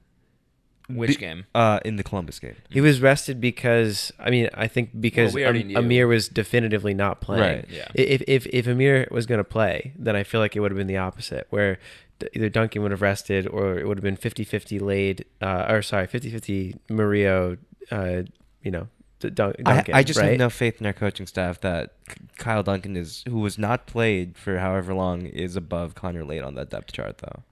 Which 0.96 1.10
Be- 1.10 1.16
game? 1.16 1.46
Uh, 1.54 1.80
in 1.84 1.96
the 1.96 2.02
Columbus 2.02 2.38
game. 2.38 2.56
He 2.70 2.80
was 2.80 3.00
rested 3.00 3.40
because 3.40 4.12
I 4.18 4.30
mean 4.30 4.48
I 4.54 4.68
think 4.68 4.90
because 5.00 5.34
we 5.34 5.44
already 5.44 5.60
Am- 5.60 5.68
knew. 5.68 5.78
Amir 5.78 6.06
was 6.06 6.28
definitively 6.28 6.94
not 6.94 7.20
playing. 7.20 7.42
Right. 7.42 7.64
Yeah. 7.70 7.88
If 7.94 8.22
if 8.28 8.46
if 8.46 8.66
Amir 8.66 9.08
was 9.10 9.26
going 9.26 9.38
to 9.38 9.44
play, 9.44 9.92
then 9.98 10.16
I 10.16 10.22
feel 10.22 10.40
like 10.40 10.56
it 10.56 10.60
would 10.60 10.70
have 10.70 10.78
been 10.78 10.86
the 10.86 10.96
opposite, 10.98 11.46
where 11.50 11.78
d- 12.18 12.28
either 12.34 12.48
Duncan 12.48 12.82
would 12.82 12.90
have 12.90 13.02
rested 13.02 13.46
or 13.46 13.78
it 13.78 13.86
would 13.88 13.98
have 13.98 14.02
been 14.04 14.16
50-50 14.16 14.80
Lade, 14.80 15.24
uh, 15.40 15.66
or 15.68 15.82
sorry, 15.82 16.06
50-50 16.06 16.78
Murillo, 16.88 17.56
uh, 17.90 18.22
you 18.62 18.70
know, 18.70 18.88
D- 19.20 19.30
Dun- 19.30 19.54
I, 19.66 19.74
Duncan. 19.74 19.94
I 19.94 20.02
just 20.02 20.18
right? 20.20 20.30
have 20.30 20.38
no 20.38 20.50
faith 20.50 20.80
in 20.80 20.86
our 20.86 20.92
coaching 20.92 21.26
staff 21.26 21.60
that 21.60 21.94
Kyle 22.38 22.62
Duncan 22.62 22.96
is, 22.96 23.22
who 23.28 23.38
was 23.40 23.56
not 23.58 23.86
played 23.86 24.36
for 24.36 24.58
however 24.58 24.94
long, 24.94 25.26
is 25.26 25.56
above 25.56 25.94
Connor 25.94 26.24
Lade 26.24 26.42
on 26.42 26.54
that 26.56 26.70
depth 26.70 26.92
chart. 26.92 27.18
Though 27.18 27.42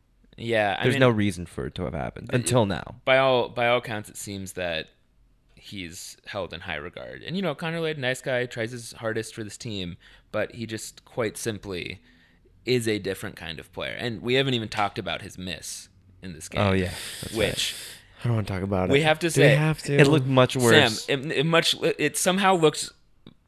Yeah, 0.41 0.77
I 0.79 0.85
there's 0.85 0.95
mean, 0.95 1.01
no 1.01 1.11
reason 1.11 1.47
for 1.47 1.67
it 1.67 1.75
to 1.77 1.85
have 1.85 1.95
happened 1.95 2.31
uh, 2.33 2.37
until 2.37 2.67
now. 2.67 2.97
by 3.05 3.19
all 3.19 3.49
by 3.49 3.69
all 3.69 3.79
accounts, 3.79 4.09
it 4.09 4.17
seems 4.17 4.53
that 4.55 4.89
he's 5.55 6.17
held 6.27 6.55
in 6.55 6.61
high 6.61 6.77
regard. 6.77 7.23
And 7.23 7.37
you 7.37 7.43
know, 7.43 7.55
Connor 7.55 7.81
Lade, 7.81 7.99
nice 7.99 8.23
guy, 8.23 8.47
tries 8.47 8.73
his 8.73 8.93
hardest 8.93 9.35
for 9.35 9.45
this 9.45 9.57
team, 9.59 9.97
but 10.33 10.55
he 10.55 10.67
just 10.67 11.05
quite 11.05 11.37
simply 11.37 12.01
is 12.65 12.89
a 12.89 12.99
different 12.99 13.37
kind 13.37 13.59
of 13.61 13.73
player. 13.73 13.95
And 13.99 14.23
we 14.23 14.35
haven't 14.35 14.55
even 14.55 14.69
talked 14.69 14.99
about 14.99 15.23
his 15.23 15.37
miss 15.39 15.89
in 16.23 16.33
this 16.33 16.49
oh, 16.53 16.57
game. 16.57 16.67
Oh 16.67 16.73
yeah, 16.73 16.91
that's 17.21 17.35
right. 17.35 17.49
which 17.51 17.75
I 18.23 18.29
don't 18.29 18.37
want 18.37 18.47
to 18.49 18.53
talk 18.55 18.63
about 18.63 18.89
it. 18.91 18.93
We 18.93 19.03
have 19.03 19.19
to 19.21 19.29
Do 19.31 19.41
we 19.41 19.47
say- 19.49 19.55
have 19.57 19.83
to. 19.83 19.97
it 19.99 20.07
looked 20.09 20.27
much 20.27 20.57
worse. 20.57 21.05
Sam, 21.05 21.31
it, 21.31 21.39
it 21.39 21.47
much 21.47 21.75
it 21.83 22.17
somehow 22.17 22.55
looks 22.55 22.93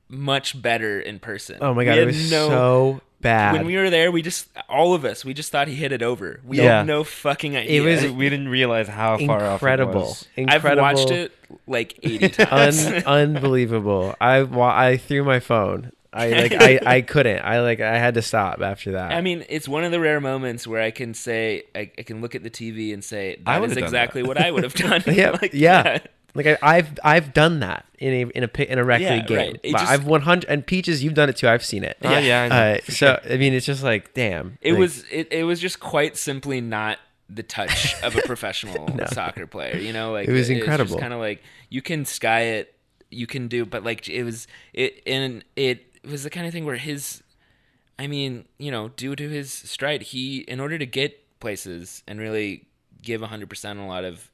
much 0.08 0.60
better 0.60 1.00
in 1.00 1.18
person. 1.18 1.58
oh 1.62 1.72
my 1.72 1.78
We 1.78 1.84
god, 1.86 1.98
it 1.98 2.06
was 2.06 2.30
no- 2.30 2.48
so 2.48 3.00
bad. 3.22 3.54
When 3.54 3.64
we 3.66 3.76
were 3.76 3.88
there, 3.88 4.10
we 4.12 4.20
just 4.22 4.48
all 4.68 4.92
of 4.94 5.04
us 5.04 5.24
we 5.24 5.32
just 5.32 5.50
thought 5.52 5.68
he 5.68 5.74
hit 5.74 5.92
it 5.92 6.02
over. 6.02 6.40
We 6.44 6.58
Yeah. 6.58 6.78
had 6.78 6.86
no 6.86 7.04
fucking 7.04 7.56
idea. 7.56 7.82
was- 7.82 8.02
we, 8.02 8.10
we 8.10 8.28
didn't 8.28 8.48
realize 8.48 8.88
how 8.88 9.16
far 9.18 9.38
off 9.44 9.62
it 9.62 9.64
incredible, 9.64 10.00
was. 10.00 10.28
incredible. 10.36 10.84
I've 10.84 10.96
watched 10.98 11.10
it 11.10 11.32
like 11.66 11.98
eighty 12.02 12.28
times. 12.44 12.84
Un- 12.84 13.02
unbelievable. 13.06 14.14
I 14.20 14.42
wa- 14.42 14.76
I 14.76 14.96
threw 14.96 15.24
my 15.24 15.40
phone. 15.40 15.92
I 16.14 16.28
like 16.30 16.52
I, 16.52 16.80
I 16.84 17.00
couldn't. 17.12 17.40
I 17.40 17.60
like 17.62 17.80
I 17.80 17.96
had 17.98 18.14
to 18.14 18.22
stop 18.22 18.60
after 18.60 18.92
that. 18.92 19.12
I 19.12 19.22
mean, 19.22 19.44
it's 19.48 19.66
one 19.66 19.82
of 19.84 19.92
the 19.92 20.00
rare 20.00 20.20
moments 20.20 20.66
where 20.66 20.82
I 20.82 20.90
can 20.90 21.14
say 21.14 21.62
I, 21.74 21.90
I 21.96 22.02
can 22.02 22.20
look 22.20 22.34
at 22.34 22.42
the 22.42 22.50
TV 22.50 22.92
and 22.92 23.02
say 23.02 23.38
I 23.46 23.54
that 23.54 23.60
would've 23.62 23.70
is 23.72 23.76
done 23.78 23.84
exactly 23.84 24.20
that." 24.22 24.28
what 24.28 24.38
I 24.38 24.50
would 24.50 24.62
have 24.62 24.74
done. 24.88 25.02
yeah, 25.06 25.30
Like, 25.40 25.54
yeah. 25.54 26.00
Like 26.34 26.46
I, 26.46 26.58
I've 26.62 26.98
I've 27.04 27.34
done 27.34 27.60
that 27.60 27.84
in 27.98 28.12
a 28.12 28.30
in 28.30 28.44
a 28.44 28.62
in 28.72 28.78
a 28.78 28.84
rec 28.84 29.00
Yeah, 29.02 29.16
league 29.16 29.26
game. 29.26 29.38
right. 29.38 29.60
Just- 29.62 29.86
I've 29.86 30.04
100 30.06 30.48
and 30.48 30.66
peaches. 30.66 31.04
You've 31.04 31.14
done 31.14 31.28
it 31.28 31.36
too. 31.36 31.48
I've 31.48 31.64
seen 31.64 31.84
it. 31.84 31.98
Oh, 32.02 32.18
yeah, 32.18 32.48
I 32.50 32.56
Uh, 32.76 32.80
so 32.88 33.20
I 33.28 33.36
mean, 33.36 33.52
it's 33.52 33.66
just 33.66 33.82
like 33.82 34.14
damn. 34.14 34.58
It 34.62 34.72
Like, 34.72 34.80
was 34.80 35.04
it, 35.10 35.28
it 35.32 35.44
was 35.44 35.60
just 35.60 35.78
quite 35.80 36.16
simply 36.16 36.60
not 36.62 36.98
the 37.28 37.42
touch 37.42 37.94
of 38.02 38.16
a 38.16 38.22
professional 38.22 38.88
No. 38.94 39.04
soccer 39.12 39.46
player. 39.46 39.76
You 39.76 39.92
know, 39.92 40.12
like 40.12 40.26
It 40.28 40.32
was 40.32 40.48
incredible. 40.50 40.98
kind 40.98 41.12
of 41.12 41.18
like 41.20 41.42
you 41.68 41.82
can 41.82 42.04
sky 42.06 42.40
it, 42.42 42.74
you 43.10 43.26
can 43.26 43.46
do, 43.48 43.66
but 43.66 43.84
like 43.84 44.08
it 44.08 44.24
was 44.24 44.46
it 44.72 45.02
and 45.06 45.44
it 45.56 45.84
was 46.10 46.24
the 46.24 46.30
kind 46.30 46.46
of 46.46 46.52
thing 46.54 46.64
where 46.64 46.76
his, 46.76 47.22
I 47.98 48.06
mean, 48.06 48.46
you 48.58 48.70
know, 48.70 48.88
due 48.88 49.14
to 49.16 49.28
his 49.28 49.52
stride, 49.52 50.02
he 50.02 50.38
in 50.48 50.60
order 50.60 50.78
to 50.78 50.86
get 50.86 51.18
places 51.40 52.02
and 52.08 52.18
really 52.18 52.64
give 53.02 53.20
hundred 53.20 53.50
percent 53.50 53.78
a 53.78 53.84
lot 53.84 54.04
of, 54.04 54.30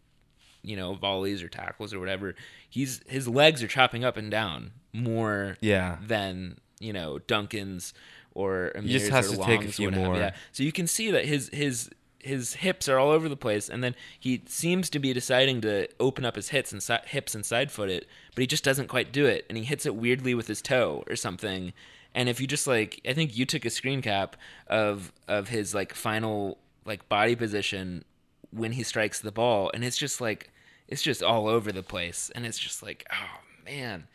you 0.63 0.77
know, 0.77 0.95
volleys 0.95 1.43
or 1.43 1.49
tackles 1.49 1.93
or 1.95 2.01
whatever, 2.01 2.35
he's 2.69 3.01
his 3.07 3.27
legs 3.29 3.63
are 3.63 3.69
chopping 3.69 4.05
up 4.05 4.17
and 4.17 4.31
down 4.31 4.73
more 4.93 5.57
Yeah. 5.61 5.99
than 6.05 6.59
you 6.81 6.93
know 6.93 7.19
Duncan's 7.21 7.93
or 8.35 8.73
Amir's 8.77 8.93
just 8.93 9.11
has 9.11 9.33
or 9.33 9.37
to 9.37 9.45
take 9.45 9.65
a 9.65 9.73
few 9.73 9.91
more. 9.91 10.17
Yeah. 10.17 10.35
So 10.53 10.63
you 10.63 10.73
can 10.73 10.87
see 10.87 11.11
that 11.11 11.25
his 11.25 11.49
his 11.53 11.91
his 12.21 12.55
hips 12.55 12.89
are 12.89 12.99
all 12.99 13.11
over 13.11 13.29
the 13.29 13.37
place, 13.37 13.69
and 13.69 13.83
then 13.83 13.95
he 14.19 14.43
seems 14.47 14.91
to 14.91 14.99
be 14.99 15.13
deciding 15.13 15.61
to 15.63 15.89
open 16.01 16.25
up 16.25 16.35
his 16.37 16.49
hips 16.51 16.73
and 16.73 16.83
si- 16.83 16.97
hips 17.07 17.35
and 17.35 17.47
side 17.47 17.71
foot 17.71 17.89
it, 17.89 18.07
but 18.35 18.41
he 18.43 18.47
just 18.47 18.65
doesn't 18.65 18.89
quite 18.89 19.13
do 19.13 19.25
it, 19.27 19.47
and 19.49 19.57
he 19.57 19.65
hits 19.65 19.87
it 19.87 19.95
weirdly 19.95 20.35
with 20.35 20.49
his 20.49 20.61
toe 20.61 21.05
or 21.09 21.15
something. 21.17 21.73
And 22.15 22.29
if 22.29 22.41
you 22.41 22.47
just 22.49 22.67
like, 22.67 23.01
I 23.09 23.13
think 23.13 23.37
you 23.37 23.45
took 23.47 23.65
a 23.65 23.71
screen 23.71 24.03
cap 24.03 24.37
of 24.67 25.13
of 25.29 25.49
his 25.49 25.75
like 25.75 25.95
final 25.95 26.59
like 26.85 27.09
body 27.09 27.37
position 27.37 28.05
when 28.51 28.73
he 28.73 28.83
strikes 28.83 29.21
the 29.21 29.33
ball, 29.33 29.71
and 29.75 29.85
it's 29.85 29.97
just 29.97 30.21
like 30.21 30.51
it's 30.87 31.03
just 31.03 31.23
all 31.23 31.49
over 31.49 31.71
the 31.73 31.83
place, 31.83 32.31
and 32.35 32.47
it's 32.47 32.59
just 32.59 32.83
like, 32.83 33.07
oh 33.13 33.41
man, 33.65 34.07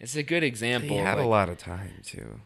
it's 0.00 0.14
a 0.16 0.22
good 0.22 0.42
example. 0.42 0.90
He 0.90 0.96
had 0.96 1.18
a 1.18 1.26
lot 1.26 1.48
of 1.48 1.58
time 1.58 2.00
too. 2.04 2.40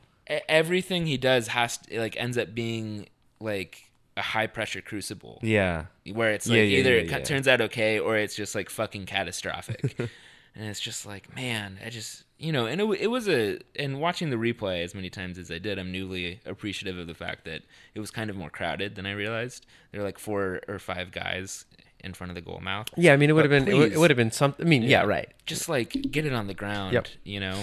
everything 0.49 1.07
he 1.07 1.17
does 1.17 1.49
has 1.49 1.79
to, 1.79 1.99
like 2.01 2.17
ends 2.17 2.39
up 2.39 2.55
being 2.55 3.09
like 3.41 3.91
a 4.17 4.23
high 4.23 4.47
pressure 4.47 4.81
crucible 4.81 5.39
Yeah. 5.43 5.87
where 6.13 6.31
it's 6.33 6.47
like 6.47 6.57
Yeah, 6.59 6.63
yeah, 6.63 6.79
either 6.79 6.99
yeah, 7.01 7.17
it 7.17 7.25
turns 7.25 7.49
out 7.49 7.61
okay 7.63 7.99
or 7.99 8.17
it's 8.17 8.35
just 8.35 8.55
like 8.55 8.69
fucking 8.71 9.07
catastrophic 9.07 9.99
and 10.55 10.65
it's 10.69 10.81
just 10.81 11.07
like 11.07 11.35
man 11.35 11.79
i 11.85 11.89
just 11.89 12.25
you 12.43 12.51
know 12.53 12.67
and 12.67 12.81
it, 12.81 12.85
it 13.01 13.07
was 13.07 13.29
a 13.29 13.59
and 13.77 14.01
watching 14.01 14.31
the 14.31 14.37
replay 14.37 14.83
as 14.83 14.95
many 14.95 15.09
times 15.09 15.39
as 15.39 15.51
i 15.51 15.59
did 15.59 15.79
i'm 15.79 15.93
newly 15.93 16.41
appreciative 16.45 16.99
of 16.99 17.07
the 17.07 17.15
fact 17.15 17.45
that 17.45 17.63
it 17.95 18.01
was 18.01 18.11
kind 18.11 18.29
of 18.31 18.37
more 18.37 18.51
crowded 18.51 18.95
than 18.97 19.07
i 19.07 19.13
realized 19.13 19.65
there 19.93 20.01
were 20.01 20.07
like 20.07 20.19
four 20.19 20.61
or 20.69 20.79
five 20.79 21.13
guys 21.13 21.65
in 22.05 22.13
front 22.13 22.31
of 22.31 22.35
the 22.35 22.41
goal 22.41 22.59
mouth 22.61 22.89
yeah. 22.97 23.13
I 23.13 23.17
mean, 23.17 23.31
it 23.31 23.35
would 23.35 23.45
have 23.45 23.51
been 23.51 23.69
it 23.69 23.75
would, 23.75 23.91
please. 23.91 23.97
it 23.97 23.99
would 24.01 24.11
have 24.11 24.17
been 24.17 24.33
something. 24.33 24.67
I 24.67 24.69
mean, 24.69 24.83
yeah, 24.83 25.03
right. 25.05 25.29
just 25.47 25.69
like 25.69 25.91
get 26.11 26.27
it 26.27 26.33
on 26.33 26.49
the 26.49 26.55
ground 26.55 26.95
Yep. 26.95 27.07
you 27.23 27.39
know 27.39 27.63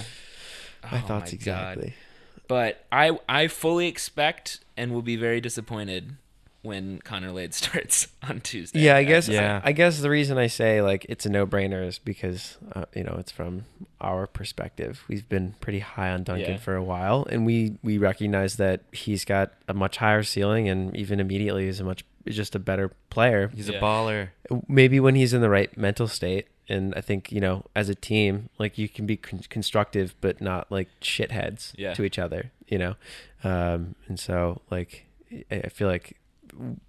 My 0.90 0.98
Oh 0.98 1.06
thoughts 1.06 1.30
God. 1.30 1.34
exactly. 1.34 1.94
But 2.48 2.84
I 2.90 3.18
I 3.28 3.48
fully 3.48 3.86
expect 3.86 4.60
and 4.78 4.92
will 4.92 5.02
be 5.02 5.16
very 5.16 5.42
disappointed 5.42 6.16
when 6.62 6.98
Connor 7.00 7.32
Lade 7.32 7.54
starts 7.62 8.08
on 8.22 8.40
Tuesday. 8.40 8.80
Yeah, 8.80 8.96
I 8.96 9.04
guess. 9.04 9.28
Yeah. 9.28 9.60
I, 9.64 9.70
I 9.70 9.72
guess 9.72 10.00
the 10.00 10.10
reason 10.10 10.38
I 10.38 10.46
say 10.46 10.82
like 10.82 11.06
it's 11.08 11.24
a 11.26 11.30
no-brainer 11.30 11.86
is 11.86 11.98
because 11.98 12.58
uh, 12.74 12.84
you 12.94 13.04
know 13.04 13.16
it's 13.18 13.32
from 13.32 13.64
our 14.00 14.26
perspective. 14.26 15.04
We've 15.08 15.28
been 15.28 15.54
pretty 15.60 15.80
high 15.80 16.10
on 16.10 16.24
Duncan 16.24 16.52
Yeah. 16.52 16.56
for 16.58 16.74
a 16.76 16.82
while, 16.82 17.26
and 17.30 17.46
we 17.46 17.76
we 17.82 17.98
recognize 17.98 18.56
that 18.56 18.82
he's 18.92 19.24
got 19.24 19.52
a 19.68 19.74
much 19.74 19.96
higher 19.98 20.22
ceiling, 20.22 20.68
and 20.68 20.94
even 20.96 21.20
immediately 21.20 21.66
is 21.68 21.80
a 21.80 21.84
much 21.84 22.04
is 22.26 22.36
just 22.36 22.54
a 22.54 22.58
better 22.58 22.90
player. 23.08 23.50
He's 23.54 23.68
Yeah. 23.68 23.78
a 23.78 23.82
baller. 23.82 24.28
Maybe 24.68 25.00
when 25.00 25.14
he's 25.14 25.32
in 25.32 25.40
the 25.40 25.48
right 25.50 25.74
mental 25.78 26.06
state, 26.08 26.48
and 26.68 26.94
I 26.94 27.00
think 27.00 27.32
you 27.32 27.40
know 27.40 27.64
as 27.74 27.88
a 27.88 27.94
team, 27.94 28.50
like 28.58 28.76
you 28.76 28.88
can 28.88 29.06
be 29.06 29.16
con- 29.16 29.40
constructive, 29.48 30.14
but 30.20 30.40
not 30.42 30.70
like 30.70 30.88
shitheads 31.00 31.72
Yeah. 31.78 31.94
to 31.94 32.04
each 32.04 32.18
other. 32.18 32.50
You 32.68 32.78
know, 32.78 32.94
um, 33.44 33.94
and 34.06 34.20
so 34.20 34.60
like 34.70 35.06
I 35.50 35.56
I 35.64 35.68
feel 35.68 35.88
like 35.88 36.16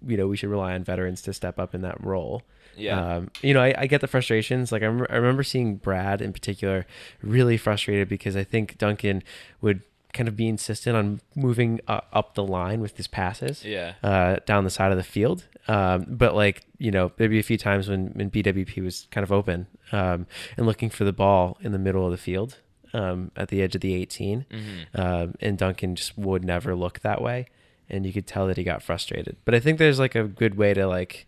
you 0.06 0.16
know 0.16 0.26
we 0.26 0.36
should 0.36 0.50
rely 0.50 0.74
on 0.74 0.84
veterans 0.84 1.22
to 1.22 1.32
step 1.32 1.58
up 1.58 1.74
in 1.74 1.82
that 1.82 2.02
role. 2.02 2.42
Yeah. 2.76 3.16
Um, 3.16 3.30
you 3.42 3.52
know, 3.52 3.60
I, 3.60 3.74
I 3.76 3.86
get 3.86 4.00
the 4.00 4.06
frustrations. 4.08 4.72
Like 4.72 4.82
I, 4.82 4.86
rem- 4.86 5.06
I 5.10 5.16
remember 5.16 5.42
seeing 5.42 5.76
Brad 5.76 6.22
in 6.22 6.32
particular 6.32 6.86
really 7.22 7.56
frustrated 7.58 8.08
because 8.08 8.34
I 8.36 8.44
think 8.44 8.78
Duncan 8.78 9.22
would 9.60 9.82
kind 10.14 10.28
of 10.28 10.36
be 10.36 10.46
insistent 10.48 10.96
on 10.96 11.20
moving 11.34 11.80
uh, 11.88 12.00
up 12.12 12.34
the 12.34 12.44
line 12.44 12.80
with 12.80 12.96
his 12.98 13.06
passes 13.06 13.64
Yeah. 13.64 13.94
uh, 14.02 14.36
down 14.46 14.64
the 14.64 14.70
side 14.70 14.90
of 14.90 14.96
the 14.98 15.04
field. 15.04 15.46
Um, 15.68 16.06
but 16.08 16.34
like 16.34 16.62
you 16.78 16.90
know, 16.90 17.12
maybe 17.18 17.38
a 17.38 17.42
few 17.42 17.56
times 17.58 17.88
when, 17.88 18.08
when 18.08 18.30
BWP 18.30 18.82
was 18.82 19.06
kind 19.10 19.22
of 19.22 19.30
open 19.32 19.66
um, 19.92 20.26
and 20.56 20.66
looking 20.66 20.90
for 20.90 21.04
the 21.04 21.12
ball 21.12 21.56
in 21.60 21.72
the 21.72 21.78
middle 21.78 22.04
of 22.04 22.10
the 22.10 22.16
field 22.18 22.58
um, 22.94 23.30
at 23.36 23.48
the 23.48 23.62
edge 23.62 23.74
of 23.74 23.80
the 23.80 23.94
18, 23.94 24.44
Mm-hmm. 24.50 25.00
um, 25.00 25.34
and 25.40 25.56
Duncan 25.58 25.94
just 25.94 26.16
would 26.18 26.44
never 26.44 26.74
look 26.74 27.00
that 27.00 27.22
way, 27.22 27.46
and 27.90 28.06
you 28.06 28.12
could 28.12 28.26
tell 28.26 28.46
that 28.46 28.56
he 28.56 28.64
got 28.64 28.82
frustrated. 28.82 29.36
But 29.44 29.54
I 29.54 29.60
think 29.60 29.78
there's 29.78 29.98
like 29.98 30.14
a 30.14 30.24
good 30.24 30.56
way 30.56 30.74
to 30.74 30.86
like. 30.86 31.26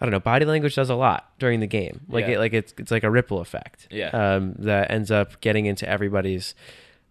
I 0.00 0.04
don't 0.04 0.10
know. 0.10 0.20
Body 0.20 0.44
language 0.44 0.74
does 0.74 0.90
a 0.90 0.96
lot 0.96 1.30
during 1.38 1.60
the 1.60 1.66
game. 1.68 2.00
Like 2.08 2.26
Yeah. 2.26 2.32
it, 2.34 2.38
like 2.40 2.52
it's 2.52 2.74
it's 2.78 2.90
like 2.90 3.04
a 3.04 3.10
ripple 3.10 3.40
effect. 3.40 3.86
Yeah. 3.90 4.08
Um, 4.08 4.54
that 4.58 4.90
ends 4.90 5.10
up 5.10 5.40
getting 5.40 5.66
into 5.66 5.88
everybody's 5.88 6.54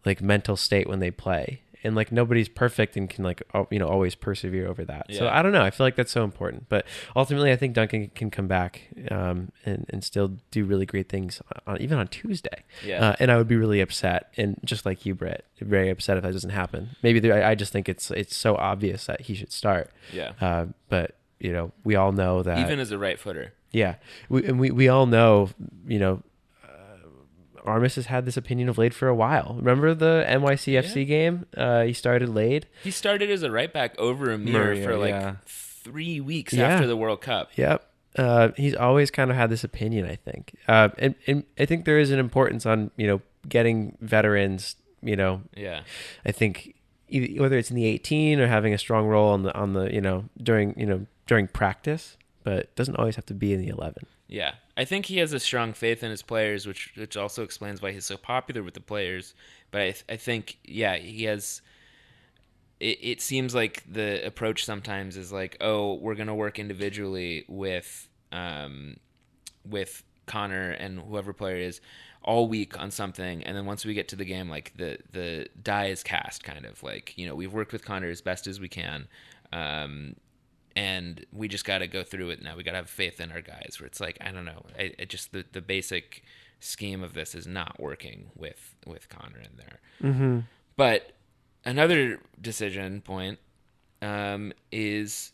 like 0.05 0.21
mental 0.21 0.55
state 0.57 0.87
when 0.87 0.99
they 0.99 1.09
play. 1.09 1.61
And 1.83 1.95
like 1.95 2.11
nobody's 2.11 2.47
perfect 2.49 2.95
and 2.95 3.09
can 3.09 3.23
like 3.23 3.41
you 3.69 3.79
know 3.79 3.87
always 3.87 4.15
persevere 4.15 4.67
over 4.67 4.85
that. 4.85 5.07
So 5.13 5.27
I 5.27 5.41
don't 5.41 5.51
know. 5.51 5.61
I 5.61 5.69
feel 5.69 5.85
like 5.85 5.95
that's 5.95 6.11
so 6.11 6.23
important. 6.23 6.69
But 6.69 6.85
ultimately, 7.15 7.51
I 7.51 7.55
think 7.55 7.73
Duncan 7.73 8.09
can 8.15 8.31
come 8.31 8.47
back 8.47 8.89
um, 9.11 9.51
and 9.65 9.85
and 9.89 10.03
still 10.03 10.37
do 10.51 10.65
really 10.65 10.85
great 10.85 11.09
things 11.09 11.41
on, 11.67 11.81
even 11.81 11.97
on 11.99 12.07
Tuesday. 12.07 12.63
Yeah. 12.85 13.09
Uh, 13.09 13.15
and 13.19 13.31
I 13.31 13.37
would 13.37 13.47
be 13.47 13.55
really 13.57 13.81
upset, 13.81 14.31
and 14.37 14.57
just 14.63 14.85
like 14.85 15.05
you, 15.05 15.13
Brit, 15.15 15.45
very 15.59 15.89
upset 15.89 16.17
if 16.17 16.23
that 16.23 16.31
doesn't 16.33 16.51
happen. 16.51 16.95
Maybe 17.03 17.31
I, 17.31 17.51
I 17.51 17.55
just 17.55 17.73
think 17.73 17.89
it's 17.89 18.11
it's 18.11 18.35
so 18.35 18.55
obvious 18.55 19.05
that 19.07 19.21
he 19.21 19.35
should 19.35 19.51
start. 19.51 19.91
Yeah. 20.11 20.33
Uh, 20.39 20.67
but 20.89 21.15
you 21.39 21.51
know, 21.51 21.71
we 21.83 21.95
all 21.95 22.11
know 22.13 22.43
that 22.43 22.59
Even 22.59 22.79
as 22.79 22.91
a 22.91 22.97
right 22.97 23.19
footer. 23.19 23.51
yeah, 23.71 23.95
we, 24.29 24.45
and 24.45 24.59
we 24.59 24.71
we 24.71 24.87
all 24.87 25.05
know, 25.05 25.49
you 25.85 25.99
know, 25.99 26.13
uh, 26.13 26.19
Armas 27.63 27.95
has 27.95 28.07
had 28.07 28.25
this 28.25 28.37
opinion 28.37 28.69
of 28.69 28.77
Lade 28.77 28.93
for 28.93 29.07
a 29.07 29.15
while. 29.15 29.55
Remember 29.57 29.93
the 29.93 30.25
NYCFC 30.27 30.95
Yeah. 30.97 31.03
game? 31.03 31.45
Uh, 31.55 31.83
he 31.83 31.93
started 31.93 32.29
Lade. 32.29 32.67
He 32.83 32.91
started 32.91 33.29
as 33.31 33.43
a 33.43 33.51
right 33.51 33.71
back 33.71 33.97
over 33.99 34.31
a 34.31 34.37
mirror 34.37 34.65
Murray, 34.75 34.83
for 34.83 34.97
like 34.97 35.11
yeah. 35.11 35.35
three 35.45 36.19
weeks 36.19 36.53
Yeah. 36.53 36.67
after 36.67 36.87
the 36.87 36.97
World 36.97 37.21
Cup. 37.21 37.51
Yep. 37.55 37.87
Uh, 38.17 38.49
he's 38.57 38.75
always 38.75 39.09
kind 39.09 39.31
of 39.31 39.37
had 39.37 39.49
this 39.49 39.63
opinion, 39.63 40.05
I 40.05 40.15
think, 40.15 40.53
uh, 40.67 40.89
and 40.99 41.15
and 41.25 41.43
I 41.57 41.65
think 41.65 41.85
there 41.85 41.97
is 41.97 42.11
an 42.11 42.19
importance 42.19 42.63
on 42.65 42.91
you 42.95 43.07
know 43.07 43.21
getting 43.49 43.97
veterans. 44.01 44.75
You 45.01 45.15
know, 45.15 45.41
Yeah. 45.55 45.81
I 46.25 46.31
think 46.31 46.75
either, 47.09 47.41
whether 47.41 47.57
it's 47.57 47.69
in 47.71 47.75
the 47.75 47.85
18 47.85 48.39
or 48.39 48.47
having 48.47 48.73
a 48.73 48.77
strong 48.77 49.07
role 49.07 49.29
on 49.33 49.43
the 49.43 49.53
on 49.55 49.73
the 49.73 49.91
you 49.91 49.99
know 49.99 50.25
during 50.41 50.79
you 50.79 50.85
know 50.85 51.07
during 51.25 51.47
practice, 51.47 52.15
but 52.43 52.53
it 52.59 52.75
doesn't 52.75 52.95
always 52.97 53.15
have 53.15 53.25
to 53.25 53.33
be 53.33 53.51
in 53.51 53.59
the 53.59 53.67
11. 53.69 54.05
Yeah, 54.27 54.53
I 54.75 54.85
think 54.85 55.05
he 55.05 55.17
has 55.17 55.33
a 55.33 55.39
strong 55.39 55.73
faith 55.73 56.03
in 56.03 56.09
his 56.09 56.21
players, 56.21 56.65
which 56.65 56.93
which 56.95 57.15
also 57.15 57.43
explains 57.43 57.81
why 57.81 57.91
he's 57.91 58.05
so 58.05 58.17
popular 58.17 58.63
with 58.63 58.73
the 58.73 58.81
players. 58.81 59.35
But 59.71 59.81
I 59.81 59.91
th- 59.91 60.05
I 60.09 60.15
think 60.17 60.57
yeah, 60.63 60.95
he 60.97 61.25
has. 61.25 61.61
It, 62.79 62.97
it 63.01 63.21
seems 63.21 63.53
like 63.53 63.83
the 63.91 64.25
approach 64.25 64.65
sometimes 64.65 65.15
is 65.15 65.31
like, 65.31 65.57
oh, 65.61 65.93
we're 65.95 66.15
gonna 66.15 66.35
work 66.35 66.57
individually 66.57 67.45
with 67.47 68.09
um, 68.31 68.97
with 69.63 70.03
Connor 70.25 70.71
and 70.71 70.99
whoever 70.99 71.33
player 71.33 71.57
is 71.57 71.79
all 72.23 72.47
week 72.47 72.79
on 72.79 72.89
something, 72.89 73.43
and 73.43 73.55
then 73.55 73.65
once 73.65 73.85
we 73.85 73.93
get 73.93 74.07
to 74.07 74.15
the 74.15 74.25
game, 74.25 74.49
like 74.49 74.73
the 74.75 74.97
the 75.11 75.47
die 75.61 75.87
is 75.87 76.01
cast, 76.01 76.43
kind 76.43 76.65
of 76.65 76.81
like 76.81 77.15
you 77.15 77.27
know 77.27 77.35
we've 77.35 77.53
worked 77.53 77.73
with 77.73 77.85
Connor 77.85 78.09
as 78.09 78.21
best 78.21 78.47
as 78.47 78.59
we 78.59 78.69
can. 78.69 79.07
Um, 79.51 80.15
and 80.75 81.25
we 81.31 81.47
just 81.47 81.65
got 81.65 81.79
to 81.79 81.87
go 81.87 82.03
through 82.03 82.29
it 82.31 82.41
now. 82.41 82.55
We 82.55 82.63
got 82.63 82.71
to 82.71 82.77
have 82.77 82.89
faith 82.89 83.19
in 83.19 83.31
our 83.31 83.41
guys. 83.41 83.77
Where 83.79 83.87
it's 83.87 83.99
like 83.99 84.17
I 84.21 84.31
don't 84.31 84.45
know, 84.45 84.65
I, 84.77 84.93
it 84.97 85.09
just 85.09 85.31
the, 85.31 85.45
the 85.51 85.61
basic 85.61 86.23
scheme 86.59 87.03
of 87.03 87.13
this 87.13 87.35
is 87.35 87.45
not 87.45 87.79
working 87.79 88.31
with 88.35 88.75
with 88.85 89.09
Connor 89.09 89.39
in 89.39 89.57
there. 89.57 89.79
Mm-hmm. 90.01 90.39
But 90.75 91.11
another 91.65 92.19
decision 92.41 93.01
point 93.01 93.39
um, 94.01 94.53
is 94.71 95.31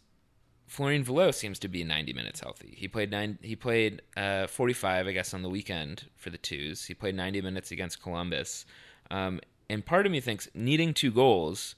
Florian 0.67 1.03
Valot 1.03 1.33
seems 1.33 1.57
to 1.59 1.67
be 1.67 1.83
90 1.83 2.13
minutes 2.13 2.39
healthy. 2.39 2.75
He 2.77 2.87
played 2.87 3.09
nine. 3.09 3.39
He 3.41 3.55
played 3.55 4.03
uh, 4.15 4.47
45, 4.47 5.07
I 5.07 5.11
guess, 5.11 5.33
on 5.33 5.41
the 5.41 5.49
weekend 5.49 6.05
for 6.15 6.29
the 6.29 6.37
twos. 6.37 6.85
He 6.85 6.93
played 6.93 7.15
90 7.15 7.41
minutes 7.41 7.71
against 7.71 8.01
Columbus, 8.01 8.65
um, 9.09 9.39
and 9.69 9.85
part 9.85 10.05
of 10.05 10.11
me 10.11 10.19
thinks 10.19 10.47
needing 10.53 10.93
two 10.93 11.11
goals. 11.11 11.75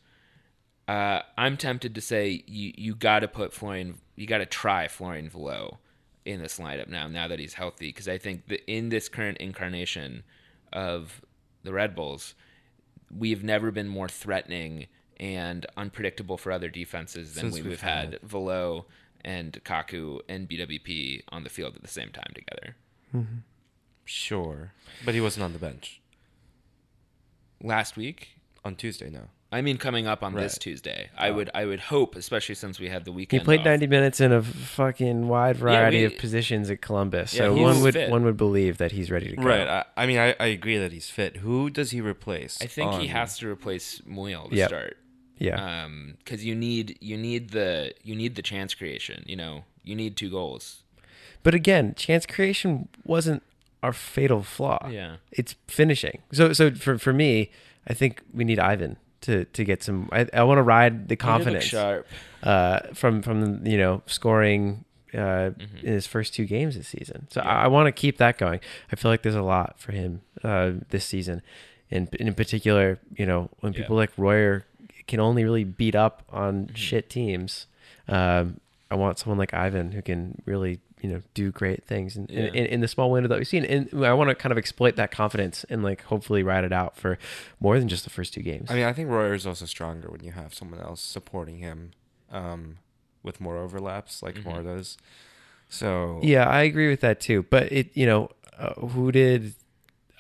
Uh, 0.92 1.22
I'm 1.38 1.56
tempted 1.56 1.96
to 1.96 2.02
say 2.02 2.44
you 2.48 2.74
you 2.76 2.96
got 2.96 3.20
to 3.20 3.30
put 3.30 3.54
Florian. 3.54 4.00
You 4.18 4.28
got 4.28 4.40
to 4.40 4.46
try 4.46 4.90
Florian 4.90 5.30
Valot 5.30 5.76
in 6.26 6.42
this 6.42 6.60
lineup 6.60 6.90
now. 6.90 7.08
Now 7.08 7.30
that 7.30 7.40
he's 7.40 7.54
healthy, 7.54 7.88
because 7.88 8.10
I 8.10 8.18
think 8.18 8.50
that 8.50 8.70
in 8.70 8.90
this 8.90 9.08
current 9.08 9.38
incarnation 9.38 10.24
of 10.74 11.22
the 11.64 11.72
Red 11.72 11.96
Bulls, 11.96 12.36
we've 13.10 13.42
never 13.42 13.72
been 13.72 13.88
more 13.88 14.10
threatening 14.10 14.88
and 15.16 15.66
unpredictable 15.78 16.38
for 16.38 16.52
other 16.52 16.68
defenses 16.68 17.36
than 17.36 17.44
Since 17.44 17.54
we, 17.54 17.62
we've 17.62 17.70
we've 17.70 17.82
had 17.82 18.20
Valot 18.22 18.84
and 19.24 19.64
Kaku 19.64 20.20
and 20.28 20.50
BWP 20.50 21.22
on 21.30 21.46
the 21.46 21.50
field 21.50 21.74
at 21.78 21.84
the 21.84 21.88
same 21.88 22.10
time 22.10 22.34
together. 22.36 22.76
Sure, 24.04 24.74
but 25.06 25.14
he 25.14 25.22
wasn't 25.22 25.46
on 25.46 25.54
the 25.54 25.60
bench 25.60 26.02
Last 27.64 27.96
week, 27.96 28.42
on 28.66 28.76
Tuesday. 28.76 29.10
No. 29.10 29.30
I 29.54 29.62
mean, 29.62 29.78
coming 29.78 30.08
up 30.08 30.24
on 30.24 30.34
this 30.34 30.54
Right. 30.54 30.60
Tuesday, 30.62 31.10
I 31.18 31.30
would 31.32 31.50
I 31.54 31.66
would 31.66 31.82
hope, 31.82 32.16
especially 32.16 32.56
since 32.56 32.80
we 32.80 32.88
had 32.90 33.04
the 33.04 33.12
weekend. 33.12 33.42
He 33.42 33.46
played 33.46 33.60
off. 33.62 33.66
90 33.66 33.88
minutes 33.88 34.22
in 34.22 34.32
a 34.32 34.42
fucking 34.42 35.28
wide 35.28 35.58
variety 35.58 35.98
we- 36.00 36.06
of 36.06 36.18
positions 36.18 36.70
at 36.70 36.82
Columbus, 36.82 37.34
Yeah, 37.34 37.40
so 37.48 37.56
he's 37.56 37.62
one 37.64 37.82
would 37.82 37.94
fit. 37.94 38.10
one 38.10 38.24
would 38.24 38.38
believe 38.38 38.78
that 38.78 38.94
he's 38.94 39.12
ready 39.12 39.30
to 39.30 39.36
go. 39.36 39.44
Right. 39.44 39.68
I, 39.68 39.86
I 39.98 40.06
mean, 40.06 40.18
I, 40.20 40.36
I 40.40 40.46
agree 40.48 40.78
that 40.78 40.94
he's 40.94 41.10
fit. 41.10 41.38
Who 41.38 41.70
does 41.70 41.92
he 41.92 42.00
replace? 42.02 42.60
I 42.62 42.68
think 42.68 42.94
he 42.94 43.08
has 43.08 43.38
to 43.40 43.50
replace 43.50 44.00
Muyl 44.08 44.50
to 44.50 44.56
Yep. 44.56 44.68
start. 44.70 44.98
Yeah. 45.38 45.84
Um, 45.84 46.16
because 46.20 46.46
you 46.46 46.56
need 46.56 46.98
you 47.02 47.18
need 47.18 47.50
the 47.50 47.94
you 48.04 48.16
need 48.16 48.36
the 48.36 48.42
chance 48.44 48.74
creation. 48.74 49.24
You 49.28 49.36
know, 49.36 49.66
you 49.84 49.96
need 49.96 50.16
two 50.16 50.30
goals. 50.30 50.84
But 51.44 51.54
again, 51.56 51.94
chance 51.96 52.26
creation 52.28 52.88
wasn't 53.04 53.42
our 53.84 53.92
fatal 53.92 54.44
flaw. 54.44 54.88
Yeah. 54.92 55.16
It's 55.32 55.56
finishing. 55.68 56.22
So 56.32 56.54
so 56.54 56.72
for 56.76 56.98
for 57.00 57.12
me, 57.12 57.50
I 57.88 57.94
think 57.94 58.22
we 58.32 58.44
need 58.46 58.60
Ivan 58.60 58.98
to 59.22 59.46
to 59.46 59.64
get 59.64 59.84
some 59.84 60.10
I, 60.12 60.28
I 60.34 60.44
want 60.44 60.58
to 60.58 60.64
ride 60.64 61.08
the 61.08 61.14
He 61.14 61.18
did 61.18 61.24
look 61.26 61.32
confidence 61.32 61.64
sharp. 61.66 62.08
uh 62.44 62.80
from 62.94 63.22
from 63.22 63.66
you 63.66 63.78
know 63.78 64.02
scoring 64.06 64.86
uh 65.14 65.52
Mhm. 65.58 65.84
in 65.84 65.94
his 65.94 66.08
first 66.08 66.34
two 66.34 66.46
games 66.46 66.76
this 66.78 66.88
season. 66.88 67.28
So 67.30 67.42
I, 67.42 67.64
I 67.64 67.68
want 67.68 67.88
to 67.88 67.92
keep 67.92 68.18
that 68.18 68.38
going. 68.38 68.60
I 68.92 68.96
feel 68.96 69.12
like 69.12 69.22
there's 69.24 69.36
a 69.36 69.42
lot 69.42 69.80
for 69.80 69.92
him 69.92 70.22
uh 70.44 70.72
this 70.90 71.06
season. 71.06 71.42
And 71.94 72.08
in 72.16 72.34
particular, 72.34 73.00
you 73.18 73.26
know, 73.26 73.50
when 73.60 73.74
Yeah. 73.74 73.80
people 73.82 73.98
like 73.98 74.12
Royer 74.18 74.66
can 75.08 75.20
only 75.20 75.44
really 75.44 75.66
beat 75.66 75.96
up 75.96 76.24
on 76.32 76.68
Mhm. 76.68 76.76
shit 76.78 77.10
teams, 77.10 77.68
um, 78.08 78.62
I 78.90 78.96
want 78.96 79.20
someone 79.20 79.38
like 79.38 79.54
Ivan 79.54 79.92
who 79.92 80.02
can 80.02 80.42
really, 80.46 80.80
you 81.02 81.10
know, 81.10 81.22
do 81.34 81.52
great 81.52 81.84
things 81.84 82.16
in, 82.16 82.28
Yeah. 82.30 82.42
in, 82.46 82.66
in 82.68 82.82
the 82.82 82.88
small 82.88 83.10
window 83.12 83.28
that 83.28 83.38
we've 83.40 83.48
seen. 83.48 83.66
And 83.66 84.06
I 84.06 84.14
want 84.14 84.30
to 84.30 84.36
kind 84.36 84.52
of 84.52 84.58
exploit 84.60 84.96
that 84.98 85.10
confidence 85.12 85.64
and 85.70 85.84
like 85.84 86.04
hopefully 86.04 86.44
ride 86.44 86.64
it 86.64 86.72
out 86.72 86.96
for 86.96 87.18
more 87.60 87.80
than 87.80 87.88
just 87.88 88.04
the 88.04 88.12
first 88.12 88.34
two 88.36 88.42
games. 88.44 88.70
I 88.70 88.76
mean, 88.76 88.84
I 88.86 88.94
think 88.94 89.10
Royer 89.10 89.34
is 89.34 89.48
also 89.48 89.66
stronger 89.66 90.10
when 90.12 90.24
you 90.24 90.32
have 90.32 90.54
someone 90.54 90.80
else 90.80 91.02
supporting 91.02 91.58
him, 91.58 91.92
um, 92.32 92.78
with 93.24 93.42
more 93.42 93.58
overlaps 93.58 94.22
like 94.22 94.36
Mhm. 94.36 94.46
Moore 94.46 94.62
does. 94.64 94.98
So 95.70 96.20
yeah, 96.22 96.48
I 96.48 96.62
agree 96.64 96.90
with 96.90 97.02
that 97.02 97.20
too. 97.20 97.46
But 97.50 97.72
it, 97.72 97.90
you 97.96 98.06
know, 98.06 98.30
uh, 98.60 98.74
who 98.74 99.12
did 99.12 99.54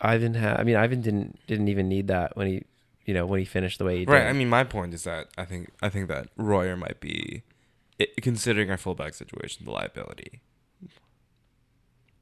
Ivan 0.01 0.34
have? 0.36 0.59
I 0.59 0.63
mean, 0.63 0.75
Ivan 0.75 1.01
didn't 1.01 1.39
didn't 1.47 1.67
even 1.67 1.88
need 1.89 2.07
that 2.07 2.36
when 2.36 2.47
he, 2.47 2.63
you 3.05 3.13
know, 3.13 3.25
when 3.25 3.39
he 3.39 3.45
finished 3.45 3.77
the 3.77 3.86
way 3.86 3.99
he 3.99 4.05
did. 4.05 4.11
Right. 4.11 4.25
I 4.27 4.34
mean, 4.34 4.49
my 4.49 4.63
point 4.63 4.93
is 4.93 5.03
that 5.03 5.27
I 5.38 5.45
think 5.45 5.69
I 5.82 5.89
think 5.89 6.07
that 6.07 6.29
Royer 6.38 6.75
might 6.77 6.99
be, 6.99 7.43
i 7.99 8.07
considering 8.21 8.71
our 8.71 8.77
fullback 8.77 9.13
situation, 9.13 9.65
the 9.65 9.71
liability. 9.71 10.41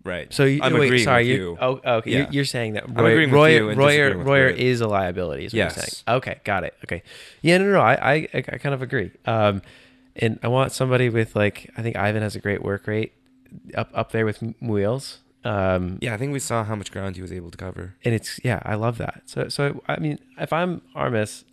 Right. 0.04 0.34
So 0.34 0.46
you, 0.46 0.62
I'm 0.64 0.74
wait, 0.74 0.86
agreeing 0.86 1.04
sorry, 1.04 1.28
with 1.28 1.38
you. 1.38 1.58
oh, 1.60 1.82
okay. 1.86 2.10
Yeah. 2.12 2.18
You're, 2.20 2.28
you're 2.32 2.46
saying 2.46 2.74
that 2.74 2.86
I'm 2.86 2.94
Royer, 2.96 3.12
agreeing 3.12 3.30
with 3.32 3.36
Royer, 3.38 3.58
you 3.58 3.70
and 3.70 3.78
Royer, 3.78 4.18
with 4.18 4.28
Royer 4.28 4.48
is 4.48 4.82
a 4.82 4.88
liability. 4.88 5.46
Is 5.46 5.54
what 5.54 5.58
Yes. 5.58 5.76
you're 5.76 5.84
saying. 5.86 6.18
Okay, 6.18 6.40
got 6.46 6.64
it. 6.64 6.74
Okay, 6.86 7.04
yeah, 7.42 7.58
no, 7.58 7.66
no, 7.66 7.72
no. 7.74 7.82
I, 7.82 7.94
I, 7.94 8.28
I 8.34 8.42
kind 8.58 8.74
of 8.74 8.82
agree. 8.82 9.12
Um, 9.26 9.62
and 10.16 10.40
I 10.42 10.48
want 10.48 10.72
somebody 10.72 11.10
with 11.10 11.36
like 11.36 11.70
I 11.78 11.82
think 11.82 11.96
Ivan 11.98 12.22
has 12.22 12.36
a 12.36 12.40
great 12.40 12.64
work 12.64 12.88
rate 12.88 13.14
up 13.76 13.90
up 13.94 14.12
there 14.12 14.26
with 14.26 14.42
Wheels. 14.62 15.20
Um, 15.44 15.98
Yeah, 16.02 16.14
I 16.14 16.18
think 16.18 16.32
we 16.34 16.40
saw 16.40 16.64
how 16.64 16.76
much 16.76 16.92
ground 16.92 17.16
he 17.16 17.22
was 17.22 17.32
able 17.32 17.52
to 17.52 17.58
cover. 17.58 17.96
and 18.06 18.14
it's 18.16 18.40
yeah, 18.44 18.62
I 18.66 18.76
love 18.76 18.98
that. 19.00 19.24
So 19.26 19.50
so 19.50 19.82
I 19.88 20.00
mean, 20.00 20.18
if 20.38 20.52
I'm 20.54 20.82
Armas, 20.96 21.44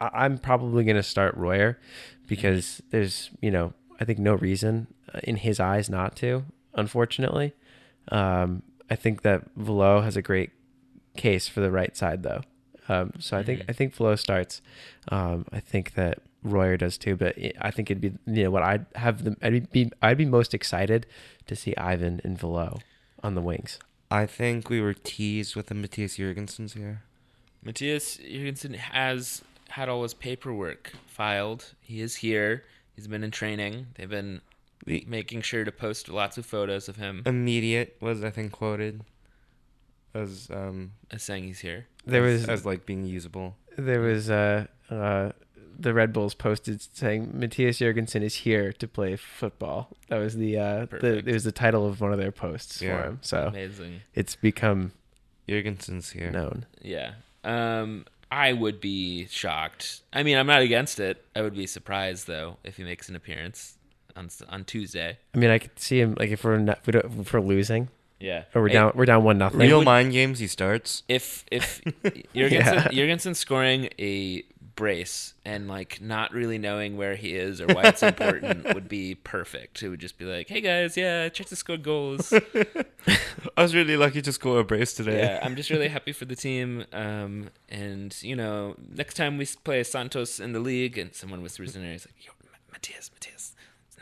I, 0.00 0.10
I'm 0.24 0.38
probably 0.38 0.82
gonna 0.84 1.02
start 1.02 1.36
Royer 1.36 1.78
because 2.26 2.82
there's 2.90 3.30
you 3.40 3.50
know 3.52 3.72
I 4.00 4.04
think 4.04 4.18
no 4.18 4.34
reason 4.34 4.88
uh, 5.14 5.20
in 5.22 5.36
his 5.36 5.60
eyes 5.60 5.88
not 5.88 6.16
to. 6.16 6.44
Unfortunately, 6.76 7.54
um, 8.08 8.62
I 8.90 8.96
think 8.96 9.22
that 9.22 9.44
Valot 9.56 10.04
has 10.04 10.16
a 10.16 10.22
great 10.22 10.50
case 11.16 11.48
for 11.48 11.60
the 11.60 11.70
right 11.70 11.96
side 11.96 12.22
though. 12.22 12.42
Um, 12.88 13.12
so 13.18 13.38
I 13.38 13.42
think 13.42 13.60
Mhm. 13.60 13.70
I 13.70 13.72
think 13.72 13.94
Valot 13.94 14.18
starts. 14.18 14.60
Um, 15.08 15.46
I 15.52 15.60
think 15.60 15.94
that 15.94 16.18
Royer 16.42 16.76
does 16.76 16.98
too, 16.98 17.16
but 17.16 17.34
I 17.60 17.70
think 17.70 17.90
it'd 17.90 18.00
be 18.02 18.12
you 18.26 18.44
know 18.44 18.50
what 18.50 18.62
I'd 18.62 18.84
have 18.96 19.24
them. 19.24 19.36
I'd 19.42 19.70
be 19.72 19.90
I'd 20.02 20.18
be 20.18 20.26
most 20.26 20.52
excited 20.52 21.06
to 21.46 21.56
see 21.56 21.74
Ivan 21.76 22.20
and 22.24 22.38
Valot 22.38 22.82
on 23.22 23.34
the 23.34 23.40
wings. 23.40 23.78
I 24.10 24.26
think 24.26 24.68
we 24.68 24.80
were 24.82 24.92
teased 24.94 25.56
with 25.56 25.68
the 25.68 25.74
Matthias 25.74 26.18
Jurgensens 26.18 26.74
here. 26.74 27.02
Matthias 27.62 28.18
Jurgensen 28.18 28.74
has 28.76 29.42
had 29.70 29.88
all 29.88 30.02
his 30.02 30.12
paperwork 30.14 30.92
filed. 31.06 31.72
He 31.80 32.00
is 32.02 32.16
here. 32.16 32.64
He's 32.94 33.06
been 33.08 33.24
in 33.24 33.30
training. 33.30 33.86
They've 33.94 34.08
been 34.10 34.34
We, 34.34 34.53
making 34.86 35.42
sure 35.42 35.64
to 35.64 35.72
post 35.72 36.08
lots 36.08 36.36
of 36.38 36.44
photos 36.46 36.88
of 36.88 36.96
him 36.96 37.22
immediate 37.26 37.96
was 38.00 38.22
I 38.24 38.30
think 38.30 38.52
quoted 38.52 39.02
as 40.14 40.48
um 40.52 40.92
as 41.10 41.22
saying 41.22 41.44
he's 41.44 41.60
here. 41.60 41.86
There 42.06 42.24
as, 42.26 42.40
was 42.42 42.48
as 42.48 42.66
like 42.66 42.86
being 42.86 43.04
usable. 43.04 43.56
there 43.76 44.00
was 44.00 44.30
uh, 44.30 44.66
uh, 44.90 45.32
the 45.78 45.92
Red 45.94 46.12
Bulls 46.12 46.34
posted 46.34 46.80
saying 46.82 47.30
Matthias 47.34 47.78
Jurgensen 47.80 48.22
is 48.22 48.34
here 48.36 48.72
to 48.74 48.86
play 48.86 49.16
football. 49.16 49.88
That 50.08 50.18
was 50.18 50.36
the 50.36 50.58
uh, 50.58 50.86
the 50.86 51.18
it 51.18 51.26
was 51.32 51.44
the 51.44 51.52
title 51.52 51.86
of 51.86 52.00
one 52.00 52.12
of 52.12 52.18
their 52.18 52.30
posts 52.32 52.80
Yeah. 52.82 52.96
for 53.02 53.08
him. 53.08 53.18
So 53.22 53.46
Amazing. 53.48 54.00
it's 54.14 54.36
become 54.36 54.92
Jurgensen's 55.48 56.10
here. 56.10 56.30
known. 56.30 56.66
Yeah. 56.80 57.14
Um, 57.42 58.04
I 58.30 58.52
would 58.52 58.80
be 58.80 59.26
shocked. 59.26 60.02
I 60.12 60.22
mean, 60.22 60.36
I'm 60.36 60.46
not 60.46 60.62
against 60.62 61.00
it. 61.00 61.24
I 61.34 61.42
would 61.42 61.54
be 61.54 61.66
surprised 61.66 62.26
though 62.26 62.58
if 62.64 62.76
he 62.76 62.84
makes 62.84 63.08
an 63.08 63.16
appearance 63.16 63.76
on 64.16 64.28
on 64.48 64.64
Tuesday. 64.64 65.18
I 65.34 65.38
mean, 65.38 65.50
I 65.50 65.58
could 65.58 65.78
see 65.78 66.00
him 66.00 66.14
like 66.18 66.30
if 66.30 66.44
we're 66.44 66.58
not, 66.58 66.80
we 66.86 66.92
don't- 66.92 67.20
if 67.20 67.32
we're 67.32 67.40
losing 67.40 67.88
Yeah. 68.20 68.44
or 68.54 68.62
we're 68.62 68.68
Hey, 68.68 68.74
down 68.74 68.92
we're 68.94 69.06
down 69.06 69.24
one 69.24 69.38
nothing. 69.38 69.60
Real 69.60 69.82
mind 69.82 70.12
games, 70.12 70.38
he 70.38 70.46
starts. 70.46 71.02
If 71.08 71.44
if 71.50 71.82
Jurgensen, 72.04 72.32
Yeah. 72.32 72.88
Jurgensen 72.88 73.34
scoring 73.36 73.88
a 73.98 74.44
brace 74.76 75.34
and 75.44 75.68
like 75.68 76.00
not 76.00 76.32
really 76.32 76.58
knowing 76.58 76.96
where 76.96 77.14
he 77.14 77.36
is 77.36 77.60
or 77.60 77.66
why 77.68 77.82
it's 77.84 78.02
important 78.02 78.64
would 78.74 78.88
be 78.88 79.14
perfect. 79.14 79.80
It 79.84 79.88
would 79.88 80.00
just 80.00 80.18
be 80.18 80.24
like, 80.24 80.48
"Hey 80.48 80.60
guys, 80.60 80.96
yeah, 80.96 81.28
check 81.28 81.46
to 81.48 81.56
score 81.56 81.76
goals." 81.76 82.32
I 83.56 83.62
was 83.62 83.74
really 83.74 83.96
lucky 83.96 84.20
to 84.22 84.32
score 84.32 84.58
a 84.60 84.64
brace 84.64 84.94
today. 84.94 85.18
yeah, 85.20 85.40
I'm 85.42 85.54
just 85.54 85.70
really 85.70 85.88
happy 85.88 86.12
for 86.12 86.24
the 86.24 86.34
team. 86.34 86.84
Um, 86.92 87.50
and 87.68 88.16
you 88.22 88.34
know, 88.34 88.74
next 88.96 89.14
time 89.14 89.36
we 89.38 89.46
play 89.62 89.84
Santos 89.84 90.40
in 90.40 90.52
the 90.52 90.60
league, 90.60 90.98
and 90.98 91.14
someone 91.14 91.40
whispers 91.42 91.76
in 91.76 91.82
there, 91.82 91.92
he's 91.92 92.06
like, 92.06 92.24
"Yo, 92.26 92.32
Ma- 92.44 92.50
Matthias, 92.72 93.10
Matthias, 93.14 93.53
it's 93.53 93.53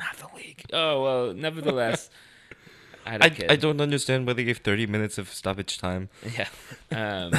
not 0.02 0.16
the 0.16 0.36
league." 0.36 0.64
Oh 0.72 1.02
well, 1.02 1.34
nevertheless, 1.34 2.10
I 3.06 3.18
don't 3.18 3.40
I. 3.50 3.52
I 3.52 3.56
don't 3.56 3.80
understand 3.80 4.26
why 4.26 4.32
they 4.34 4.44
gave 4.44 4.58
30 4.58 4.86
minutes 4.86 5.18
of 5.18 5.28
stoppage 5.32 5.78
time. 5.78 6.08
Yeah. 6.36 6.48
Um, 6.90 7.32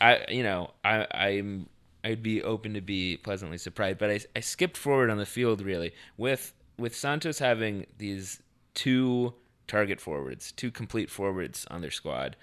I 0.00 0.24
you 0.28 0.42
know 0.42 0.70
I 0.84 1.06
I'm 1.12 1.68
I'd 2.02 2.22
be 2.22 2.42
open 2.42 2.74
to 2.74 2.80
be 2.80 3.16
pleasantly 3.16 3.58
surprised, 3.58 3.98
but 3.98 4.10
I 4.10 4.20
I 4.36 4.40
skipped 4.40 4.76
forward 4.76 5.10
on 5.10 5.18
the 5.18 5.26
field 5.26 5.60
really 5.62 5.92
with 6.16 6.52
with 6.78 6.94
Santos 6.94 7.38
having 7.38 7.86
these 7.98 8.42
two 8.74 9.34
target 9.66 10.00
forwards, 10.00 10.52
two 10.52 10.70
complete 10.70 11.10
forwards 11.10 11.66
on 11.70 11.80
their 11.80 11.90
squad. 11.90 12.36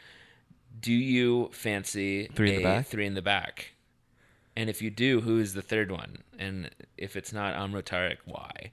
Do 0.80 0.94
you 0.94 1.50
fancy 1.52 2.28
Three 2.28 2.52
in 2.52 2.56
the 2.58 2.64
back? 2.64 2.88
Three 2.88 3.06
in 3.06 3.14
the 3.14 3.22
back. 3.22 3.74
And 4.56 4.70
if 4.70 4.82
you 4.82 4.90
do, 4.90 5.22
who 5.22 5.40
is 5.40 5.54
the 5.54 5.62
third 5.62 5.92
one? 5.92 6.24
And 6.38 6.70
if 6.98 7.16
it's 7.16 7.32
not 7.32 7.56
Amro 7.56 7.82
Tarek, 7.82 8.18
why? 8.26 8.72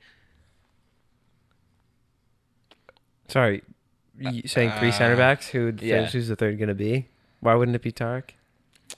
Sorry, 3.28 3.62
you 4.18 4.42
saying 4.48 4.72
three 4.78 4.90
center 4.92 5.16
backs? 5.16 5.48
Who 5.48 5.66
would 5.66 5.82
Uh, 5.82 5.86
yeah. 5.86 6.06
who's 6.06 6.28
the 6.28 6.36
third 6.36 6.58
going 6.58 6.68
to 6.68 6.74
be? 6.74 7.08
Why 7.40 7.54
wouldn't 7.54 7.74
it 7.76 7.82
be 7.82 7.92
Tarek? 7.92 8.30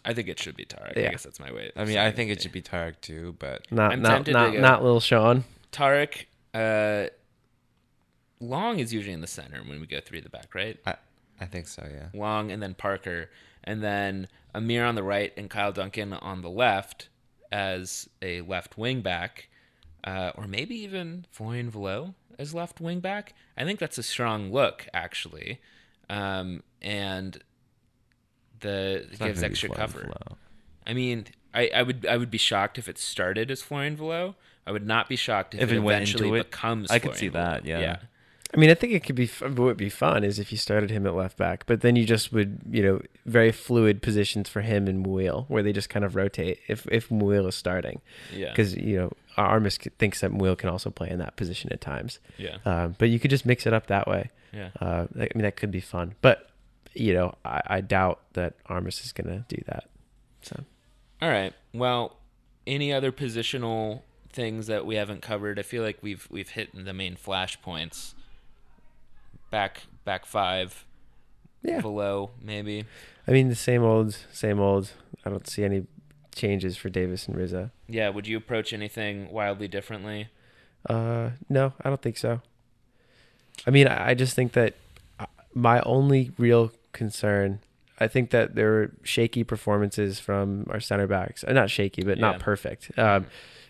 I 0.05 0.15
think 0.15 0.29
it 0.29 0.39
should 0.39 0.57
be 0.57 0.65
Tarek. 0.65 0.97
I 0.97 1.11
guess 1.11 1.25
that's 1.25 1.41
my 1.41 1.53
way. 1.53 1.73
I 1.77 1.85
mean, 1.85 1.99
I 1.99 2.11
think 2.13 2.31
it 2.31 2.41
should 2.41 2.53
be 2.53 2.63
Tarek 2.63 3.01
too, 3.01 3.35
but 3.39 3.67
Not 3.71 3.93
I'm 3.93 4.03
not 4.03 4.27
not, 4.29 4.55
not 4.55 4.83
little 4.83 5.01
Sean. 5.01 5.45
Tarek, 5.73 6.27
uh, 6.55 7.09
Long 8.41 8.79
is 8.79 8.93
usually 8.95 9.13
in 9.13 9.21
the 9.21 9.27
center 9.27 9.63
when 9.63 9.81
we 9.81 9.87
go 9.87 10.01
three 10.01 10.19
at 10.19 10.25
the 10.25 10.31
back, 10.31 10.55
right? 10.55 10.79
I, 10.87 10.95
I 11.41 11.45
think 11.47 11.69
so, 11.69 11.87
yeah. 11.93 12.07
Long 12.19 12.51
and 12.51 12.63
then 12.63 12.75
Parker, 12.75 13.29
and 13.65 13.83
then 13.83 14.29
Amir 14.55 14.85
on 14.85 14.95
the 14.95 15.03
right 15.03 15.33
and 15.37 15.51
Kyle 15.51 15.73
Duncan 15.73 16.13
on 16.15 16.41
the 16.41 16.49
left 16.49 17.09
as 17.53 18.09
a 18.23 18.41
left 18.43 18.79
wing 18.79 19.03
back, 19.03 19.49
uh, 20.05 20.33
or 20.35 20.47
maybe 20.47 20.75
even 20.77 21.27
Florian 21.31 21.71
Valot 21.71 22.11
as 22.39 22.55
left 22.55 22.81
wing 22.81 23.01
back. 23.01 23.35
I 23.57 23.65
think 23.65 23.79
that's 23.79 23.99
a 23.99 24.03
strong 24.03 24.53
look, 24.53 24.87
actually, 24.95 25.61
um, 26.09 26.63
and 26.81 27.39
the 28.61 29.07
It's 29.11 29.19
gives 29.19 29.43
extra 29.43 29.71
cover. 29.71 30.01
Valot. 30.01 30.39
I 30.87 30.95
mean, 30.95 31.27
I, 31.53 31.71
I 31.75 31.83
would 31.83 32.07
I 32.07 32.17
would 32.17 32.31
be 32.31 32.39
shocked 32.39 32.79
if 32.79 32.89
it 32.89 32.99
started 32.99 33.51
as 33.51 33.63
Florian 33.63 33.97
Valot. 33.97 34.35
I 34.67 34.73
would 34.73 34.87
not 34.87 35.09
be 35.09 35.17
shocked 35.17 35.55
if, 35.55 35.63
If 35.63 35.73
it 35.73 35.77
it 35.77 35.81
went 35.81 36.03
eventually 36.03 36.39
it, 36.39 36.51
becomes. 36.51 36.91
I 36.91 36.99
could 36.99 37.17
see 37.17 37.29
Valot. 37.29 37.65
that, 37.65 37.69
yeah. 37.69 37.97
I 38.53 38.57
mean, 38.57 38.69
I 38.69 38.75
think 38.75 38.93
it 38.93 39.05
could 39.05 39.15
be 39.15 39.27
what 39.27 39.59
would 39.59 39.77
be 39.77 39.89
fun 39.89 40.25
is 40.25 40.41
if 40.41 40.51
you 40.51 40.59
started 40.59 40.91
him 40.91 41.07
at 41.07 41.15
left 41.15 41.37
back, 41.37 41.67
but 41.67 41.83
then 41.83 41.95
you 41.95 42.05
just 42.05 42.33
would 42.33 42.61
you 42.69 42.83
know 42.83 43.01
very 43.25 43.53
fluid 43.53 44.03
positions 44.03 44.49
for 44.49 44.63
him 44.63 44.89
and 44.89 45.05
Muyl, 45.07 45.45
where 45.49 45.63
they 45.63 45.73
just 45.73 45.89
kind 45.89 46.05
of 46.05 46.17
rotate 46.17 46.59
if 46.67 46.87
if 46.91 47.11
Muyl 47.11 47.49
is 47.49 47.55
starting, 47.55 48.01
yeah, 48.35 48.51
because 48.51 48.75
you 48.77 48.97
know 48.97 49.13
Armas 49.45 49.79
thinks 49.99 50.21
that 50.21 50.33
Muyl 50.33 50.57
can 50.57 50.69
also 50.69 50.91
play 50.91 51.09
in 51.11 51.19
that 51.19 51.37
position 51.37 51.73
at 51.73 51.81
times. 51.81 52.19
yeah, 52.39 52.59
Um, 52.65 52.95
but 52.99 53.09
you 53.11 53.19
could 53.19 53.31
just 53.31 53.45
mix 53.47 53.67
it 53.67 53.73
up 53.73 53.87
that 53.89 54.07
way. 54.09 54.31
yeah. 54.53 54.71
Uh, 54.81 55.07
I 55.17 55.29
mean, 55.35 55.43
that 55.43 55.57
could 55.57 55.71
be 55.71 55.81
fun, 55.81 56.15
but 56.21 56.51
you 56.95 57.15
know, 57.15 57.35
I, 57.45 57.61
I 57.67 57.81
doubt 57.81 58.21
that 58.33 58.55
Armas 58.67 59.05
is 59.05 59.13
going 59.13 59.29
to 59.29 59.45
do 59.55 59.63
that. 59.67 59.85
So 60.43 60.65
All 61.23 61.29
right. 61.29 61.53
Well, 61.73 62.17
any 62.67 62.93
other 62.93 63.13
positional 63.13 64.03
things 64.33 64.67
that 64.67 64.85
we 64.87 64.97
haven't 64.97 65.23
covered? 65.23 65.59
I 65.59 65.63
feel 65.63 65.83
like 65.85 65.99
we've 66.03 66.27
we've 66.31 66.49
hit 66.51 66.71
the 66.75 66.93
main 66.93 67.15
flashpoints. 67.17 68.15
Back 69.51 69.83
back 70.05 70.27
five. 70.27 70.85
Yeah. 71.63 71.81
Below 71.81 72.31
maybe. 72.43 72.85
I 73.29 73.33
mean, 73.33 73.49
the 73.49 73.55
same 73.55 73.83
old, 73.83 74.17
same 74.33 74.59
old. 74.59 74.93
I 75.25 75.31
don't 75.31 75.47
see 75.47 75.63
any 75.63 75.87
changes 76.35 76.77
for 76.77 76.89
Davis 76.89 77.27
and 77.29 77.37
Rizzo. 77.37 77.71
Yeah. 77.89 78.09
Would 78.11 78.27
you 78.27 78.37
approach 78.37 78.73
anything 78.73 79.31
wildly 79.31 79.69
differently? 79.69 80.29
Uh, 80.89 81.31
no, 81.49 81.73
I 81.85 81.89
don't 81.89 82.01
think 82.01 82.17
so. 82.17 82.41
I 83.67 83.71
mean, 83.71 83.87
I 83.89 84.15
just 84.15 84.35
think 84.35 84.53
that 84.53 84.75
uh, 85.19 85.27
my 85.55 85.81
only 85.83 86.31
real 86.39 86.73
concern, 86.93 87.61
I 87.99 88.09
think 88.09 88.31
that 88.31 88.55
there 88.55 88.71
were 88.71 88.93
shaky 89.03 89.45
performances 89.45 90.19
from 90.19 90.67
our 90.71 90.81
center 90.81 91.07
backs. 91.07 91.45
Uh, 91.45 91.53
not 91.53 91.69
shaky, 91.71 92.03
but 92.03 92.17
Yeah. 92.17 92.23
not 92.23 92.39
perfect. 92.41 92.97
Um, 92.99 93.27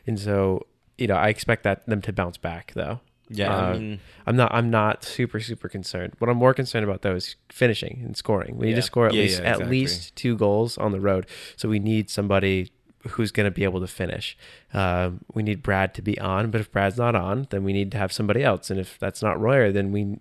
and 0.06 0.18
so 0.18 0.66
you 0.98 1.06
know, 1.06 1.16
I 1.16 1.28
expect 1.30 1.62
that 1.64 1.86
them 1.86 2.02
to 2.02 2.12
bounce 2.12 2.36
back 2.36 2.72
though. 2.74 3.00
Yeah, 3.32 3.54
Uh, 3.54 3.60
I 3.62 3.72
mean, 3.78 4.00
I'm 4.26 4.36
not. 4.36 4.52
I'm 4.52 4.70
not 4.70 5.04
super 5.04 5.38
super 5.40 5.68
concerned. 5.68 6.14
What 6.18 6.28
I'm 6.28 6.36
more 6.36 6.52
concerned 6.52 6.84
about 6.84 7.02
though 7.02 7.14
is 7.14 7.36
finishing 7.48 8.02
and 8.04 8.16
scoring. 8.16 8.56
We 8.56 8.66
need 8.66 8.72
Yeah. 8.72 8.76
to 8.76 8.82
score 8.82 9.06
at 9.06 9.14
Yeah, 9.14 9.22
least 9.22 9.40
yeah, 9.42 9.50
at 9.52 9.70
least 9.70 10.16
two 10.16 10.36
goals 10.36 10.76
on 10.76 10.90
the 10.92 11.00
road. 11.00 11.26
So 11.56 11.68
we 11.68 11.78
need 11.78 12.10
somebody 12.10 12.72
who's 13.10 13.30
going 13.30 13.44
to 13.44 13.50
be 13.50 13.64
able 13.64 13.80
to 13.80 13.86
finish. 13.86 14.36
Um, 14.74 15.20
we 15.32 15.42
need 15.42 15.62
Brad 15.62 15.94
to 15.94 16.02
be 16.02 16.18
on, 16.20 16.50
but 16.50 16.60
if 16.60 16.70
Brad's 16.70 16.98
not 16.98 17.14
on, 17.14 17.46
then 17.50 17.64
we 17.64 17.72
need 17.72 17.90
to 17.92 17.98
have 17.98 18.12
somebody 18.12 18.42
else. 18.44 18.68
And 18.68 18.78
if 18.78 18.98
that's 18.98 19.22
not 19.22 19.40
Royer, 19.40 19.70
then 19.72 19.90
we 19.92 20.18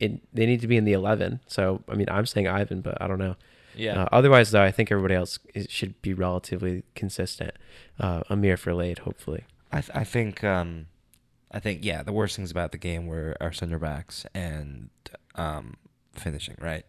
it, 0.00 0.20
they 0.34 0.46
need 0.46 0.60
to 0.62 0.66
be 0.66 0.76
in 0.76 0.84
the 0.84 0.92
eleven. 0.94 1.40
So 1.46 1.82
I 1.88 1.94
mean, 1.94 2.08
I'm 2.10 2.26
saying 2.26 2.48
Ivan, 2.48 2.80
but 2.80 3.00
I 3.02 3.06
don't 3.06 3.18
know. 3.18 3.36
Yeah. 3.76 4.02
Uh, 4.02 4.08
otherwise, 4.12 4.50
though, 4.50 4.62
I 4.62 4.72
think 4.72 4.90
everybody 4.90 5.14
else 5.14 5.38
is, 5.54 5.66
should 5.70 6.00
be 6.02 6.12
relatively 6.12 6.82
consistent. 6.96 7.52
Uh, 8.00 8.22
Amir 8.28 8.56
for 8.56 8.74
Lade, 8.74 8.98
hopefully. 9.00 9.44
I, 9.70 9.80
th- 9.80 9.96
I 9.96 10.02
think, 10.02 10.42
um, 10.42 10.86
I 11.50 11.58
think, 11.60 11.84
yeah, 11.84 12.02
the 12.02 12.12
worst 12.12 12.36
things 12.36 12.50
about 12.50 12.72
the 12.72 12.78
game 12.78 13.06
were 13.06 13.36
our 13.40 13.52
center 13.52 13.78
backs 13.78 14.24
and 14.34 14.90
um, 15.34 15.76
finishing, 16.12 16.56
right? 16.60 16.84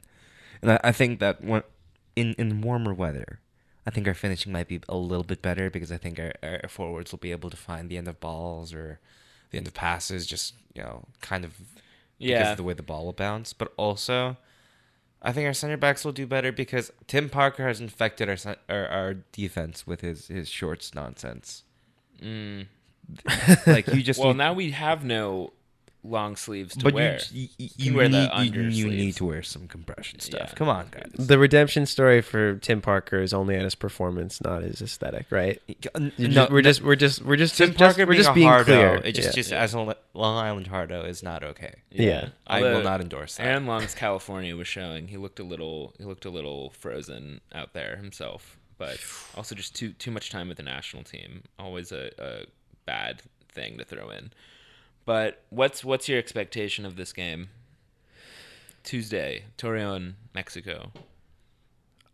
And 0.61 0.73
I, 0.73 0.79
I 0.83 0.91
think 0.91 1.19
that 1.19 1.43
when, 1.43 1.63
in, 2.15 2.33
in 2.37 2.61
warmer 2.61 2.93
weather, 2.93 3.39
I 3.87 3.89
think 3.89 4.07
our 4.07 4.13
finishing 4.13 4.51
might 4.51 4.67
be 4.67 4.79
a 4.87 4.95
little 4.95 5.23
bit 5.23 5.41
better 5.41 5.69
because 5.71 5.91
I 5.91 5.97
think 5.97 6.19
our, 6.19 6.33
our 6.43 6.69
forwards 6.69 7.11
will 7.11 7.17
be 7.19 7.31
able 7.31 7.49
to 7.49 7.57
find 7.57 7.89
the 7.89 7.97
end 7.97 8.07
of 8.07 8.19
balls 8.19 8.71
or 8.73 8.99
the 9.49 9.57
end 9.57 9.65
of 9.67 9.73
passes, 9.73 10.27
just, 10.27 10.53
you 10.75 10.83
know, 10.83 11.05
kind 11.21 11.43
of 11.43 11.57
because 11.57 11.79
Yeah. 12.19 12.51
of 12.51 12.57
the 12.57 12.63
way 12.63 12.75
the 12.75 12.83
ball 12.83 13.05
will 13.05 13.13
bounce. 13.13 13.53
But 13.53 13.73
also, 13.77 14.37
I 15.23 15.31
think 15.31 15.47
our 15.47 15.53
center 15.53 15.77
backs 15.77 16.05
will 16.05 16.11
do 16.11 16.27
better 16.27 16.51
because 16.51 16.91
Tim 17.07 17.29
Parker 17.29 17.65
has 17.67 17.81
infected 17.81 18.29
our 18.29 18.37
our, 18.69 18.87
our 18.87 19.13
defense 19.31 19.87
with 19.87 20.01
his, 20.01 20.27
his 20.27 20.47
shorts 20.47 20.93
nonsense. 20.93 21.63
Mm. 22.21 22.67
Like 23.67 23.87
you 23.87 24.03
just 24.03 24.19
well, 24.23 24.29
need, 24.29 24.37
now 24.37 24.53
we 24.53 24.71
have 24.71 25.03
no 25.03 25.53
long 26.03 26.35
sleeves 26.35 26.75
to 26.75 26.83
but 26.83 26.93
wear. 26.95 27.19
you 27.31 27.47
you, 27.59 27.69
can 27.69 27.85
you, 27.85 27.93
wear 27.93 28.09
the 28.09 28.27
need, 28.43 28.55
you, 28.55 28.63
you 28.63 28.87
need 28.89 29.15
to 29.15 29.25
wear 29.25 29.43
some 29.43 29.67
compression 29.67 30.19
stuff. 30.19 30.49
Yeah. 30.49 30.55
Come 30.55 30.67
on, 30.67 30.87
guys. 30.89 31.11
The 31.13 31.37
redemption 31.37 31.85
story 31.85 32.21
for 32.21 32.55
Tim 32.55 32.81
Parker 32.81 33.21
is 33.21 33.33
only 33.33 33.55
at 33.55 33.61
his 33.61 33.75
performance, 33.75 34.41
not 34.41 34.63
his 34.63 34.81
aesthetic, 34.81 35.27
right? 35.29 35.61
No, 35.95 36.09
just- 36.17 36.51
we're 36.51 36.61
no, 36.61 36.61
just 36.61 36.81
we're 36.81 36.95
just 36.95 37.21
we're 37.23 37.35
just 37.35 37.55
Tim 37.57 37.67
just- 37.69 37.77
Parker 37.77 38.01
we're 38.07 38.13
being 38.13 38.17
just 38.17 38.29
a 38.31 38.33
being 38.33 38.47
hardo, 38.47 38.63
clear. 38.65 38.95
It 39.03 39.11
just 39.13 39.29
Yeah. 39.29 39.33
just 39.33 39.51
as 39.53 39.73
a 39.75 39.95
Long 40.13 40.37
Island 40.37 40.67
hardo 40.67 41.03
is 41.03 41.21
not 41.21 41.43
okay. 41.43 41.75
Yeah. 41.91 42.29
I 42.47 42.61
will 42.61 42.81
not 42.83 42.99
endorse 43.01 43.35
that. 43.35 43.45
Aaron 43.45 43.65
Long's 43.67 43.93
California 43.93 44.55
was 44.55 44.67
showing. 44.67 45.07
He 45.07 45.17
looked 45.17 45.39
a 45.39 45.43
little. 45.43 45.93
He 45.97 46.03
looked 46.05 46.25
a 46.25 46.29
little 46.31 46.71
frozen 46.71 47.41
out 47.53 47.73
there 47.73 47.95
himself. 47.97 48.57
But 48.77 48.97
also 49.37 49.53
just 49.53 49.75
too 49.75 49.91
too 49.93 50.09
much 50.09 50.31
time 50.31 50.47
with 50.47 50.57
the 50.57 50.63
national 50.63 51.03
team. 51.03 51.43
Always 51.59 51.91
a, 51.91 52.09
a 52.17 52.45
bad 52.91 53.21
thing 53.49 53.77
to 53.77 53.85
throw 53.85 54.09
in. 54.09 54.31
But 55.05 55.41
what's 55.49 55.83
what's 55.83 56.07
your 56.09 56.19
expectation 56.19 56.85
of 56.85 56.95
this 56.95 57.13
game? 57.13 57.49
Tuesday, 58.83 59.43
Torreon, 59.57 60.13
Mexico. 60.33 60.91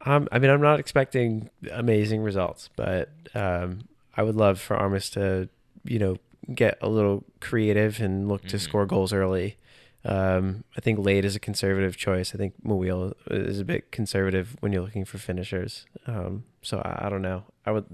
Um, 0.05 0.27
I 0.31 0.39
mean, 0.39 0.51
I'm 0.51 0.61
not 0.61 0.79
expecting 0.79 1.49
amazing 1.71 2.21
results, 2.21 2.69
but 2.75 3.09
um, 3.33 3.87
I 4.15 4.21
would 4.23 4.35
love 4.35 4.59
for 4.59 4.75
Armas 4.77 5.09
to, 5.11 5.49
you 5.83 5.99
know, 5.99 6.17
get 6.53 6.77
a 6.81 6.87
little 6.87 7.23
creative 7.39 7.99
and 7.99 8.27
look 8.29 8.45
to 8.47 8.57
Mhm. 8.57 8.61
score 8.61 8.85
goals 8.85 9.11
early. 9.11 9.57
Um, 10.05 10.63
I 10.77 10.81
think 10.81 10.99
Lade 10.99 11.25
is 11.25 11.35
a 11.35 11.39
conservative 11.39 11.97
choice. 11.97 12.33
I 12.33 12.37
think 12.37 12.53
Muyl 12.63 13.13
is 13.31 13.59
a 13.59 13.65
bit 13.65 13.91
conservative 13.91 14.55
when 14.61 14.71
you're 14.71 14.83
looking 14.83 15.03
for 15.05 15.17
finishers. 15.17 15.85
Um, 16.05 16.43
so 16.61 16.79
I, 16.79 17.07
I 17.07 17.09
don't 17.09 17.23
know. 17.23 17.43
I 17.65 17.71
would 17.71 17.85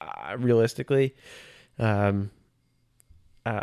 uh, 0.00 0.36
realistically, 0.38 1.14
um, 1.80 2.30
uh, 3.44 3.62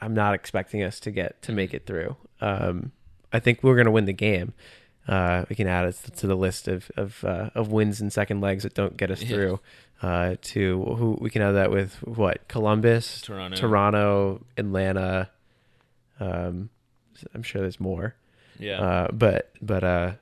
I'm 0.00 0.14
not 0.14 0.34
expecting 0.34 0.82
us 0.82 0.98
to 1.00 1.10
get 1.10 1.42
to 1.42 1.52
make 1.52 1.74
it 1.74 1.84
through. 1.86 2.16
Um, 2.40 2.92
I 3.32 3.40
think 3.40 3.62
we're 3.62 3.74
going 3.74 3.84
to 3.86 3.90
win 3.90 4.04
the 4.06 4.12
game. 4.12 4.54
Uh, 5.06 5.44
we 5.50 5.56
can 5.56 5.66
add 5.66 5.86
it 5.86 5.96
to 6.16 6.26
the 6.26 6.36
list 6.36 6.68
of 6.68 6.90
of, 6.96 7.24
uh, 7.24 7.50
of 7.54 7.70
wins 7.72 8.00
and 8.00 8.12
second 8.12 8.40
legs 8.40 8.62
that 8.62 8.74
don't 8.74 8.96
get 8.96 9.10
us 9.10 9.22
Yeah. 9.22 9.28
through. 9.28 9.60
Uh, 10.00 10.36
to 10.40 10.80
who 10.96 11.18
we 11.20 11.28
can 11.28 11.42
add 11.42 11.52
that 11.52 11.70
with 11.72 11.94
what 12.06 12.46
Columbus, 12.46 13.20
Toronto. 13.22 13.56
Toronto, 13.56 14.44
Atlanta. 14.56 15.28
Um, 16.20 16.70
I'm 17.34 17.42
sure 17.42 17.60
there's 17.62 17.80
more. 17.80 18.14
Yeah. 18.60 18.80
Uh, 18.80 19.08
but 19.12 19.50
but 19.60 19.82
uh, 19.82 20.12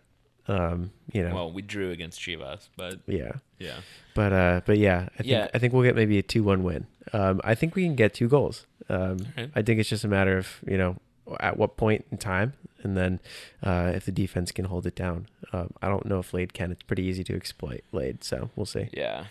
um, 0.48 0.92
you 1.12 1.22
know, 1.28 1.34
well, 1.34 1.52
we 1.52 1.60
drew 1.62 1.90
against 1.90 2.20
Chivas, 2.20 2.68
but 2.76 3.00
yeah. 3.06 3.32
yeah. 3.58 3.76
But 4.14 4.32
uh, 4.32 4.60
but 4.64 4.78
yeah, 4.78 5.08
I 5.14 5.16
think 5.18 5.26
Yeah. 5.28 5.48
I 5.52 5.58
think 5.58 5.72
we'll 5.74 5.82
get 5.82 5.94
maybe 5.96 6.18
a 6.18 6.22
two-one 6.22 6.62
win. 6.62 6.86
Um, 7.12 7.40
I 7.44 7.54
think 7.54 7.74
we 7.74 7.84
can 7.84 7.94
get 7.94 8.14
two 8.14 8.28
goals. 8.28 8.66
Um, 8.88 9.18
Alright. 9.36 9.50
I 9.54 9.62
think 9.62 9.80
it's 9.80 9.88
just 9.88 10.04
a 10.04 10.08
matter 10.08 10.38
of 10.38 10.48
you 10.66 10.78
know 10.78 10.96
at 11.40 11.56
what 11.56 11.76
point 11.76 12.04
in 12.10 12.18
time, 12.18 12.54
and 12.82 12.96
then 12.96 13.20
uh, 13.62 13.92
if 13.94 14.04
the 14.04 14.12
defense 14.12 14.52
can 14.52 14.66
hold 14.66 14.86
it 14.86 14.94
down. 14.94 15.26
Um, 15.52 15.70
I 15.82 15.88
don't 15.88 16.06
know 16.06 16.18
if 16.18 16.32
Lade 16.32 16.52
can. 16.52 16.70
It's 16.72 16.82
pretty 16.82 17.04
easy 17.04 17.24
to 17.24 17.34
exploit 17.34 17.82
Lade, 17.92 18.22
so 18.24 18.50
we'll 18.56 18.66
see. 18.66 18.88
Yeah, 18.92 19.26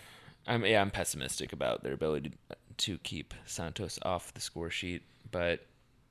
I'm 0.48 0.66
yeah 0.66 0.82
I'm 0.82 0.92
pessimistic 0.92 1.54
about 1.54 1.84
their 1.84 1.94
ability 1.94 2.34
to, 2.78 2.98
keep 3.00 3.34
Santos 3.46 3.98
off 4.04 4.34
the 4.34 4.42
score 4.42 4.70
sheet, 4.70 5.04
but 5.32 5.66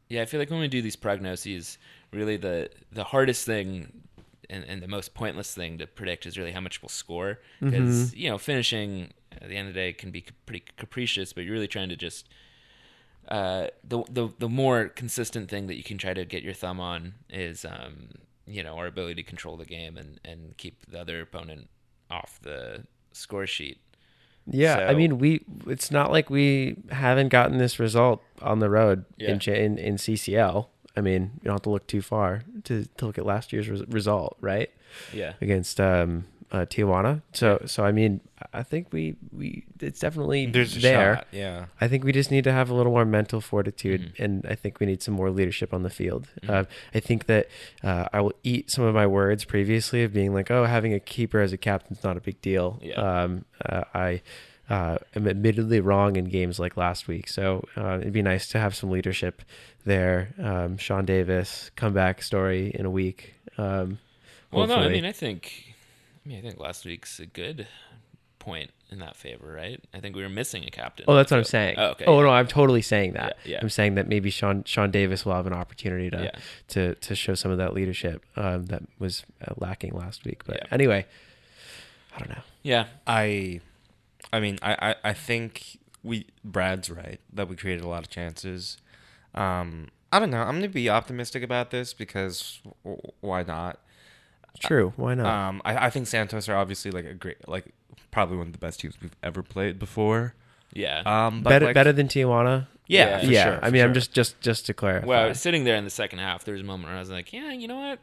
yeah, 0.08 0.22
I 0.22 0.24
feel 0.24 0.40
like 0.40 0.50
when 0.50 0.60
we 0.60 0.68
do 0.68 0.80
these 0.80 0.96
prognoses, 0.96 1.76
really 2.12 2.36
the 2.36 2.70
the 2.92 3.04
hardest 3.04 3.44
thing 3.44 4.04
and, 4.50 4.64
and 4.64 4.82
the 4.82 4.88
most 4.88 5.14
pointless 5.14 5.54
thing 5.54 5.78
to 5.78 5.86
predict 5.86 6.26
is 6.26 6.38
really 6.38 6.52
how 6.52 6.60
much 6.60 6.82
we'll 6.82 6.88
score 6.88 7.40
because 7.60 8.14
you 8.14 8.28
know 8.28 8.38
finishing 8.38 9.12
at 9.40 9.48
the 9.48 9.56
end 9.56 9.68
of 9.68 9.74
the 9.74 9.80
day 9.80 9.92
can 9.92 10.10
be 10.10 10.24
pretty 10.46 10.64
capricious, 10.76 11.32
but 11.32 11.44
you're 11.44 11.54
really 11.54 11.68
trying 11.68 11.88
to 11.88 11.96
just 11.96 12.28
uh, 13.28 13.68
the 13.82 14.02
the 14.10 14.28
the 14.38 14.48
more 14.48 14.88
consistent 14.88 15.48
thing 15.48 15.66
that 15.66 15.76
you 15.76 15.82
can 15.82 15.96
try 15.98 16.12
to 16.14 16.24
get 16.24 16.42
your 16.42 16.52
thumb 16.54 16.78
on 16.80 17.14
is 17.30 17.64
um, 17.64 18.08
you 18.46 18.62
know 18.62 18.76
our 18.76 18.86
ability 18.86 19.14
to 19.14 19.22
control 19.22 19.56
the 19.56 19.64
game 19.64 19.96
and 19.96 20.20
and 20.24 20.56
keep 20.58 20.84
the 20.86 21.00
other 21.00 21.20
opponent 21.22 21.68
off 22.10 22.38
the 22.42 22.84
score 23.12 23.46
sheet. 23.46 23.78
Yeah, 24.46 24.86
I 24.90 24.94
mean 24.94 25.18
we. 25.18 25.42
It's 25.66 25.90
not 25.90 26.10
like 26.10 26.28
we 26.28 26.76
haven't 26.90 27.30
gotten 27.30 27.56
this 27.56 27.78
result 27.80 28.22
on 28.42 28.58
the 28.58 28.68
road 28.68 29.06
Yeah. 29.16 29.30
in, 29.30 29.40
in 29.54 29.78
in 29.78 29.96
CCL. 29.96 30.66
I 30.96 31.00
mean, 31.00 31.32
you 31.36 31.44
don't 31.46 31.54
have 31.54 31.62
to 31.62 31.70
look 31.70 31.88
too 31.88 32.02
far 32.02 32.42
to, 32.64 32.84
to 32.98 33.06
look 33.06 33.18
at 33.18 33.26
last 33.26 33.52
year's 33.52 33.68
res- 33.68 33.82
result, 33.88 34.36
right? 34.40 34.70
Yeah. 35.12 35.32
Against 35.40 35.80
um, 35.80 36.26
uh, 36.52 36.66
Tijuana. 36.66 37.22
So 37.32 37.62
so 37.66 37.84
I 37.84 37.92
mean, 37.92 38.20
I 38.52 38.62
think 38.62 38.92
we 38.92 39.16
we 39.32 39.64
it's 39.80 40.00
definitely 40.00 40.46
There's 40.46 40.80
there. 40.82 41.16
shot. 41.16 41.26
Yeah. 41.32 41.66
I 41.80 41.88
think 41.88 42.04
we 42.04 42.12
just 42.12 42.30
need 42.30 42.44
to 42.44 42.52
have 42.52 42.70
a 42.70 42.74
little 42.74 42.92
more 42.92 43.04
mental 43.04 43.40
fortitude, 43.40 44.00
Mm-hmm. 44.14 44.22
and 44.22 44.46
I 44.48 44.54
think 44.54 44.80
we 44.80 44.86
need 44.86 45.02
some 45.02 45.14
more 45.14 45.30
leadership 45.30 45.72
on 45.74 45.82
the 45.82 45.90
field. 45.90 46.28
Uh, 46.48 46.64
I 46.94 47.00
think 47.00 47.26
that 47.26 47.48
uh, 47.82 48.08
I 48.12 48.20
will 48.20 48.34
eat 48.42 48.70
some 48.70 48.84
of 48.84 48.94
my 48.94 49.06
words 49.06 49.44
previously 49.44 50.02
of 50.04 50.12
being 50.12 50.32
like, 50.34 50.50
"Oh, 50.50 50.64
having 50.64 50.92
a 50.94 51.00
keeper 51.00 51.40
as 51.40 51.52
a 51.52 51.56
captain's 51.58 52.02
not 52.04 52.16
a 52.16 52.20
big 52.20 52.40
deal." 52.40 52.78
Yeah. 52.82 52.94
Um, 52.94 53.44
uh, 53.64 53.84
I 53.94 54.22
uh, 54.70 54.98
am 55.14 55.28
admittedly 55.28 55.80
wrong 55.80 56.16
in 56.16 56.24
games 56.26 56.58
like 56.58 56.76
last 56.76 57.06
week, 57.08 57.28
so 57.28 57.64
uh, 57.76 57.98
it'd 58.00 58.12
be 58.12 58.22
nice 58.22 58.46
to 58.48 58.58
have 58.58 58.74
some 58.74 58.90
leadership 58.90 59.42
there. 59.84 60.32
Um, 60.42 60.78
Sean 60.78 61.04
Davis 61.04 61.70
comeback 61.76 62.22
story 62.22 62.70
in 62.74 62.86
a 62.86 62.90
week. 62.90 63.34
Um, 63.58 63.98
Well, 64.50 64.66
no, 64.66 64.76
I 64.76 64.88
mean, 64.88 65.04
I 65.04 65.12
think, 65.12 65.73
I 66.24 66.28
mean, 66.28 66.38
I 66.38 66.40
think 66.42 66.58
last 66.58 66.84
week's 66.84 67.18
a 67.20 67.26
good 67.26 67.66
point 68.38 68.70
in 68.90 68.98
that 68.98 69.16
favor, 69.16 69.52
right? 69.52 69.82
I 69.94 70.00
think 70.00 70.14
we 70.16 70.22
were 70.22 70.28
missing 70.28 70.64
a 70.64 70.70
captain. 70.70 71.04
Oh, 71.08 71.14
that's 71.16 71.30
what 71.30 71.38
I'm 71.38 71.44
saying. 71.44 71.76
Oh, 71.78 71.86
okay. 71.92 72.04
Oh 72.06 72.18
yeah. 72.20 72.26
no, 72.26 72.30
I'm 72.30 72.46
totally 72.46 72.82
saying 72.82 73.12
that. 73.14 73.36
Yeah, 73.44 73.52
yeah. 73.52 73.58
I'm 73.62 73.68
saying 73.70 73.94
that 73.96 74.08
maybe 74.08 74.30
Sean 74.30 74.64
Sean 74.64 74.90
Davis 74.90 75.24
will 75.24 75.34
have 75.34 75.46
an 75.46 75.52
opportunity 75.52 76.10
to 76.10 76.24
Yeah. 76.24 76.40
to 76.68 76.94
to 76.94 77.14
show 77.14 77.34
some 77.34 77.50
of 77.50 77.58
that 77.58 77.74
leadership 77.74 78.24
um, 78.36 78.66
that 78.66 78.82
was 78.98 79.24
uh, 79.46 79.54
lacking 79.58 79.94
last 79.94 80.24
week. 80.24 80.44
But 80.44 80.56
Yeah. 80.56 80.66
anyway, 80.70 81.06
I 82.14 82.18
don't 82.18 82.30
know. 82.30 82.42
Yeah. 82.62 82.86
I, 83.06 83.60
I 84.32 84.40
mean, 84.40 84.58
I, 84.62 84.90
I, 84.90 85.10
I 85.10 85.12
think 85.14 85.78
we 86.02 86.26
Brad's 86.44 86.90
right 86.90 87.20
that 87.32 87.48
we 87.48 87.56
created 87.56 87.84
a 87.84 87.88
lot 87.88 88.02
of 88.04 88.10
chances. 88.10 88.78
Um, 89.34 89.88
I 90.12 90.18
don't 90.20 90.30
know. 90.30 90.42
I'm 90.42 90.56
gonna 90.56 90.68
be 90.68 90.88
optimistic 90.88 91.42
about 91.42 91.70
this 91.70 91.92
because 91.92 92.60
w- 92.84 93.00
why 93.20 93.42
not? 93.42 93.80
True. 94.60 94.92
Why 94.96 95.14
not? 95.14 95.26
Um, 95.26 95.62
I, 95.64 95.86
I 95.86 95.90
think 95.90 96.06
Santos 96.06 96.48
are 96.48 96.56
obviously 96.56 96.90
like 96.90 97.04
a 97.04 97.14
great, 97.14 97.48
like 97.48 97.66
probably 98.10 98.36
one 98.36 98.46
of 98.46 98.52
the 98.52 98.58
best 98.58 98.80
teams 98.80 98.94
we've 99.02 99.14
ever 99.22 99.42
played 99.42 99.78
before. 99.78 100.34
Yeah. 100.72 101.02
Um, 101.04 101.42
but 101.42 101.50
better 101.50 101.66
like- 101.66 101.74
better 101.74 101.92
than 101.92 102.08
Tijuana. 102.08 102.66
Yeah, 102.86 103.04
Yeah. 103.08 103.20
for 103.20 103.26
yeah. 103.32 103.44
sure, 103.44 103.58
I 103.62 103.66
for 103.66 103.70
mean, 103.72 103.82
I'm 103.82 103.88
sure. 103.88 103.94
just 103.94 104.12
just 104.12 104.40
just 104.40 104.66
to 104.66 104.74
clarify. 104.74 105.06
well, 105.06 105.34
sitting 105.34 105.64
there 105.64 105.76
in 105.76 105.84
the 105.84 105.90
second 105.90 106.18
half, 106.18 106.44
there 106.44 106.52
was 106.52 106.60
a 106.60 106.64
moment 106.64 106.88
where 106.88 106.96
I 106.96 107.00
was 107.00 107.10
like, 107.10 107.32
yeah, 107.32 107.50
you 107.52 107.66
know 107.66 107.76
what? 107.78 107.98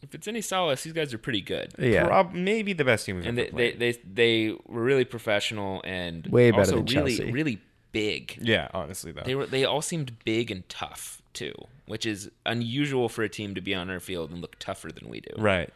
If 0.00 0.14
it's 0.14 0.26
any 0.26 0.40
solace, 0.40 0.82
these 0.82 0.94
guys 0.94 1.12
are 1.14 1.18
pretty 1.18 1.42
good. 1.42 1.74
yeah. 1.78 2.06
prob- 2.06 2.32
maybe 2.32 2.72
the 2.72 2.84
best 2.84 3.06
team 3.06 3.16
we've 3.16 3.26
And 3.26 3.38
ever 3.38 3.50
they, 3.56 3.72
they, 3.72 3.92
played. 3.92 4.14
they, 4.14 4.48
they 4.50 4.56
were 4.66 4.82
really 4.82 5.04
professional 5.04 5.80
and 5.84 6.26
Way 6.26 6.50
better 6.50 6.60
also 6.60 6.76
than 6.76 6.86
really, 6.86 7.16
Chelsea. 7.16 7.30
really 7.30 7.60
big. 7.92 8.38
yeah, 8.40 8.68
honestly 8.74 9.12
though. 9.12 9.22
They 9.24 9.34
were 9.34 9.46
they 9.46 9.64
all 9.64 9.82
seemed 9.82 10.16
big 10.24 10.50
and 10.50 10.66
tough 10.68 11.20
too, 11.34 11.54
which 11.86 12.06
is 12.06 12.30
unusual 12.46 13.08
for 13.10 13.22
a 13.22 13.28
team 13.28 13.54
to 13.54 13.60
be 13.60 13.74
on 13.74 13.90
our 13.90 14.00
field 14.00 14.30
and 14.30 14.40
look 14.40 14.58
tougher 14.58 14.90
than 14.90 15.08
we 15.10 15.20
do. 15.20 15.34
Right. 15.38 15.70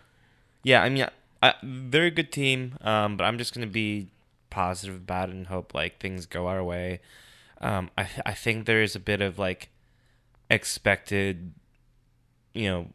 Yeah, 0.66 0.82
I 0.82 0.88
mean, 0.88 1.06
I, 1.40 1.54
they're 1.62 2.06
a 2.06 2.10
good 2.10 2.32
team, 2.32 2.74
um, 2.80 3.16
but 3.16 3.22
I'm 3.22 3.38
just 3.38 3.54
gonna 3.54 3.68
be 3.68 4.08
positive 4.50 4.96
about 4.96 5.28
it 5.28 5.36
and 5.36 5.46
hope 5.46 5.74
like 5.74 6.00
things 6.00 6.26
go 6.26 6.48
our 6.48 6.64
way. 6.64 6.98
Um, 7.60 7.88
I 7.96 8.08
I 8.26 8.32
think 8.32 8.66
there 8.66 8.82
is 8.82 8.96
a 8.96 8.98
bit 8.98 9.20
of 9.20 9.38
like 9.38 9.68
expected, 10.50 11.52
you 12.52 12.68
know, 12.68 12.86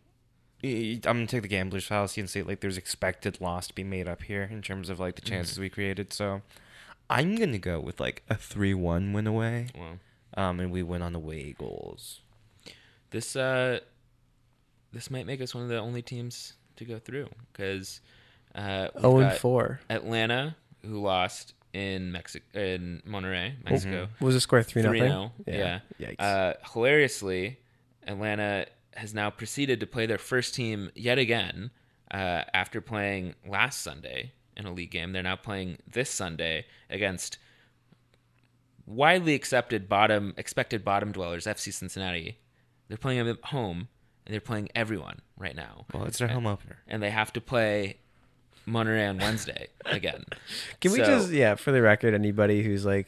I'm 0.65 0.99
gonna 1.01 1.28
take 1.28 1.43
the 1.43 1.47
gambler's 1.47 1.86
fallacy 1.86 2.19
and 2.19 2.30
say 2.30 2.41
like 2.43 2.59
there's 2.59 2.78
expected 2.78 3.39
loss 3.39 3.67
to 3.67 3.74
be 3.74 3.86
made 3.86 4.05
up 4.05 4.24
here 4.24 4.43
in 4.51 4.61
terms 4.61 4.89
of 4.89 4.99
like 4.99 5.15
the 5.15 5.22
chances 5.22 5.57
we 5.57 5.69
created. 5.69 6.11
So 6.11 6.41
I'm 7.09 7.36
gonna 7.38 7.57
go 7.57 7.80
with 7.80 8.01
like 8.01 8.24
a 8.30 8.36
three-one 8.36 9.13
win 9.13 9.28
away, 9.28 9.67
Well, 9.74 9.97
um, 10.36 10.59
and 10.59 10.72
we 10.72 10.84
win 10.84 11.01
on 11.01 11.15
away 11.15 11.55
goals. 11.57 12.19
this 13.11 13.38
uh, 13.38 13.80
this 14.91 15.09
might 15.09 15.26
make 15.26 15.39
us 15.39 15.55
one 15.55 15.63
of 15.63 15.69
the 15.69 15.80
only 15.80 16.01
teams 16.01 16.55
to 16.78 16.86
go 16.86 16.99
through 16.99 17.30
because 17.51 18.01
uh, 18.55 18.88
we've 18.95 19.05
Oh 19.05 19.17
and 19.19 19.38
four. 19.38 19.80
Atlanta 19.89 20.55
who 20.86 21.01
lost 21.01 21.53
in 21.74 22.11
Mexico 22.11 22.45
in 22.53 23.01
Monterrey, 23.07 23.53
Mexico. 23.63 24.07
What 24.19 24.28
was 24.28 24.36
a 24.36 24.41
score? 24.41 24.63
Three 24.63 24.82
Three 24.82 24.99
nothing. 24.99 25.11
0 25.11 25.32
Yeah. 25.47 25.80
Yikes. 25.99 26.15
Uh, 26.19 26.53
hilariously, 26.74 27.59
Atlanta 28.05 28.65
has 28.95 29.13
now 29.13 29.30
proceeded 29.30 29.80
to 29.80 29.88
play 29.88 30.05
their 30.05 30.17
first 30.17 30.53
team 30.53 30.91
yet 30.95 31.17
again 31.17 31.72
uh, 32.11 32.43
after 32.53 32.82
playing 32.82 33.36
last 33.47 33.82
Sunday 33.82 34.34
in 34.57 34.65
a 34.65 34.74
league 34.74 34.91
game. 34.91 35.13
They're 35.13 35.24
now 35.24 35.38
playing 35.38 35.78
this 35.88 36.09
Sunday 36.09 36.65
against 36.89 37.38
widely 38.86 39.34
accepted 39.34 39.88
bottom 39.88 40.34
expected 40.38 40.84
bottom 40.84 41.11
dwellers 41.11 41.45
FC 41.45 41.72
Cincinnati. 41.72 42.39
They're 42.88 42.97
playing 42.97 43.19
them 43.19 43.30
at 43.30 43.49
home 43.49 43.88
and 44.26 44.34
they're 44.34 44.41
playing 44.41 44.69
everyone 44.76 45.19
right 45.38 45.55
now. 45.55 45.86
Well, 45.93 46.05
it's 46.05 46.17
their 46.19 46.28
home 46.28 46.47
opener. 46.47 46.78
And 46.88 47.01
they 47.01 47.09
have 47.11 47.34
to 47.34 47.41
play 47.41 47.97
Monterrey 48.67 49.09
on 49.09 49.17
Wednesday 49.17 49.67
again. 49.86 50.24
Can 50.82 50.91
we 50.91 50.99
just, 50.99 51.32
yeah, 51.32 51.55
for 51.55 51.72
the 51.72 51.82
record, 51.82 52.13
anybody 52.13 52.61
who's 52.63 52.86
like, 52.86 53.07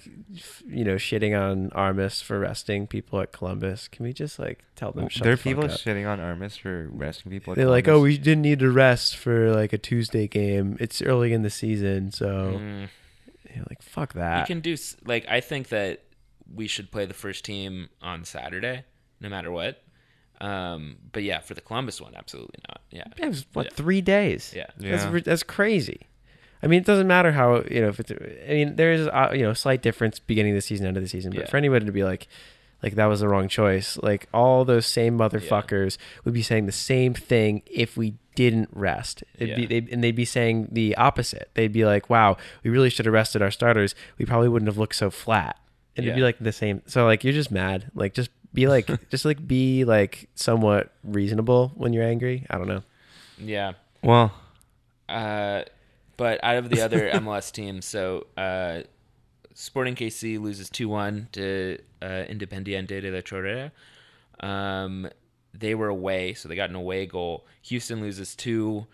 you 0.68 0.84
know, 0.84 0.96
shitting 0.96 1.40
on 1.40 1.70
Armas 1.74 2.22
for 2.22 2.40
resting 2.40 2.88
people 2.88 3.20
at 3.22 3.32
Columbus, 3.32 3.88
can 3.88 4.04
we 4.04 4.14
just 4.14 4.40
like 4.40 4.64
tell 4.76 4.92
them? 4.92 5.10
Shut 5.10 5.24
there 5.24 5.34
are 5.34 5.36
the 5.36 5.42
fuck 5.42 5.44
people 5.44 5.66
up? 5.66 5.72
shitting 5.72 6.08
on 6.12 6.20
Armas 6.20 6.58
for 6.58 6.90
resting 6.92 7.32
people. 7.32 7.54
at 7.54 7.58
They're 7.58 7.68
like, 7.70 7.88
oh, 7.88 8.02
we 8.02 8.18
didn't 8.18 8.42
need 8.42 8.60
to 8.60 8.72
rest 8.72 9.16
for 9.16 9.52
like 9.54 9.74
a 9.74 9.78
Tuesday 9.78 10.28
game. 10.28 10.76
It's 10.80 11.02
early 11.04 11.34
in 11.34 11.44
the 11.44 11.52
season, 11.52 12.12
so 12.12 12.58
Mm. 12.60 12.90
you're 13.56 13.66
like, 13.70 13.84
fuck 13.84 14.14
that. 14.14 14.40
You 14.50 14.56
can 14.56 14.62
do 14.62 14.76
like 15.06 15.28
I 15.30 15.40
think 15.40 15.70
that 15.70 16.02
we 16.52 16.68
should 16.68 16.92
play 16.92 17.06
the 17.06 17.14
first 17.14 17.46
team 17.46 17.90
on 18.02 18.26
Saturday, 18.26 18.86
no 19.22 19.30
matter 19.30 19.52
what. 19.52 19.84
Um, 20.42 20.98
but 21.12 21.24
yeah, 21.24 21.40
for 21.40 21.54
the 21.54 21.62
Columbus 21.62 22.02
one, 22.02 22.14
absolutely 22.16 22.60
not. 22.68 22.82
Yeah, 22.92 23.06
It 23.18 23.28
was 23.28 23.46
what 23.54 23.66
Yeah. 23.68 23.72
three 23.76 24.02
days? 24.02 24.54
Yeah. 24.56 24.66
that's 24.78 25.04
Yeah. 25.04 25.12
ri- 25.12 25.22
that's 25.22 25.44
crazy. 25.44 26.02
I 26.62 26.68
mean, 26.68 26.80
it 26.80 26.86
doesn't 26.86 27.08
matter 27.08 27.32
how 27.34 27.64
you 27.70 27.82
know 27.82 27.90
if 27.90 28.00
it's. 28.00 28.12
I 28.12 28.54
mean, 28.54 28.76
there 28.78 28.92
is 28.94 29.08
uh, 29.08 29.32
you 29.34 29.42
know 29.44 29.54
slight 29.54 29.82
difference 29.82 30.20
beginning 30.20 30.54
of 30.54 30.58
the 30.58 30.62
season, 30.62 30.88
end 30.88 30.98
of 30.98 31.04
the 31.04 31.10
season. 31.10 31.32
But 31.32 31.42
Yeah. 31.42 31.50
for 31.50 31.58
anybody 31.58 31.86
to 31.86 31.92
be 31.92 32.04
like, 32.04 32.28
like 32.82 32.96
that 32.96 33.06
was 33.06 33.20
the 33.20 33.28
wrong 33.28 33.48
choice, 33.50 33.98
like 34.02 34.28
all 34.34 34.64
those 34.66 34.86
same 34.86 35.18
motherfuckers 35.18 35.98
would 36.24 36.34
be 36.34 36.42
saying 36.42 36.66
the 36.66 36.72
same 36.72 37.14
thing 37.14 37.64
if 37.70 37.98
we 37.98 38.16
didn't 38.36 38.70
rest. 38.72 39.24
It'd 39.38 39.56
be, 39.56 39.62
Yeah. 39.64 39.68
they'd, 39.68 39.90
and 39.90 40.04
they'd 40.04 40.16
be 40.16 40.26
saying 40.26 40.70
the 40.72 40.96
opposite. 40.96 41.50
They'd 41.54 41.72
be 41.74 41.86
like, 41.86 42.10
"Wow, 42.10 42.38
we 42.64 42.70
really 42.72 42.90
should 42.90 43.06
have 43.06 43.14
rested 43.14 43.42
our 43.42 43.52
starters. 43.52 43.94
We 44.18 44.26
probably 44.26 44.48
wouldn't 44.50 44.68
have 44.68 44.78
looked 44.78 44.96
so 44.96 45.10
flat." 45.12 45.58
And 45.96 46.06
it'd 46.06 46.16
be 46.16 46.24
like 46.24 46.40
the 46.40 46.52
same. 46.54 46.82
So 46.88 47.06
like 47.06 47.24
you're 47.26 47.34
just 47.34 47.52
mad. 47.52 47.92
Like 47.94 48.14
just 48.14 48.30
be 48.54 48.68
like, 48.68 48.88
just 49.10 49.26
like 49.26 49.46
be 49.46 49.86
like 49.86 50.30
somewhat 50.36 50.92
reasonable 51.04 51.72
when 51.76 51.94
you're 51.94 52.04
angry. 52.04 52.46
I 52.50 52.58
don't 52.58 52.68
know. 52.68 52.84
yeah. 53.38 53.74
well, 54.04 54.32
Uh, 55.10 55.64
but 56.18 56.44
out 56.44 56.58
of 56.58 56.70
the 56.70 56.82
other 56.82 57.10
MLS 57.14 57.52
teams, 57.52 57.86
so 57.86 58.28
uh, 58.38 58.82
Sporting 59.54 59.96
KC 59.96 60.40
loses 60.40 60.70
two 60.70 60.90
one 60.90 61.28
to 61.34 61.78
uh, 62.02 62.24
Independiente 62.30 63.02
de 63.02 63.12
la 63.12 63.22
Chorrera. 63.22 63.72
Um, 64.40 65.10
they 65.54 65.76
were 65.76 65.88
away, 65.90 66.34
so 66.34 66.50
they 66.50 66.56
got 66.56 66.70
an 66.70 66.76
away 66.76 67.06
goal. 67.06 67.46
Houston 67.64 68.02
loses 68.02 68.36
two 68.36 68.88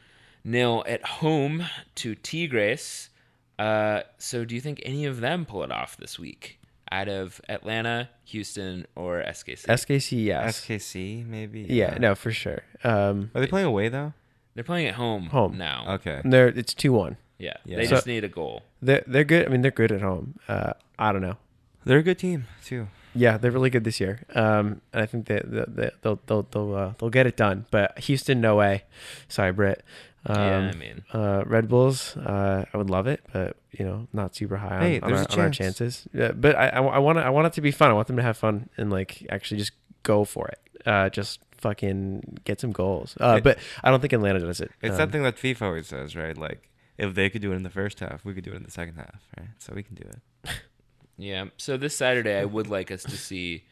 nil 0.43 0.83
at 0.87 1.05
home 1.05 1.65
to 1.95 2.15
Tigres. 2.15 3.09
Uh, 3.57 4.01
so 4.17 4.45
do 4.45 4.55
you 4.55 4.61
think 4.61 4.81
any 4.85 5.05
of 5.05 5.19
them 5.21 5.45
pull 5.45 5.63
it 5.63 5.71
off 5.71 5.97
this 5.97 6.17
week? 6.19 6.58
Out 6.91 7.07
of 7.07 7.39
Atlanta, 7.47 8.09
Houston, 8.25 8.87
or 8.95 9.21
SKC? 9.21 9.65
SKC, 9.67 10.25
yes. 10.25 10.61
SKC 10.61 11.25
maybe. 11.27 11.61
yeah, 11.69 11.97
no, 11.99 12.15
for 12.15 12.31
sure. 12.31 12.63
Um, 12.83 13.29
Are 13.35 13.41
they 13.41 13.47
playing 13.47 13.67
away 13.67 13.89
though? 13.89 14.13
They're 14.55 14.63
playing 14.63 14.87
at 14.87 14.95
home, 14.95 15.27
Home. 15.27 15.57
now. 15.57 15.85
Okay. 15.95 16.21
they're 16.25 16.47
it's 16.47 16.73
two 16.73 16.91
one. 16.91 17.17
Yeah, 17.37 17.53
Yeah. 17.65 17.77
they 17.77 17.85
So- 17.85 17.91
just 17.95 18.07
need 18.07 18.23
a 18.23 18.27
goal. 18.27 18.63
They're 18.81 19.03
they're 19.05 19.23
good. 19.23 19.45
I 19.45 19.49
mean, 19.49 19.61
they're 19.61 19.71
good 19.71 19.91
at 19.91 20.01
home. 20.01 20.39
Uh, 20.47 20.73
I 20.97 21.11
don't 21.11 21.21
know. 21.21 21.37
They're 21.85 21.99
a 21.99 22.03
good 22.03 22.17
team 22.19 22.47
too. 22.65 22.87
Yeah, 23.15 23.37
they're 23.37 23.51
really 23.51 23.69
good 23.71 23.83
this 23.85 23.99
year. 23.99 24.21
Um, 24.35 24.81
and 24.93 25.01
I 25.01 25.05
think 25.05 25.25
they, 25.27 25.41
they, 25.43 25.65
they 25.67 25.91
they'll 26.01 26.19
they'll 26.27 26.43
they'll 26.51 26.75
uh, 26.75 26.93
they'll 26.99 27.09
get 27.09 27.25
it 27.27 27.35
done. 27.37 27.65
But 27.71 27.97
Houston, 27.99 28.41
no 28.41 28.55
way. 28.57 28.83
Sorry, 29.27 29.51
Brit. 29.51 29.83
Um, 30.25 30.35
yeah, 30.37 30.71
I 30.73 30.75
mean, 30.75 31.03
uh, 31.13 31.43
Red 31.45 31.69
Bulls, 31.69 32.17
uh, 32.17 32.65
I 32.73 32.77
would 32.77 32.89
love 32.89 33.07
it, 33.07 33.21
but 33.31 33.55
you 33.71 33.85
know, 33.85 34.07
not 34.11 34.35
super 34.35 34.57
high 34.57 34.75
on, 34.75 34.81
Hey, 34.81 34.99
on, 34.99 35.13
our, 35.13 35.25
on 35.31 35.39
our 35.39 35.49
chances. 35.49 36.07
Yeah, 36.13 36.31
but 36.33 36.55
I, 36.57 36.67
I, 36.69 36.99
want 36.99 37.17
I 37.17 37.29
want 37.29 37.47
it 37.47 37.53
to 37.53 37.61
be 37.61 37.71
fun. 37.71 37.89
I 37.89 37.93
want 37.93 38.07
them 38.07 38.17
to 38.17 38.23
have 38.23 38.37
fun 38.37 38.69
and 38.77 38.89
like 38.89 39.25
actually 39.29 39.57
just 39.59 39.71
go 40.03 40.25
for 40.25 40.47
it. 40.49 40.59
Uh, 40.85 41.09
just 41.09 41.39
fucking 41.57 42.39
get 42.43 42.59
some 42.59 42.71
goals. 42.71 43.15
Uh, 43.19 43.35
It- 43.37 43.43
but 43.43 43.59
I 43.83 43.91
don't 43.91 44.01
think 44.01 44.13
Atlanta 44.13 44.39
does 44.39 44.59
it. 44.61 44.71
It's 44.81 44.91
Um, 44.91 44.97
something 44.97 45.23
that 45.23 45.37
FIFA 45.37 45.61
always 45.61 45.87
says, 45.87 46.15
right? 46.15 46.37
Like 46.37 46.69
if 46.97 47.15
they 47.15 47.29
could 47.29 47.41
do 47.41 47.53
it 47.53 47.55
in 47.55 47.63
the 47.63 47.69
first 47.69 47.99
half, 48.01 48.25
we 48.25 48.33
could 48.33 48.43
do 48.43 48.51
it 48.51 48.55
in 48.57 48.63
the 48.63 48.71
second 48.71 48.95
half, 48.95 49.21
right? 49.37 49.49
So 49.59 49.73
we 49.73 49.83
can 49.83 49.95
do 49.95 50.03
it. 50.03 50.51
yeah. 51.17 51.45
So 51.57 51.77
this 51.77 51.95
Saturday, 51.95 52.37
I 52.37 52.45
would 52.45 52.67
like 52.67 52.91
us 52.91 53.03
to 53.03 53.15
see 53.17 53.63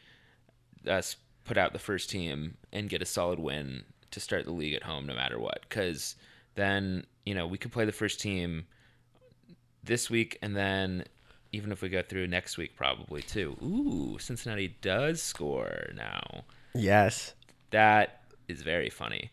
us 0.86 1.16
put 1.44 1.58
out 1.58 1.72
the 1.72 1.78
first 1.78 2.08
team 2.10 2.56
and 2.72 2.88
get 2.88 3.02
a 3.02 3.06
solid 3.06 3.38
win 3.38 3.84
to 4.10 4.20
start 4.20 4.44
the 4.46 4.52
league 4.52 4.74
at 4.74 4.84
home, 4.84 5.06
no 5.06 5.14
matter 5.14 5.38
what. 5.38 5.60
Because 5.68 6.16
then 6.54 7.04
you 7.26 7.34
know 7.34 7.46
we 7.46 7.58
could 7.58 7.72
play 7.72 7.84
the 7.84 7.92
first 7.92 8.20
team 8.20 8.66
this 9.84 10.10
week, 10.10 10.38
and 10.42 10.56
then 10.56 11.04
even 11.52 11.72
if 11.72 11.80
we 11.82 11.88
go 11.88 12.02
through 12.02 12.26
next 12.26 12.58
week, 12.58 12.76
probably 12.76 13.22
too. 13.22 13.56
Ooh, 13.62 14.18
Cincinnati 14.18 14.76
does 14.82 15.22
score 15.22 15.90
now. 15.96 16.44
Yes, 16.74 17.34
That 17.70 18.22
is 18.48 18.62
very 18.62 18.90
funny. 18.90 19.30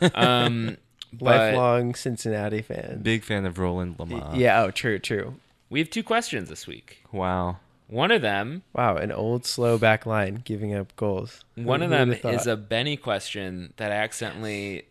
Um, 0.14 0.76
lifelong 1.20 1.94
Cincinnati 1.94 2.62
fan. 2.62 3.00
Big 3.02 3.22
fan 3.24 3.46
of 3.46 3.58
Roland 3.58 3.98
Lamah. 3.98 4.36
yeah. 4.36 4.62
Oh, 4.62 4.70
true, 4.70 4.98
true. 4.98 5.34
we 5.70 5.78
have 5.80 5.90
two 5.90 6.02
questions 6.02 6.48
this 6.48 6.66
week. 6.66 7.04
Wow. 7.12 7.58
One 7.88 8.10
of 8.10 8.22
them 8.22 8.62
Wow, 8.74 8.96
an 8.96 9.12
old 9.12 9.44
slow 9.46 9.76
back 9.78 10.06
line 10.06 10.42
giving 10.44 10.74
up 10.74 10.96
goals. 10.96 11.44
One 11.54 11.80
Who- 11.80 11.84
of 11.84 11.90
them 11.90 12.12
is 12.12 12.46
a 12.46 12.56
Benny 12.56 12.96
question 12.96 13.72
that 13.76 13.92
I 13.92 13.96
accidentally 13.96 14.86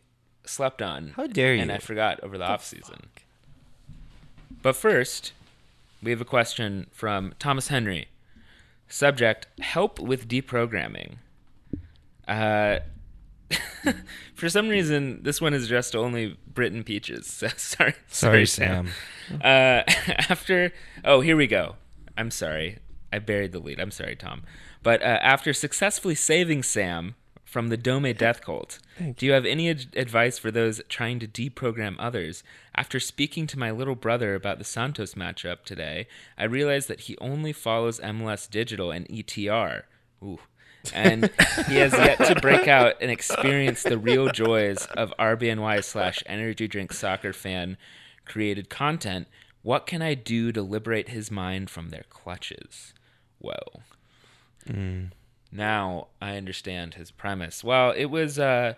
slept 0.46 0.82
on. 0.82 1.14
How 1.16 1.28
dare 1.28 1.56
you? 1.56 1.62
And. 1.62 1.72
I 1.72 1.78
forgot 1.78 2.20
over 2.24 2.38
the 2.38 2.46
off 2.46 2.64
season. 2.66 3.08
But 4.62 4.76
first, 4.76 5.34
we 6.02 6.12
have 6.12 6.22
a 6.22 6.26
question 6.26 6.88
from 6.92 7.34
Thomas 7.40 7.68
Henry. 7.70 8.08
Subject: 8.88 9.48
Help 9.60 10.00
with 10.00 10.28
deprogramming. 10.28 11.16
Uh, 12.28 12.80
for 14.34 14.50
some 14.50 14.70
reason, 14.70 15.22
this 15.24 15.42
one 15.42 15.54
is 15.54 15.66
addressed 15.66 15.92
to 15.94 16.00
only 16.00 16.38
Britain 16.48 16.84
Peaches. 16.84 17.28
So, 17.28 17.48
sorry, 17.58 17.96
Sorry, 18.08 18.46
Sam. 18.46 18.90
uh, 19.32 19.84
after 20.30 20.72
oh, 21.04 21.22
here 21.22 21.36
we 21.36 21.48
go. 21.48 21.76
I'm 22.18 22.32
sorry, 22.32 22.80
I 23.12 23.20
buried 23.20 23.52
the 23.52 23.60
lead. 23.60 23.80
I'm 23.80 23.92
sorry, 23.92 24.16
Tom. 24.16 24.44
But 24.84 25.02
uh, 25.02 25.06
after 25.22 25.54
successfully 25.54 26.16
saving 26.16 26.64
Sam 26.64 27.16
from 27.54 27.70
the 27.70 27.78
Dome 27.78 28.12
death 28.14 28.42
cult, 28.42 28.80
do 29.16 29.28
you 29.28 29.32
have 29.34 29.46
any 29.46 29.70
ad- 29.70 29.96
advice 29.96 30.40
for 30.40 30.50
those 30.50 30.82
trying 30.90 31.20
to 31.20 31.28
deprogram 31.28 31.96
others? 32.00 32.44
After 32.76 33.00
speaking 33.00 33.46
to 33.46 33.60
my 33.60 33.70
little 33.70 33.94
brother 33.94 34.34
about 34.34 34.58
the 34.58 34.64
Santos 34.64 35.14
matchup 35.14 35.64
today, 35.64 36.08
I 36.36 36.46
realized 36.46 36.88
that 36.88 37.02
he 37.02 37.16
only 37.20 37.54
follows 37.54 38.00
MLS 38.00 38.50
Digital 38.50 38.90
and 38.90 39.08
ETR. 39.08 39.84
Ooh. 40.24 40.40
and 40.94 41.30
he 41.68 41.76
has 41.76 41.94
yet 41.94 42.18
to 42.26 42.42
break 42.42 42.68
out 42.68 42.96
and 43.00 43.12
experience 43.12 43.84
the 43.84 44.00
real 44.00 44.30
joys 44.30 44.88
of 44.98 45.14
RBNY 45.20 45.84
slash 45.84 46.24
energy 46.26 46.68
drink 46.68 46.92
soccer 46.92 47.34
fan 47.34 47.78
created 48.26 48.68
content. 48.68 49.28
What 49.62 49.86
can 49.86 50.02
I 50.02 50.16
do 50.16 50.52
to 50.52 50.64
liberate 50.64 51.10
his 51.10 51.30
mind 51.30 51.70
from 51.70 51.90
their 51.90 52.06
clutches? 52.10 52.96
Whoa. 53.38 53.82
Mm. 54.68 55.12
Now 55.54 56.08
I 56.22 56.36
understand 56.38 56.96
his 56.96 57.12
premise. 57.12 57.64
Well, 57.64 57.92
it 57.96 58.06
was 58.06 58.40
uh 58.40 58.74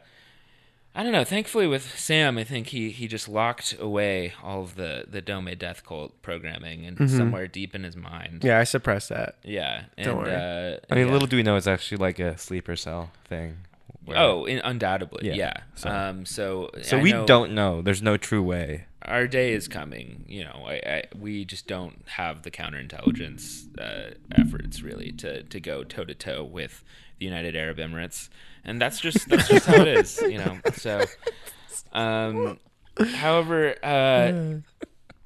I 0.98 1.04
don't 1.04 1.12
know. 1.12 1.26
Thankfully, 1.26 1.68
with 1.68 2.00
Sam, 2.00 2.38
I 2.38 2.46
think 2.46 2.68
he, 2.68 2.90
he 2.90 3.10
just 3.10 3.28
locked 3.28 3.76
away 3.78 4.32
all 4.42 4.62
of 4.62 4.76
the 4.76 5.04
the 5.08 5.22
Dome 5.22 5.50
Death 5.58 5.86
Cult 5.86 6.22
programming 6.22 6.86
and 6.86 7.10
somewhere 7.10 7.48
deep 7.48 7.76
in 7.76 7.84
his 7.84 7.98
mind. 7.98 8.44
Yeah, 8.46 8.60
I 8.60 8.64
suppressed 8.64 9.10
that. 9.10 9.36
yeah. 9.44 9.84
And, 9.98 10.06
Don't 10.06 10.18
worry. 10.20 10.32
Uh, 10.34 10.78
I 10.90 10.96
mean, 10.96 11.08
yeah. 11.08 11.12
little 11.14 11.28
do 11.28 11.36
we 11.36 11.44
know, 11.44 11.58
it's 11.58 11.68
actually 11.68 11.98
like 11.98 12.20
a 12.20 12.38
sleeper 12.38 12.76
cell 12.78 13.12
thing. 13.28 13.58
where- 14.06 14.18
Oh, 14.18 14.46
in, 14.46 14.60
undoubtedly, 14.60 15.28
yeah. 15.28 15.34
Yeah, 15.34 15.54
so- 15.76 15.90
um, 15.90 16.26
so 16.26 16.70
so 16.82 16.98
I 16.98 17.02
we 17.02 17.12
know 17.12 17.26
don't 17.26 17.52
know. 17.54 17.82
There's 17.82 18.02
no 18.02 18.16
true 18.18 18.44
way. 18.44 18.86
Our 19.06 19.28
day 19.28 19.54
is 19.54 19.68
coming. 19.68 20.26
You 20.28 20.46
know, 20.46 20.64
I, 20.66 20.74
I, 20.74 21.04
we 21.18 21.46
just 21.46 21.68
don't 21.68 22.04
have 22.08 22.42
the 22.42 22.52
counterintelligence 22.52 23.80
uh, 23.80 24.16
efforts 24.36 24.82
really 24.82 25.12
to 25.14 25.44
to 25.44 25.60
go 25.60 25.84
toe 25.84 26.06
to 26.06 26.16
toe 26.16 26.44
with 26.44 26.84
the 27.20 27.26
United 27.26 27.56
Arab 27.56 27.78
Emirates, 27.78 28.30
and 28.64 28.82
that's 28.82 29.00
just 29.00 29.28
that's 29.30 29.48
just 29.48 29.66
how 29.66 29.82
it 29.82 29.88
is. 29.88 30.22
You 30.22 30.40
know, 30.40 30.60
so. 30.74 31.06
Um, 31.92 32.60
however, 33.00 33.76
uh, 33.82 34.60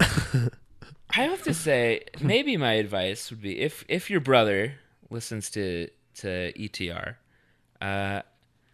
I 0.00 1.22
have 1.22 1.42
to 1.42 1.54
say, 1.54 2.04
maybe 2.20 2.56
my 2.56 2.74
advice 2.74 3.30
would 3.30 3.42
be 3.42 3.58
if 3.60 3.84
if 3.88 4.10
your 4.10 4.20
brother 4.20 4.74
listens 5.10 5.50
to 5.50 5.88
to 6.16 6.52
ETR, 6.52 7.16
uh, 7.80 8.22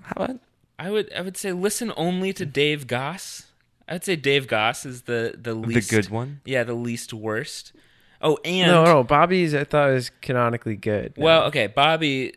How 0.02 0.12
about 0.16 0.40
I 0.78 0.90
would 0.90 1.12
I 1.12 1.22
would 1.22 1.36
say 1.36 1.52
listen 1.52 1.92
only 1.96 2.32
to 2.34 2.44
Dave 2.44 2.86
Gass. 2.86 3.45
I'd 3.88 4.04
say 4.04 4.16
Dave 4.16 4.48
Gass 4.48 4.84
is 4.84 5.02
the 5.02 5.34
the 5.40 5.54
least 5.54 5.90
the 5.90 5.96
good 5.96 6.10
one? 6.10 6.40
Yeah, 6.44 6.64
the 6.64 6.74
least 6.74 7.12
worst. 7.14 7.72
Oh, 8.20 8.38
and 8.44 8.70
No, 8.70 8.84
no, 8.84 9.04
Bobby's 9.04 9.54
I 9.54 9.64
thought 9.64 9.90
was 9.90 10.10
canonically 10.22 10.76
good. 10.76 11.12
well, 11.16 11.44
okay, 11.44 11.66
Bobby. 11.66 12.34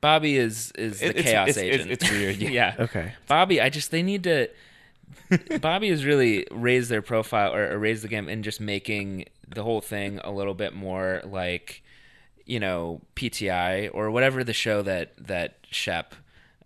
Bobby 0.00 0.36
is 0.38 0.72
is 0.78 1.00
the 1.00 1.08
it's- 1.10 1.24
chaos 1.24 1.48
it's- 1.50 1.56
it's- 1.64 1.74
agent. 1.80 1.90
it's 1.90 2.10
weird, 2.10 2.36
yeah. 2.38 2.48
yeah. 2.50 2.74
Okay. 2.78 3.12
Bobby, 3.28 3.60
I 3.60 3.68
just 3.68 3.90
they 3.90 4.02
need 4.02 4.24
to. 4.24 4.48
Bobby 5.60 5.90
has 5.90 6.04
really 6.04 6.46
raised 6.50 6.88
their 6.90 7.02
profile 7.02 7.54
or, 7.54 7.72
or 7.72 7.78
raised 7.78 8.02
the 8.02 8.08
game 8.08 8.28
in 8.28 8.42
just 8.42 8.60
making 8.60 9.26
the 9.48 9.62
whole 9.62 9.80
thing 9.80 10.18
a 10.24 10.30
little 10.30 10.54
bit 10.54 10.72
more 10.74 11.20
like, 11.24 11.82
you 12.46 12.58
know, 12.60 13.00
PTI 13.16 13.90
or 13.92 14.10
whatever 14.10 14.42
the 14.44 14.52
show 14.52 14.82
that 14.82 15.12
that 15.18 15.58
Shep 15.70 16.14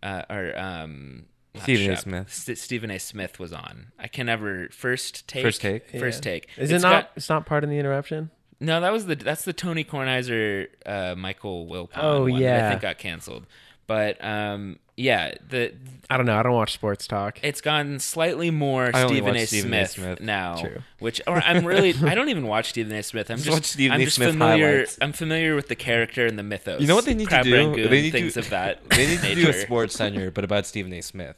uh, 0.03 0.23
or 0.31 0.57
um, 0.59 1.25
not 1.55 1.63
Stephen 1.63 1.91
A. 1.93 1.97
Smith. 1.97 2.33
St- 2.33 2.59
Stephen 2.59 2.91
A. 2.91 2.99
Smith 2.99 3.39
was 3.39 3.53
on. 3.53 3.93
I 3.99 4.09
can 4.09 4.27
never 4.27 4.69
first 4.71 5.27
take 5.29 5.43
First 5.45 5.61
Take? 5.61 5.89
first 5.99 6.25
Yeah. 6.25 6.33
take. 6.33 6.49
Is 6.57 6.71
It's 6.71 6.83
it 6.83 6.87
not? 6.87 7.03
got- 7.05 7.11
it's 7.17 7.29
not 7.29 7.47
part 7.47 7.65
of 7.65 7.71
the 7.71 7.79
interruption. 7.79 8.31
no, 8.61 8.81
that 8.81 8.93
was 8.93 9.07
the 9.07 9.15
that's 9.17 9.45
the 9.45 9.53
Tony 9.53 9.85
Kornheiser, 9.85 10.69
uh, 10.87 11.15
Michael 11.17 11.67
Wilbon. 11.67 11.89
Oh, 11.97 12.23
one 12.23 12.33
that 12.33 12.37
I 12.37 12.41
yeah. 12.41 12.71
think 12.71 12.83
got 12.83 12.99
canceled. 12.99 13.47
But 13.87 14.23
um, 14.25 14.79
yeah, 14.97 15.35
the 15.49 15.73
I 16.11 16.17
don't 16.17 16.27
know. 16.27 16.37
I 16.39 16.43
don't 16.43 16.53
watch 16.53 16.73
sports 16.75 17.07
talk. 17.07 17.39
it's 17.43 17.61
gotten 17.61 17.99
slightly 17.99 18.51
more 18.51 18.91
I 18.95 19.03
only 19.03 19.17
Stephen 19.17 19.33
watch 19.35 19.43
A. 19.43 19.47
Stephen 19.47 19.75
A. 19.75 19.87
Smith, 19.87 19.91
Smith. 19.91 20.21
now, 20.21 20.57
True. 20.57 20.83
which 20.99 21.21
or 21.27 21.39
I'm 21.43 21.65
really 21.67 21.95
I 22.05 22.15
don't 22.15 22.29
even 22.29 22.47
watch 22.47 22.69
Stephen 22.71 22.93
A. 22.95 23.03
Smith. 23.03 23.31
I'm 23.31 23.37
Just 23.39 23.47
just 23.47 23.57
watch 23.57 23.65
Stephen 23.65 23.95
I'm 23.95 24.01
A. 24.01 24.05
just 24.05 24.17
Smith 24.17 24.31
familiar. 24.33 24.71
highlights. 24.71 24.99
I'm 25.01 25.13
familiar 25.13 25.55
with 25.57 25.69
the 25.69 25.77
character 25.77 26.27
and 26.27 26.39
the 26.39 26.43
mythos. 26.43 26.81
You 26.81 26.87
know 26.87 26.95
what 26.95 27.07
they 27.07 27.15
need 27.15 27.29
Crab 27.29 27.45
to 27.45 27.51
do? 27.51 27.57
Rangoon, 27.57 27.91
they 27.91 28.03
need 28.03 28.11
things 28.13 28.35
to, 28.35 28.41
of 28.41 28.51
that. 28.51 28.81
They 28.91 29.07
need 29.07 29.21
to 29.21 29.35
do 29.35 29.43
a 29.43 29.47
nature. 29.47 29.53
sports 29.61 29.95
center, 29.97 30.31
but 30.31 30.45
about 30.45 30.67
Stephen 30.67 30.93
A. 30.93 31.01
Smith. 31.01 31.37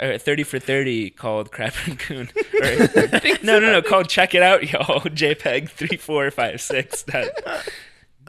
Uh, 0.00 0.18
Thirty 0.18 0.42
for 0.42 0.58
thirty 0.58 1.10
called 1.10 1.52
Crab 1.52 1.72
Rangoon. 1.86 2.28
Or, 2.54 3.08
no, 3.44 3.60
no, 3.60 3.70
no, 3.72 3.82
called 3.82 4.08
Check 4.08 4.34
It 4.34 4.42
Out, 4.42 4.72
y'all. 4.72 5.00
JPEG 5.02 5.68
three 5.68 5.96
four 5.96 6.28
five 6.32 6.60
six. 6.60 7.02
That 7.04 7.68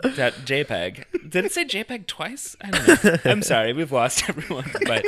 that 0.04 0.34
JPEG. 0.46 1.30
Did 1.30 1.46
it 1.46 1.52
say 1.52 1.66
JPEG 1.66 2.08
twice? 2.08 2.56
I 2.62 2.70
don't 2.72 3.04
know. 3.04 3.18
I'm 3.26 3.42
sorry, 3.42 3.74
we've 3.74 3.92
lost 3.92 4.24
everyone. 4.30 4.72
But 4.86 5.06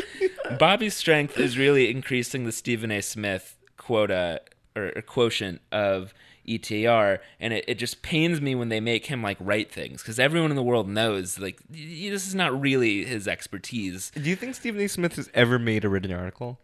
Bobby's 0.59 0.95
strength 0.95 1.37
is 1.37 1.57
really 1.57 1.89
increasing 1.89 2.45
the 2.45 2.51
Stephen 2.51 2.91
A. 2.91 3.01
Smith 3.01 3.57
quota 3.77 4.41
or, 4.75 4.91
or 4.95 5.01
quotient 5.01 5.61
of 5.71 6.13
ETR, 6.47 7.19
and 7.39 7.53
it, 7.53 7.65
it 7.67 7.75
just 7.75 8.01
pains 8.01 8.39
me 8.39 8.55
when 8.55 8.69
they 8.69 8.79
make 8.79 9.07
him 9.07 9.21
like 9.21 9.37
write 9.39 9.71
things 9.71 10.01
because 10.01 10.17
everyone 10.17 10.49
in 10.49 10.55
the 10.55 10.63
world 10.63 10.87
knows 10.87 11.37
like 11.39 11.59
y- 11.69 12.07
this 12.09 12.25
is 12.25 12.33
not 12.33 12.59
really 12.59 13.03
his 13.03 13.27
expertise. 13.27 14.11
Do 14.15 14.29
you 14.29 14.35
think 14.35 14.55
Stephen 14.55 14.81
A. 14.81 14.87
Smith 14.87 15.17
has 15.17 15.29
ever 15.33 15.59
made 15.59 15.83
a 15.83 15.89
written 15.89 16.13
article? 16.13 16.59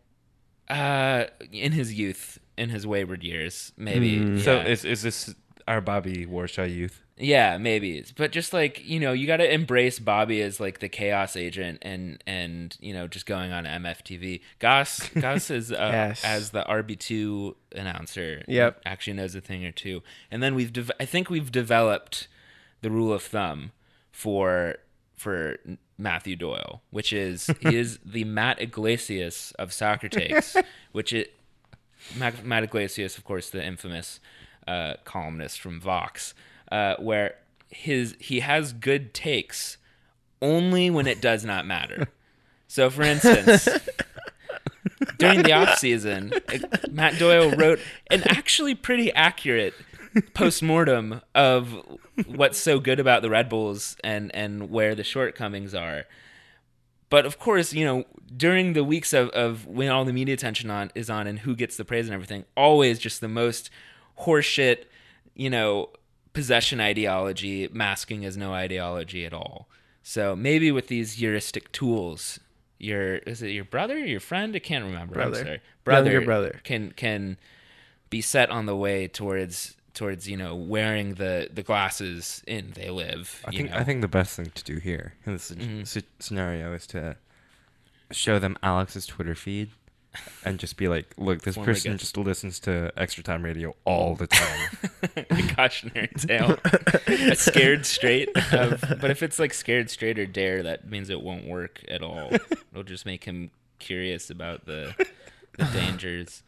Uh, 0.70 1.26
in 1.52 1.74
his 1.74 1.94
youth, 1.94 2.40
in 2.58 2.70
his 2.70 2.88
wayward 2.88 3.24
years, 3.24 3.74
maybe. 3.76 4.40
So 4.40 4.56
yeah. 4.56 4.68
is 4.68 4.86
is 4.86 5.02
this 5.02 5.36
our 5.68 5.82
Bobby 5.82 6.26
Warshaw 6.26 6.74
youth. 6.74 7.03
Yeah, 7.18 7.58
maybe. 7.60 8.04
But 8.18 8.32
just 8.32 8.54
like, 8.54 8.84
you 8.84 9.00
know, 9.00 9.14
you 9.14 9.28
got 9.28 9.38
to 9.38 9.54
embrace 9.54 10.00
Bobby 10.00 10.42
as 10.42 10.60
like 10.60 10.80
the 10.80 10.90
chaos 10.90 11.36
agent 11.36 11.78
and 11.84 12.22
and 12.26 12.76
you 12.82 12.92
know, 12.94 13.08
just 13.08 13.26
going 13.28 13.52
on 13.52 13.66
MFTV. 13.66 14.42
Gass 14.60 15.08
Gass 15.14 15.52
is 15.52 15.72
uh, 15.72 15.76
Yes. 15.94 16.24
as 16.26 16.50
the 16.50 16.64
RB2 16.64 17.54
announcer. 17.76 18.44
Yep. 18.48 18.82
Actually 18.86 19.14
knows 19.14 19.36
a 19.36 19.42
thing 19.42 19.64
or 19.64 19.72
two. 19.72 20.02
And 20.32 20.42
then 20.42 20.56
we've 20.56 20.74
dev- 20.74 20.92
I 21.00 21.06
think 21.06 21.30
we've 21.30 21.52
developed 21.52 22.28
the 22.82 22.90
rule 22.90 23.14
of 23.14 23.22
thumb 23.22 23.72
for 24.12 24.78
for 25.16 25.58
Matthew 26.00 26.36
Doyle, 26.36 26.82
which 26.90 27.14
is 27.14 27.48
he 27.62 27.76
is 27.78 28.00
the 28.04 28.24
Matt 28.24 28.60
Yglesias 28.60 29.54
of 29.60 29.72
soccer 29.72 30.10
takes, 30.10 30.56
which 30.94 31.14
it 31.14 31.36
Matt, 32.18 32.44
Matt 32.44 32.64
Yglesias, 32.64 33.18
of 33.20 33.24
course, 33.24 33.50
the 33.52 33.64
infamous 33.64 34.20
uh, 34.68 34.96
columnist 35.06 35.62
from 35.62 35.80
Vox, 35.80 36.34
uh, 36.74 36.96
where 36.98 37.36
his 37.70 38.16
he 38.20 38.40
has 38.40 38.74
good 38.74 39.14
takes 39.14 39.78
only 40.42 40.90
when 40.90 41.06
it 41.06 41.22
does 41.22 41.46
not 41.46 41.66
matter. 41.68 42.10
So, 42.68 42.90
for 42.90 43.04
instance, 43.04 43.68
during 45.20 45.44
the 45.44 45.54
off 45.54 45.78
season, 45.78 46.34
Matt 46.92 47.20
Doyle 47.20 47.52
wrote 47.52 47.80
an 48.10 48.24
actually 48.26 48.74
pretty 48.74 49.14
accurate 49.14 49.76
post-mortem 50.34 51.22
of 51.36 51.76
what's 52.26 52.58
so 52.58 52.80
good 52.80 53.00
about 53.00 53.22
the 53.22 53.30
Red 53.30 53.50
Bulls 53.50 53.96
and 54.04 54.34
and 54.36 54.72
where 54.72 54.96
the 54.96 55.04
shortcomings 55.04 55.76
are. 55.76 56.06
But 57.12 57.28
of 57.28 57.38
course, 57.38 57.72
you 57.74 57.86
know, 57.86 58.06
during 58.36 58.74
the 58.74 58.84
weeks 58.84 59.14
of, 59.14 59.30
of 59.30 59.68
when 59.68 59.90
all 59.90 60.06
the 60.06 60.14
media 60.14 60.34
attention 60.34 60.72
on 60.72 60.90
is 60.96 61.12
on 61.12 61.28
and 61.28 61.38
who 61.38 61.56
gets 61.56 61.78
the 61.78 61.86
praise 61.86 62.08
and 62.08 62.16
everything, 62.16 62.46
always 62.58 62.98
just 62.98 63.22
the 63.22 63.28
most 63.28 63.70
horseshit, 64.22 64.86
you 65.36 65.52
know, 65.52 65.92
possession 66.34 66.80
ideology 66.82 67.68
masking 67.72 68.26
as 68.26 68.36
no 68.36 68.54
ideology 68.54 69.26
at 69.26 69.34
all. 69.34 69.68
So 70.02 70.36
maybe 70.36 70.72
with 70.72 70.88
these 70.88 71.14
heuristic 71.14 71.72
tools, 71.72 72.40
your 72.80 73.16
is 73.18 73.42
it 73.42 73.50
your 73.52 73.64
brother, 73.66 73.98
your 74.00 74.20
friend? 74.20 74.56
I 74.56 74.60
can't 74.60 74.84
remember. 74.84 75.14
Brother. 75.16 75.40
I'm 75.40 75.46
sorry, 75.46 75.62
brother, 75.84 76.12
Younger 76.12 76.26
brother. 76.26 76.60
can 76.64 76.92
can 76.92 77.38
be 78.10 78.20
set 78.22 78.50
on 78.50 78.66
the 78.66 78.76
way 78.76 79.08
towards 79.08 79.76
towards 79.94 80.28
you 80.28 80.36
know 80.36 80.56
wearing 80.56 81.14
the 81.16 81.50
the 81.54 81.64
glasses 81.64 82.44
in 82.48 82.72
they 82.76 82.90
live. 82.90 83.42
I 83.48 83.52
you 83.52 83.58
think 83.60 83.70
know? 83.72 83.78
I 83.78 83.84
think 83.84 84.02
the 84.02 84.08
best 84.08 84.36
thing 84.36 84.52
to 84.54 84.64
do 84.64 84.78
here 84.80 85.14
in 85.26 85.34
this 85.34 85.52
Mhm. 85.52 86.04
scenario 86.20 86.74
is 86.74 86.86
to 86.88 87.16
show 88.12 88.40
them 88.40 88.58
Alex's 88.62 89.06
Twitter 89.06 89.36
feed 89.36 89.70
and 90.46 90.60
just 90.60 90.78
be 90.78 90.88
like, 90.88 91.14
"Look, 91.18 91.42
this 91.42 91.56
Form, 91.56 91.66
I 91.66 91.72
person 91.74 91.98
just 91.98 92.18
listens 92.18 92.60
to 92.62 92.92
Extra 92.98 93.24
Time 93.24 93.44
Radio 93.44 93.76
all 93.86 94.16
the 94.16 94.28
time." 94.28 94.70
a 95.30 95.54
cautionary 95.56 96.10
tale. 96.18 96.58
a 97.08 97.36
scared 97.36 97.86
straight. 97.86 98.30
Of, 98.54 98.82
but 99.02 99.10
if 99.12 99.24
it's 99.24 99.40
like 99.40 99.54
scared 99.54 99.90
straight 99.90 100.20
or 100.20 100.26
dare, 100.26 100.64
that 100.64 100.90
means 100.90 101.10
it 101.10 101.22
won't 101.22 101.48
work 101.48 101.82
at 101.88 102.02
all. 102.02 102.32
It'll 102.72 102.84
just 102.84 103.06
make 103.06 103.24
him 103.24 103.52
curious 103.80 104.30
about 104.30 104.66
the 104.66 104.94
the 105.58 105.66
dangers. 105.66 106.44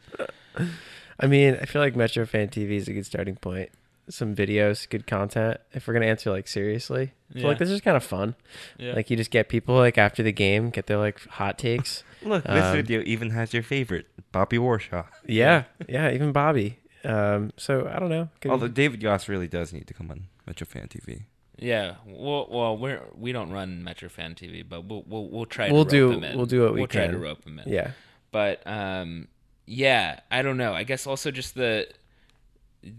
I 1.18 1.26
mean, 1.26 1.56
I 1.60 1.64
feel 1.64 1.80
like 1.82 1.96
Metro 1.96 2.26
Fan 2.26 2.48
TV 2.48 2.72
is 2.72 2.88
a 2.88 2.92
good 2.92 3.06
starting 3.06 3.36
point. 3.36 3.70
Some 4.08 4.34
videos, 4.36 4.88
good 4.88 5.06
content. 5.06 5.58
If 5.72 5.88
we're 5.88 5.94
gonna 5.94 6.06
answer 6.06 6.30
like 6.30 6.46
seriously, 6.46 7.12
I 7.30 7.32
feel 7.32 7.42
Yeah. 7.42 7.48
like 7.48 7.58
this 7.58 7.70
is 7.70 7.80
kind 7.80 7.96
of 7.96 8.04
fun. 8.04 8.36
Yeah. 8.78 8.92
Like 8.92 9.10
you 9.10 9.16
just 9.16 9.30
get 9.32 9.48
people 9.48 9.74
like 9.74 9.98
after 9.98 10.22
the 10.22 10.30
game, 10.32 10.70
get 10.70 10.86
their 10.86 10.98
like 10.98 11.20
hot 11.26 11.58
takes. 11.58 12.04
Look, 12.22 12.44
this 12.44 12.64
Um, 12.64 12.76
video 12.76 13.02
even 13.06 13.30
has 13.30 13.52
your 13.54 13.62
favorite, 13.62 14.06
Bobby 14.32 14.56
Warshaw. 14.58 15.06
Yeah, 15.26 15.64
yeah, 15.88 16.10
even 16.10 16.32
Bobby. 16.32 16.78
Um, 17.04 17.52
so 17.56 17.86
I 17.88 17.98
don't 17.98 18.08
know. 18.08 18.28
Could- 18.40 18.50
Although 18.50 18.68
David 18.68 19.00
Gass 19.00 19.28
really 19.28 19.46
does 19.48 19.72
need 19.72 19.86
to 19.86 19.94
come 19.94 20.10
on 20.10 20.24
Metro 20.46 20.66
Fan 20.66 20.88
TV. 20.88 21.24
yeah. 21.58 21.96
Well, 22.06 22.48
well, 22.50 22.76
we're 22.76 23.00
we 23.14 23.32
don't 23.32 23.50
run 23.52 23.84
Metro 23.84 24.08
Fan 24.08 24.34
TV, 24.34 24.62
but 24.68 24.84
we'll 24.84 25.04
we'll, 25.06 25.28
we'll 25.28 25.46
try. 25.46 25.70
We'll 25.70 25.84
to 25.84 26.02
rope 26.02 26.12
do- 26.12 26.18
him 26.18 26.24
in. 26.24 26.36
we'll 26.36 26.46
do 26.46 26.62
what 26.62 26.72
we 26.74 26.86
can. 26.86 27.00
We'll 27.00 27.06
try 27.06 27.06
to 27.08 27.18
rope 27.18 27.44
him 27.46 27.58
in. 27.60 27.68
yeah, 27.72 27.90
but 28.32 28.62
um 28.66 29.28
yeah 29.68 30.20
i 30.30 30.42
don't 30.42 30.56
know 30.56 30.72
i 30.74 30.84
guess 30.84 31.08
also 31.08 31.32
just 31.32 31.56
the 31.56 31.88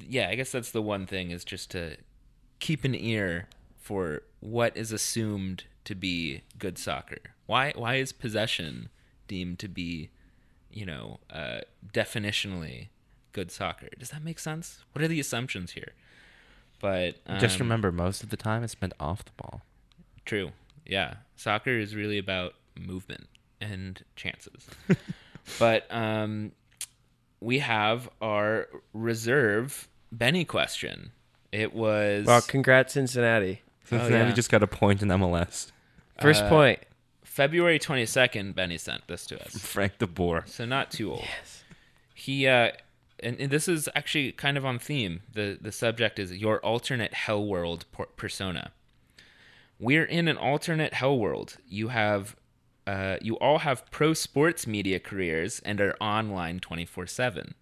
yeah 0.02 0.28
i 0.28 0.36
guess 0.36 0.52
that's 0.52 0.72
the 0.72 0.82
one 0.82 1.06
thing 1.06 1.32
is 1.32 1.46
just 1.46 1.72
to 1.72 1.96
keep 2.60 2.84
an 2.84 2.94
ear 2.94 3.48
for 3.80 4.22
what 4.42 4.76
is 4.76 4.92
assumed 4.92 5.64
to 5.86 5.96
be 5.96 6.42
good 6.60 6.78
soccer 6.78 7.20
why 7.46 7.72
why 7.76 7.96
is 7.96 8.12
possession 8.12 8.90
deemed 9.28 9.60
to 9.60 9.68
be 9.68 10.10
you 10.72 10.86
know 10.86 11.20
uh 11.32 11.60
definitionally 11.94 12.88
good 13.32 13.52
soccer 13.52 13.88
does 14.00 14.10
that 14.10 14.24
make 14.24 14.40
sense 14.40 14.84
what 14.94 15.04
are 15.04 15.08
the 15.08 15.20
assumptions 15.20 15.72
here 15.72 15.94
but 16.80 17.16
just 17.40 17.60
um, 17.60 17.66
remember, 17.68 17.92
most 17.92 18.24
of 18.24 18.30
the 18.30 18.38
time 18.38 18.64
it's 18.64 18.74
spent 18.74 18.94
off 19.00 19.26
the 19.26 19.32
ball. 19.38 19.62
True. 20.26 20.52
Yeah. 20.86 21.16
Soccer 21.36 21.72
is 21.72 21.96
really 21.96 22.18
about 22.18 22.54
movement 22.80 23.28
and 23.60 24.04
chances. 24.16 24.68
but 25.60 25.88
um, 25.90 26.52
we 27.40 27.60
have 27.60 28.10
our 28.22 28.68
reserve 28.94 29.88
Benny 30.12 30.46
question. 30.46 31.12
It 31.52 31.74
was 31.74 32.26
well, 32.26 32.42
congrats 32.42 32.94
Cincinnati. 32.94 33.62
Cincinnati 33.86 34.30
yeah. 34.30 34.36
just 34.36 34.52
got 34.52 34.62
a 34.62 34.68
point 34.68 35.02
in 35.02 35.08
MLS. 35.08 35.72
First 36.22 36.44
Uh, 36.44 36.50
point. 36.50 36.80
February 37.38 37.78
22nd, 37.78 38.56
Benny 38.56 38.80
sent 38.80 39.08
this 39.08 39.28
to 39.28 39.40
us. 39.40 39.52
Frank 39.60 40.00
de 40.00 40.08
Boer. 40.08 40.44
So 40.48 40.66
not 40.66 40.90
too 40.90 41.12
old. 41.12 41.22
Yes. 41.22 41.64
He 42.16 42.48
uh 42.48 42.72
and, 43.20 43.40
and 43.40 43.52
this 43.52 43.68
is 43.68 43.88
actually 43.94 44.32
kind 44.32 44.58
of 44.58 44.66
on 44.66 44.80
theme. 44.80 45.22
The 45.32 45.56
the 45.62 45.72
subject 45.72 46.18
is 46.18 46.36
your 46.36 46.60
alternate 46.66 47.14
hell 47.14 47.46
world 47.46 47.86
por- 47.92 48.08
persona. 48.18 48.72
We're 49.80 50.04
in 50.04 50.28
an 50.28 50.36
alternate 50.36 50.96
hell 50.96 51.16
world. 51.16 51.58
You 51.68 51.90
have 51.90 52.36
uh, 52.88 53.18
you 53.22 53.36
all 53.36 53.60
have 53.60 53.86
pro 53.92 54.16
sports 54.16 54.66
media 54.66 55.00
careers 55.00 55.62
and 55.64 55.80
are 55.80 55.96
online 56.02 56.60
24/7. 56.60 57.54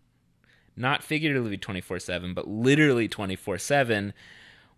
Not 0.77 1.03
figuratively 1.03 1.57
24/7, 1.57 2.33
but 2.33 2.47
literally 2.47 3.09
24/7. 3.09 4.13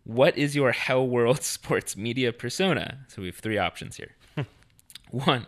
What 0.05 0.35
is 0.35 0.55
your 0.55 0.71
hell 0.71 1.07
world 1.07 1.43
sports 1.57 1.95
media 1.95 2.33
persona? 2.33 3.05
So 3.09 3.21
we 3.21 3.27
have 3.27 3.35
three 3.35 3.59
options 3.59 3.97
here. 3.97 4.16
One, 5.11 5.45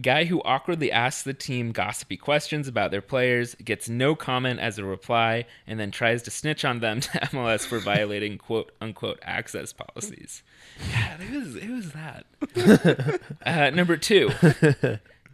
guy 0.00 0.24
who 0.24 0.42
awkwardly 0.42 0.90
asks 0.90 1.22
the 1.22 1.34
team 1.34 1.72
gossipy 1.72 2.16
questions 2.16 2.68
about 2.68 2.90
their 2.90 3.00
players, 3.00 3.54
gets 3.56 3.88
no 3.88 4.14
comment 4.14 4.60
as 4.60 4.78
a 4.78 4.84
reply, 4.84 5.46
and 5.66 5.78
then 5.78 5.90
tries 5.90 6.22
to 6.22 6.30
snitch 6.30 6.64
on 6.64 6.80
them 6.80 7.00
to 7.00 7.08
MLS 7.08 7.66
for 7.66 7.78
violating 7.78 8.38
quote 8.38 8.72
unquote 8.80 9.18
access 9.22 9.72
policies. 9.72 10.42
Yeah, 10.90 11.16
who's 11.18 11.62
who's 11.62 11.92
that? 11.92 13.20
uh, 13.46 13.70
number 13.70 13.96
two, 13.96 14.30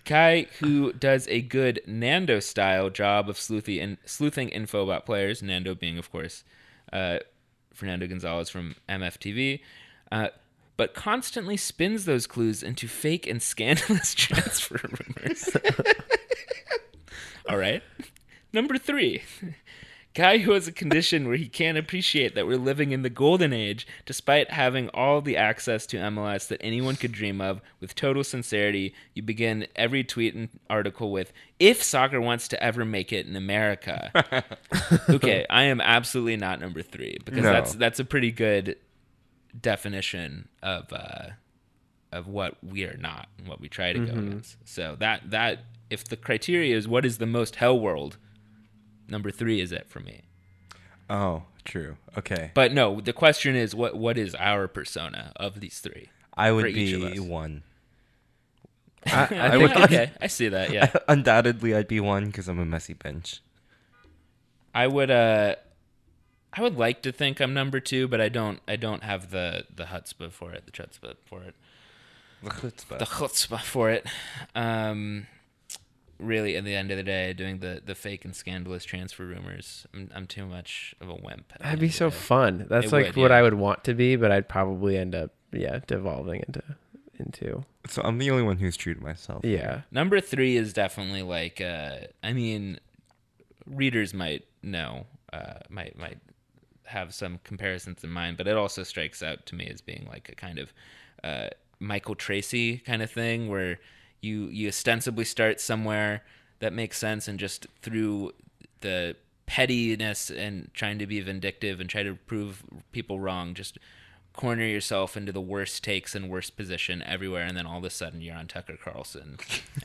guy 0.04 0.46
who 0.60 0.92
does 0.92 1.28
a 1.28 1.40
good 1.42 1.80
Nando 1.86 2.40
style 2.40 2.90
job 2.90 3.28
of 3.28 3.38
sleuthing 3.38 3.80
and 3.80 3.98
sleuthing 4.04 4.48
info 4.48 4.82
about 4.82 5.06
players. 5.06 5.42
Nando 5.42 5.74
being, 5.74 5.98
of 5.98 6.10
course, 6.10 6.44
uh, 6.92 7.18
Fernando 7.74 8.06
Gonzalez 8.06 8.48
from 8.48 8.76
MFTV. 8.88 9.60
Uh, 10.10 10.28
but 10.76 10.94
constantly 10.94 11.56
spins 11.56 12.04
those 12.04 12.26
clues 12.26 12.62
into 12.62 12.86
fake 12.88 13.26
and 13.26 13.42
scandalous 13.42 14.14
transfer 14.16 14.80
rumors. 14.82 15.48
All 17.48 17.56
right. 17.56 17.82
Number 18.52 18.78
three. 18.78 19.22
Guy 20.14 20.38
who 20.38 20.52
has 20.52 20.66
a 20.66 20.72
condition 20.72 21.28
where 21.28 21.36
he 21.36 21.46
can't 21.46 21.76
appreciate 21.76 22.34
that 22.34 22.46
we're 22.46 22.56
living 22.56 22.90
in 22.92 23.02
the 23.02 23.10
golden 23.10 23.52
age 23.52 23.86
despite 24.06 24.50
having 24.50 24.88
all 24.94 25.20
the 25.20 25.36
access 25.36 25.84
to 25.84 25.98
MLS 25.98 26.48
that 26.48 26.58
anyone 26.64 26.96
could 26.96 27.12
dream 27.12 27.38
of 27.42 27.60
with 27.80 27.94
total 27.94 28.24
sincerity. 28.24 28.94
You 29.12 29.22
begin 29.22 29.66
every 29.76 30.02
tweet 30.04 30.34
and 30.34 30.48
article 30.70 31.12
with, 31.12 31.34
if 31.60 31.82
soccer 31.82 32.18
wants 32.18 32.48
to 32.48 32.62
ever 32.62 32.86
make 32.86 33.12
it 33.12 33.26
in 33.26 33.36
America. 33.36 34.10
okay, 35.10 35.44
I 35.50 35.64
am 35.64 35.82
absolutely 35.82 36.38
not 36.38 36.60
number 36.60 36.80
three 36.80 37.18
because 37.22 37.42
No. 37.42 37.52
that's 37.52 37.74
that's 37.74 38.00
a 38.00 38.04
pretty 38.06 38.32
good 38.32 38.76
definition 39.60 40.48
of 40.62 40.92
uh, 40.92 41.28
of 42.12 42.26
what 42.28 42.56
we 42.62 42.84
are 42.84 42.96
not 42.96 43.28
and 43.38 43.48
what 43.48 43.60
we 43.60 43.68
try 43.68 43.92
to 43.92 43.98
go 43.98 44.12
against. 44.12 44.56
So 44.64 44.96
that 45.00 45.30
that 45.30 45.64
if 45.90 46.04
the 46.04 46.16
criteria 46.16 46.76
is 46.76 46.88
what 46.88 47.04
is 47.04 47.18
the 47.18 47.26
most 47.26 47.56
hell 47.56 47.78
world, 47.78 48.16
number 49.08 49.30
three 49.30 49.60
is 49.60 49.72
it 49.72 49.86
for 49.88 50.00
me. 50.00 50.22
Oh, 51.08 51.44
true. 51.64 51.96
Okay. 52.18 52.50
But 52.54 52.72
no, 52.72 53.00
the 53.00 53.12
question 53.12 53.54
is 53.56 53.74
what 53.74 53.96
what 53.96 54.18
is 54.18 54.34
our 54.34 54.68
persona 54.68 55.32
of 55.36 55.60
these 55.60 55.78
three? 55.78 56.08
I 56.34 56.52
would 56.52 56.62
for 56.62 56.68
each 56.68 56.92
of 56.94 57.12
be 57.12 57.18
one. 57.20 57.62
I, 59.06 59.10
I 59.12 59.22
I 59.22 59.50
think 59.50 59.72
think, 59.72 59.84
okay, 59.84 60.10
I 60.20 60.26
see 60.26 60.48
that. 60.48 60.72
Yeah, 60.72 60.92
Undoubtedly, 61.08 61.74
I'd 61.76 61.86
be 61.86 62.00
one 62.00 62.26
because 62.26 62.48
I'm 62.48 62.58
a 62.58 62.64
messy 62.64 62.94
bench. 62.94 63.40
I 64.74 64.86
would. 64.86 65.10
uh 65.10 65.54
I 66.56 66.62
would 66.62 66.76
like 66.76 67.02
to 67.02 67.12
think 67.12 67.40
I'm 67.40 67.52
number 67.52 67.80
two, 67.80 68.08
but 68.08 68.20
I 68.20 68.28
don't. 68.28 68.60
I 68.66 68.76
don't 68.76 69.02
have 69.02 69.30
the 69.30 69.64
the 69.74 69.84
chutzpah 69.84 70.32
for 70.32 70.52
it, 70.52 70.64
the 70.66 70.72
chutzpah 70.72 71.14
for 71.24 71.42
it. 71.42 71.54
The 72.42 72.50
chutzpah. 72.50 72.98
the 72.98 73.04
chutzpah 73.04 73.60
for 73.62 73.90
it. 73.90 74.06
Um, 74.54 75.26
really, 76.18 76.56
at 76.56 76.64
the 76.64 76.74
end 76.74 76.90
of 76.90 76.96
the 76.96 77.02
day, 77.02 77.32
doing 77.32 77.58
the, 77.58 77.82
the 77.84 77.94
fake 77.94 78.24
and 78.24 78.34
scandalous 78.34 78.84
transfer 78.84 79.24
rumors. 79.26 79.86
I'm, 79.94 80.10
I'm 80.14 80.26
too 80.26 80.46
much 80.46 80.94
of 81.00 81.08
a 81.08 81.14
wimp. 81.14 81.52
That'd 81.60 81.80
be 81.80 81.90
so 81.90 82.08
day. 82.10 82.16
fun. 82.16 82.66
That's 82.68 82.86
It 82.86 82.92
like 82.92 83.06
would, 83.06 83.16
what 83.16 83.30
yeah. 83.30 83.38
I 83.38 83.42
would 83.42 83.54
want 83.54 83.84
to 83.84 83.94
be, 83.94 84.16
but 84.16 84.30
I'd 84.32 84.48
probably 84.48 84.96
end 84.96 85.14
up 85.14 85.32
yeah 85.52 85.80
devolving 85.86 86.42
into 86.46 86.62
into 87.18 87.64
So 87.88 88.02
I'm 88.02 88.18
the 88.18 88.30
only 88.30 88.42
one 88.42 88.58
who's 88.58 88.76
true 88.76 88.94
to 88.94 89.02
myself. 89.02 89.44
yeah. 89.44 89.82
Number 89.90 90.20
three 90.20 90.56
is 90.56 90.72
definitely 90.72 91.22
like, 91.22 91.60
uh, 91.60 91.98
I 92.22 92.32
mean, 92.32 92.78
readers 93.66 94.12
might 94.12 94.44
know, 94.62 95.06
uh, 95.32 95.60
might 95.70 95.98
might 95.98 96.18
have 96.86 97.14
some 97.14 97.40
comparisons 97.44 98.02
in 98.04 98.10
mind, 98.10 98.36
but 98.36 98.46
it 98.46 98.56
also 98.56 98.82
strikes 98.82 99.22
out 99.22 99.46
to 99.46 99.54
me 99.54 99.68
as 99.68 99.80
being 99.80 100.06
like 100.08 100.28
a 100.28 100.34
kind 100.34 100.58
of 100.58 100.72
uh, 101.24 101.48
Michael 101.78 102.14
Tracey 102.14 102.78
kind 102.78 103.02
of 103.02 103.10
thing, 103.10 103.48
where 103.48 103.78
you 104.20 104.46
you 104.46 104.68
ostensibly 104.68 105.24
start 105.24 105.60
somewhere 105.60 106.22
that 106.60 106.72
makes 106.72 106.98
sense, 106.98 107.28
and 107.28 107.38
just 107.38 107.66
through 107.82 108.32
the 108.80 109.16
pettiness 109.46 110.30
and 110.30 110.70
trying 110.74 110.98
to 110.98 111.06
be 111.06 111.20
vindictive 111.20 111.80
and 111.80 111.88
try 111.88 112.02
to 112.02 112.14
prove 112.14 112.62
people 112.92 113.20
wrong, 113.20 113.54
just 113.54 113.78
corner 114.32 114.64
yourself 114.64 115.16
into 115.16 115.32
the 115.32 115.40
worst 115.40 115.82
takes 115.82 116.14
and 116.14 116.28
worst 116.28 116.56
position 116.56 117.02
everywhere, 117.02 117.44
and 117.44 117.56
then 117.56 117.66
all 117.66 117.78
of 117.78 117.84
a 117.84 117.90
sudden 117.90 118.20
you're 118.20 118.36
on 118.36 118.46
Tucker 118.46 118.76
Carlson. 118.82 119.38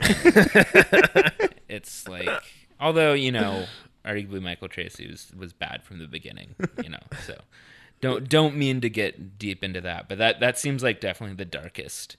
it's 1.68 2.06
like, 2.06 2.28
although 2.78 3.14
you 3.14 3.32
know, 3.32 3.66
arguably 4.04 4.42
Michael 4.42 4.68
Tracey 4.68 5.08
was 5.08 5.32
was 5.36 5.52
bad 5.52 5.82
from 5.84 5.98
the 5.98 6.06
beginning, 6.06 6.54
you 6.82 6.88
know. 6.90 7.02
So 7.24 7.40
don't 8.00 8.28
don't 8.28 8.56
mean 8.56 8.80
to 8.80 8.90
get 8.90 9.38
deep 9.38 9.62
into 9.62 9.80
that, 9.80 10.08
but 10.08 10.18
that 10.18 10.40
that 10.40 10.58
seems 10.58 10.82
like 10.82 11.00
definitely 11.00 11.36
the 11.36 11.44
darkest 11.44 12.16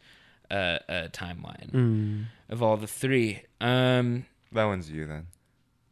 uh, 0.51 0.79
uh 0.87 1.07
timeline 1.09 2.25
of 2.49 2.61
all 2.63 2.77
the 2.77 2.87
three. 2.87 3.43
Um, 3.61 4.25
That 4.51 4.65
one's 4.65 4.89
you 4.91 5.05
then. 5.07 5.27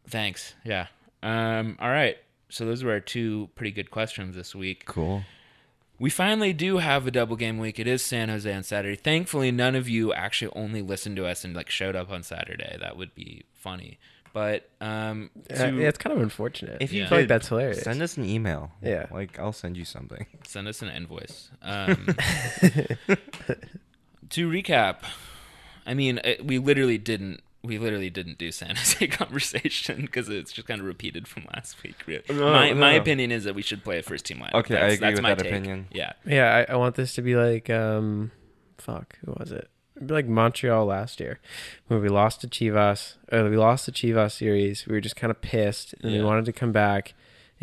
thanks. 0.07 0.55
Yeah. 0.63 0.87
Um, 1.23 1.77
all 1.79 1.89
right. 1.89 2.17
So 2.49 2.65
those 2.65 2.83
were 2.83 2.91
our 2.91 2.99
two 2.99 3.49
pretty 3.55 3.71
good 3.71 3.91
questions 3.91 4.35
this 4.35 4.53
week. 4.55 4.85
Cool. 4.85 5.23
We 5.99 6.09
finally 6.09 6.51
do 6.51 6.77
have 6.79 7.05
a 7.05 7.11
double 7.11 7.35
game 7.35 7.59
week. 7.59 7.79
It 7.79 7.85
is 7.87 8.01
San 8.01 8.27
Jose 8.27 8.51
on 8.51 8.63
Saturday. 8.63 8.95
Thankfully, 8.95 9.51
none 9.51 9.75
of 9.75 9.87
you 9.87 10.11
actually 10.13 10.51
only 10.55 10.81
listened 10.81 11.15
to 11.17 11.27
us 11.27 11.43
and 11.45 11.55
like 11.55 11.69
showed 11.69 11.95
up 11.95 12.11
on 12.11 12.23
Saturday. 12.23 12.75
That 12.79 12.97
would 12.97 13.13
be 13.13 13.43
funny. 13.53 13.99
But 14.33 14.69
um, 14.79 15.29
Uh, 15.49 15.55
to 15.55 15.75
yeah, 15.75 15.87
it's 15.89 15.97
kind 15.97 16.15
of 16.15 16.21
unfortunate. 16.21 16.77
If 16.81 16.93
you 16.93 17.01
Yeah. 17.01 17.09
Feel 17.09 17.17
like 17.19 17.27
that's 17.27 17.49
hilarious. 17.49 17.81
Send 17.81 18.01
us 18.01 18.15
an 18.17 18.23
email. 18.25 18.71
Yeah. 18.81 19.07
Like 19.11 19.37
I'll 19.39 19.51
send 19.53 19.75
you 19.77 19.83
something. 19.85 20.25
send 20.47 20.67
us 20.67 20.81
an 20.81 20.89
invoice. 20.89 21.49
Um, 21.61 22.07
to 24.29 24.49
recap, 24.49 24.97
I 25.85 25.93
mean, 25.93 26.19
it, 26.23 26.45
we 26.45 26.57
literally 26.59 26.97
didn't. 26.97 27.41
We 27.63 27.77
literally 27.77 28.09
didn't 28.09 28.39
do 28.39 28.51
San 28.51 28.75
Jose 28.75 29.05
conversation 29.07 30.01
because 30.01 30.29
it's 30.29 30.51
just 30.51 30.67
kind 30.67 30.81
of 30.81 30.87
repeated 30.87 31.27
from 31.27 31.45
last 31.53 31.81
week. 31.83 31.95
Really. 32.07 32.23
No, 32.29 32.51
my 32.51 32.69
no, 32.69 32.75
my 32.75 32.91
no. 32.95 33.01
opinion 33.01 33.31
is 33.31 33.43
that 33.43 33.53
we 33.53 33.61
should 33.61 33.83
play 33.83 33.99
a 33.99 34.03
first 34.03 34.25
team 34.25 34.37
lineup. 34.39 34.53
Okay, 34.61 34.77
I 34.77 34.85
agree 34.87 34.95
that's 34.97 35.13
with 35.15 35.21
my 35.21 35.35
that 35.35 35.43
take. 35.43 35.51
opinion. 35.51 35.87
Yeah, 35.91 36.13
Yeah, 36.25 36.65
I, 36.67 36.73
I 36.73 36.75
want 36.77 36.95
this 36.95 37.13
to 37.15 37.21
be 37.21 37.35
like 37.35 37.69
um 37.69 38.31
fuck, 38.79 39.15
who 39.23 39.35
was 39.37 39.51
it? 39.51 39.69
Like 40.01 40.27
Montreal 40.27 40.85
last 40.85 41.19
year. 41.19 41.39
When 41.87 42.01
we 42.01 42.09
lost 42.09 42.41
to 42.41 42.47
Chivas 42.47 43.15
or 43.31 43.49
we 43.49 43.57
lost 43.57 43.85
the 43.85 43.91
Chivas 43.91 44.31
series. 44.31 44.85
We 44.87 44.93
were 44.93 45.01
just 45.01 45.15
kind 45.15 45.29
of 45.31 45.41
pissed 45.41 45.93
and 46.01 46.11
we 46.11 46.21
wanted 46.21 46.45
to 46.45 46.53
come 46.53 46.71
back 46.71 47.13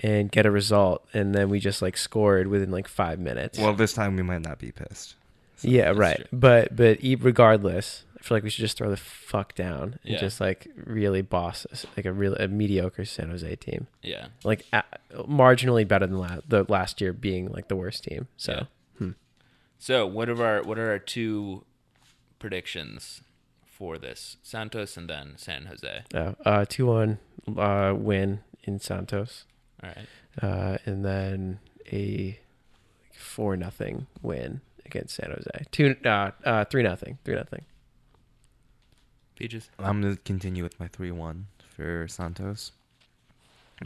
and 0.00 0.30
get 0.30 0.46
a 0.46 0.50
result 0.50 1.04
and 1.12 1.34
then 1.34 1.48
we 1.48 1.58
just 1.58 1.82
like 1.82 1.96
scored 1.96 2.46
within 2.46 2.70
like 2.70 2.86
five 2.88 3.18
minutes. 3.18 3.58
Well, 3.58 3.74
this 3.74 3.92
time 3.92 4.14
we 4.16 4.22
might 4.22 4.42
not 4.42 4.58
be 4.60 4.70
pissed. 4.70 5.16
yeah, 5.62 5.92
right. 5.94 6.16
true. 6.16 6.26
But 6.32 6.76
but 6.76 6.98
regardless, 7.02 8.04
I 8.16 8.22
feel 8.22 8.36
like 8.36 8.44
we 8.44 8.50
should 8.50 8.62
just 8.62 8.76
throw 8.78 8.90
the 8.90 8.96
fuck 8.96 9.54
down 9.56 9.98
and 10.04 10.14
Yeah. 10.14 10.18
just 10.20 10.40
like 10.40 10.68
really 10.76 11.22
boss 11.22 11.66
us, 11.72 11.84
like 11.96 12.06
a 12.06 12.12
real 12.12 12.34
a 12.36 12.46
mediocre 12.46 13.04
San 13.04 13.30
Jose 13.30 13.56
team. 13.56 13.88
yeah. 14.02 14.28
Like 14.44 14.64
marginally 15.12 15.86
better 15.86 16.06
than 16.06 16.18
la- 16.18 16.40
the 16.46 16.64
last 16.68 17.00
year 17.00 17.12
being 17.12 17.48
like 17.50 17.68
the 17.68 17.76
worst 17.76 18.04
team. 18.04 18.28
So 18.36 18.66
hmm. 18.98 19.10
So 19.78 20.06
what 20.06 20.28
are 20.28 20.44
our 20.44 20.62
what 20.62 20.78
are 20.78 20.90
our 20.90 20.98
two 20.98 21.64
predictions 22.38 23.22
for 23.64 23.98
this? 23.98 24.36
Santos 24.42 24.96
and 24.96 25.08
then 25.08 25.34
San 25.36 25.66
Jose. 25.66 26.02
Uh, 26.14 26.32
uh, 26.44 26.64
two 26.68 26.86
one 26.86 27.18
uh, 27.56 27.94
win 27.96 28.40
in 28.64 28.78
Santos, 28.80 29.44
All 29.82 29.90
right. 29.90 30.06
uh, 30.42 30.78
and 30.84 31.04
then 31.04 31.60
a 31.92 32.38
four 33.12 33.56
nothing 33.56 34.06
win 34.22 34.60
against 34.84 35.14
San 35.16 35.30
Jose. 35.30 35.64
Two 35.70 35.96
uh, 36.04 36.30
uh, 36.44 36.64
three 36.66 36.82
nothing, 36.82 37.18
three 37.24 37.34
nothing. 37.34 37.64
Peaches. 39.36 39.70
I'm 39.78 40.02
gonna 40.02 40.16
continue 40.16 40.62
with 40.64 40.78
my 40.80 40.88
three-one 40.88 41.46
for 41.76 42.08
Santos, 42.08 42.72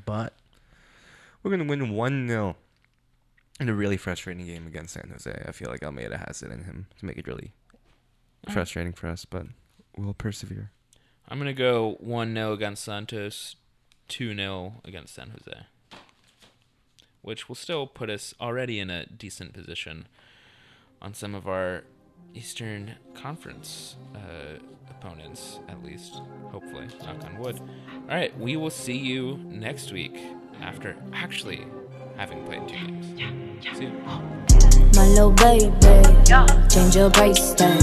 but 0.07 0.33
we're 1.43 1.51
gonna 1.51 1.65
win 1.69 1.91
one 1.91 2.27
0 2.27 2.57
in 3.61 3.69
a 3.69 3.75
really 3.75 3.99
frustrating 3.99 4.47
game 4.47 4.67
against 4.67 4.95
San 4.95 5.11
Jose. 5.11 5.45
I 5.47 5.53
feel 5.53 5.69
like 5.71 5.83
Almeida 5.85 6.17
has 6.27 6.43
it 6.43 6.51
in 6.51 6.65
him 6.65 6.87
to 6.99 7.05
make 7.05 7.19
it 7.19 7.27
really 7.27 7.53
frustrating 8.51 8.93
for 8.93 9.09
us, 9.09 9.25
but 9.25 9.47
we'll 9.97 10.15
persevere. 10.15 10.71
I'm 11.29 11.39
gonna 11.39 11.53
go 11.53 11.97
one 12.01 12.35
0 12.35 12.53
against 12.53 12.85
Santos, 12.85 13.57
two 14.09 14.35
0 14.35 14.81
against 14.85 15.15
San 15.15 15.31
Jose, 15.31 15.67
which 17.23 17.49
will 17.49 17.55
still 17.55 17.87
put 17.87 18.11
us 18.11 18.35
already 18.41 18.79
in 18.79 18.91
a 18.91 19.07
decent 19.07 19.53
position 19.53 20.07
on 21.01 21.15
some 21.15 21.35
of 21.35 21.49
our 21.49 21.85
Eastern 22.35 22.95
Conference 23.15 23.97
uh, 24.15 24.59
opponents, 24.89 25.59
at 25.69 25.83
least. 25.83 26.21
Hopefully, 26.51 26.87
knock 27.01 27.25
on 27.25 27.39
wood. 27.39 27.61
All 28.09 28.17
right, 28.17 28.39
we 28.39 28.57
will 28.57 28.71
see 28.71 28.97
you 28.97 29.39
next 29.45 29.93
week 29.93 30.19
after 30.61 30.97
actually 31.13 31.67
having 32.17 32.45
played 32.45 32.69
two 32.69 32.87
games. 33.17 33.65
See 33.77 33.85
you. 33.85 34.52
My 34.95 35.07
little 35.09 35.31
baby, 35.31 35.73
change 36.69 36.97
your 36.97 37.11
tag. 37.11 37.81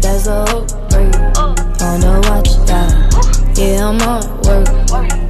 That's 0.00 0.26
a 0.26 0.44
hook 0.46 0.68
break. 0.88 1.14
Wanna 1.80 2.20
watch 2.28 2.56
that? 2.66 3.54
Yeah, 3.56 3.88
I'm 3.88 4.00
on 4.02 4.24
work. 4.42 4.68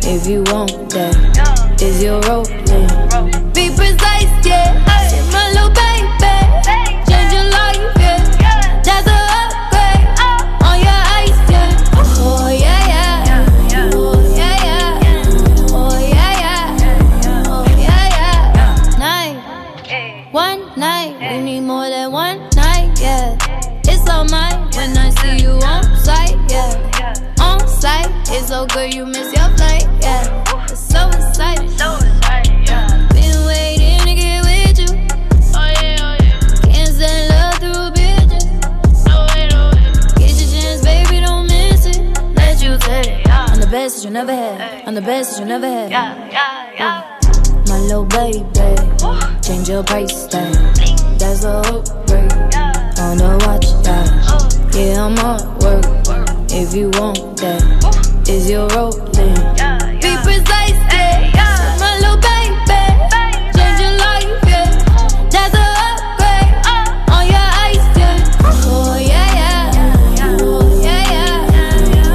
If 0.05 0.27
you 0.27 0.43
want 0.45 0.91
that, 0.91 1.83
is 1.83 2.03
your 2.03 2.21
rolling? 2.23 3.53
Be 3.53 3.75
precise, 3.75 4.47
yeah. 4.47 4.88
So 28.49 28.65
good 28.69 28.95
you 28.95 29.05
miss 29.05 29.31
your 29.37 29.47
flight, 29.59 29.87
yeah. 30.01 30.65
It's 30.71 30.81
so 30.81 31.07
exciting. 31.09 31.69
Been 33.13 33.45
waiting 33.45 34.01
to 34.07 34.15
get 34.15 34.43
with 34.43 34.79
you. 34.81 34.87
Oh 35.55 35.69
yeah, 35.83 36.09
oh 36.09 36.17
yeah. 36.25 36.41
Can't 36.73 36.89
send 36.89 37.29
love 37.29 37.57
through 37.61 37.93
bitches. 37.93 38.47
Get 40.17 40.33
your 40.41 40.49
chance, 40.49 40.83
baby, 40.83 41.21
don't 41.21 41.47
miss 41.47 41.85
it. 41.85 42.01
Let 42.37 42.63
you 42.63 42.79
take 42.79 43.21
it. 43.21 43.29
I'm 43.29 43.61
the 43.61 43.67
best 43.67 43.97
that 43.97 44.05
you 44.05 44.11
never 44.11 44.33
had. 44.35 44.89
I'm 44.89 44.95
the 44.95 45.03
best 45.03 45.33
that 45.33 45.41
you 45.41 45.47
never 45.47 45.69
had. 45.69 45.91
Yeah, 45.91 46.31
yeah, 46.31 46.73
yeah. 46.73 47.21
My 47.69 47.79
little 47.81 48.07
baby, 48.07 48.49
change 49.43 49.69
your 49.69 49.85
price 49.85 50.27
tag. 50.27 50.55
That's 51.19 51.45
a 51.45 51.59
upgrade. 51.59 52.33
Wanna 52.97 53.37
watch 53.45 53.69
that? 53.85 54.09
Yeah, 54.73 55.05
I'm 55.05 55.19
on 55.19 55.59
work. 55.59 55.85
If 56.51 56.75
you 56.75 56.89
want 56.95 57.37
that, 57.41 57.98
is 58.29 58.51
your 58.51 58.69
rolling? 58.69 59.35
Be 60.01 60.13
precise, 60.23 60.79
yeah. 60.93 61.77
My 61.81 61.97
little 61.99 62.21
baby, 62.21 62.57
change 63.57 63.81
your 63.81 63.95
life, 63.97 64.29
yeah. 64.47 64.69
That's 65.33 65.55
a 65.55 65.67
upgrade 65.89 66.53
uh. 66.67 67.15
on 67.15 67.25
your 67.27 67.49
ice, 67.69 67.87
yeah. 67.97 68.19
Oh 68.45 68.97
yeah, 69.01 69.39
yeah. 69.41 70.37
Oh 70.41 70.83
yeah, 70.83 71.13
yeah. 71.13 71.49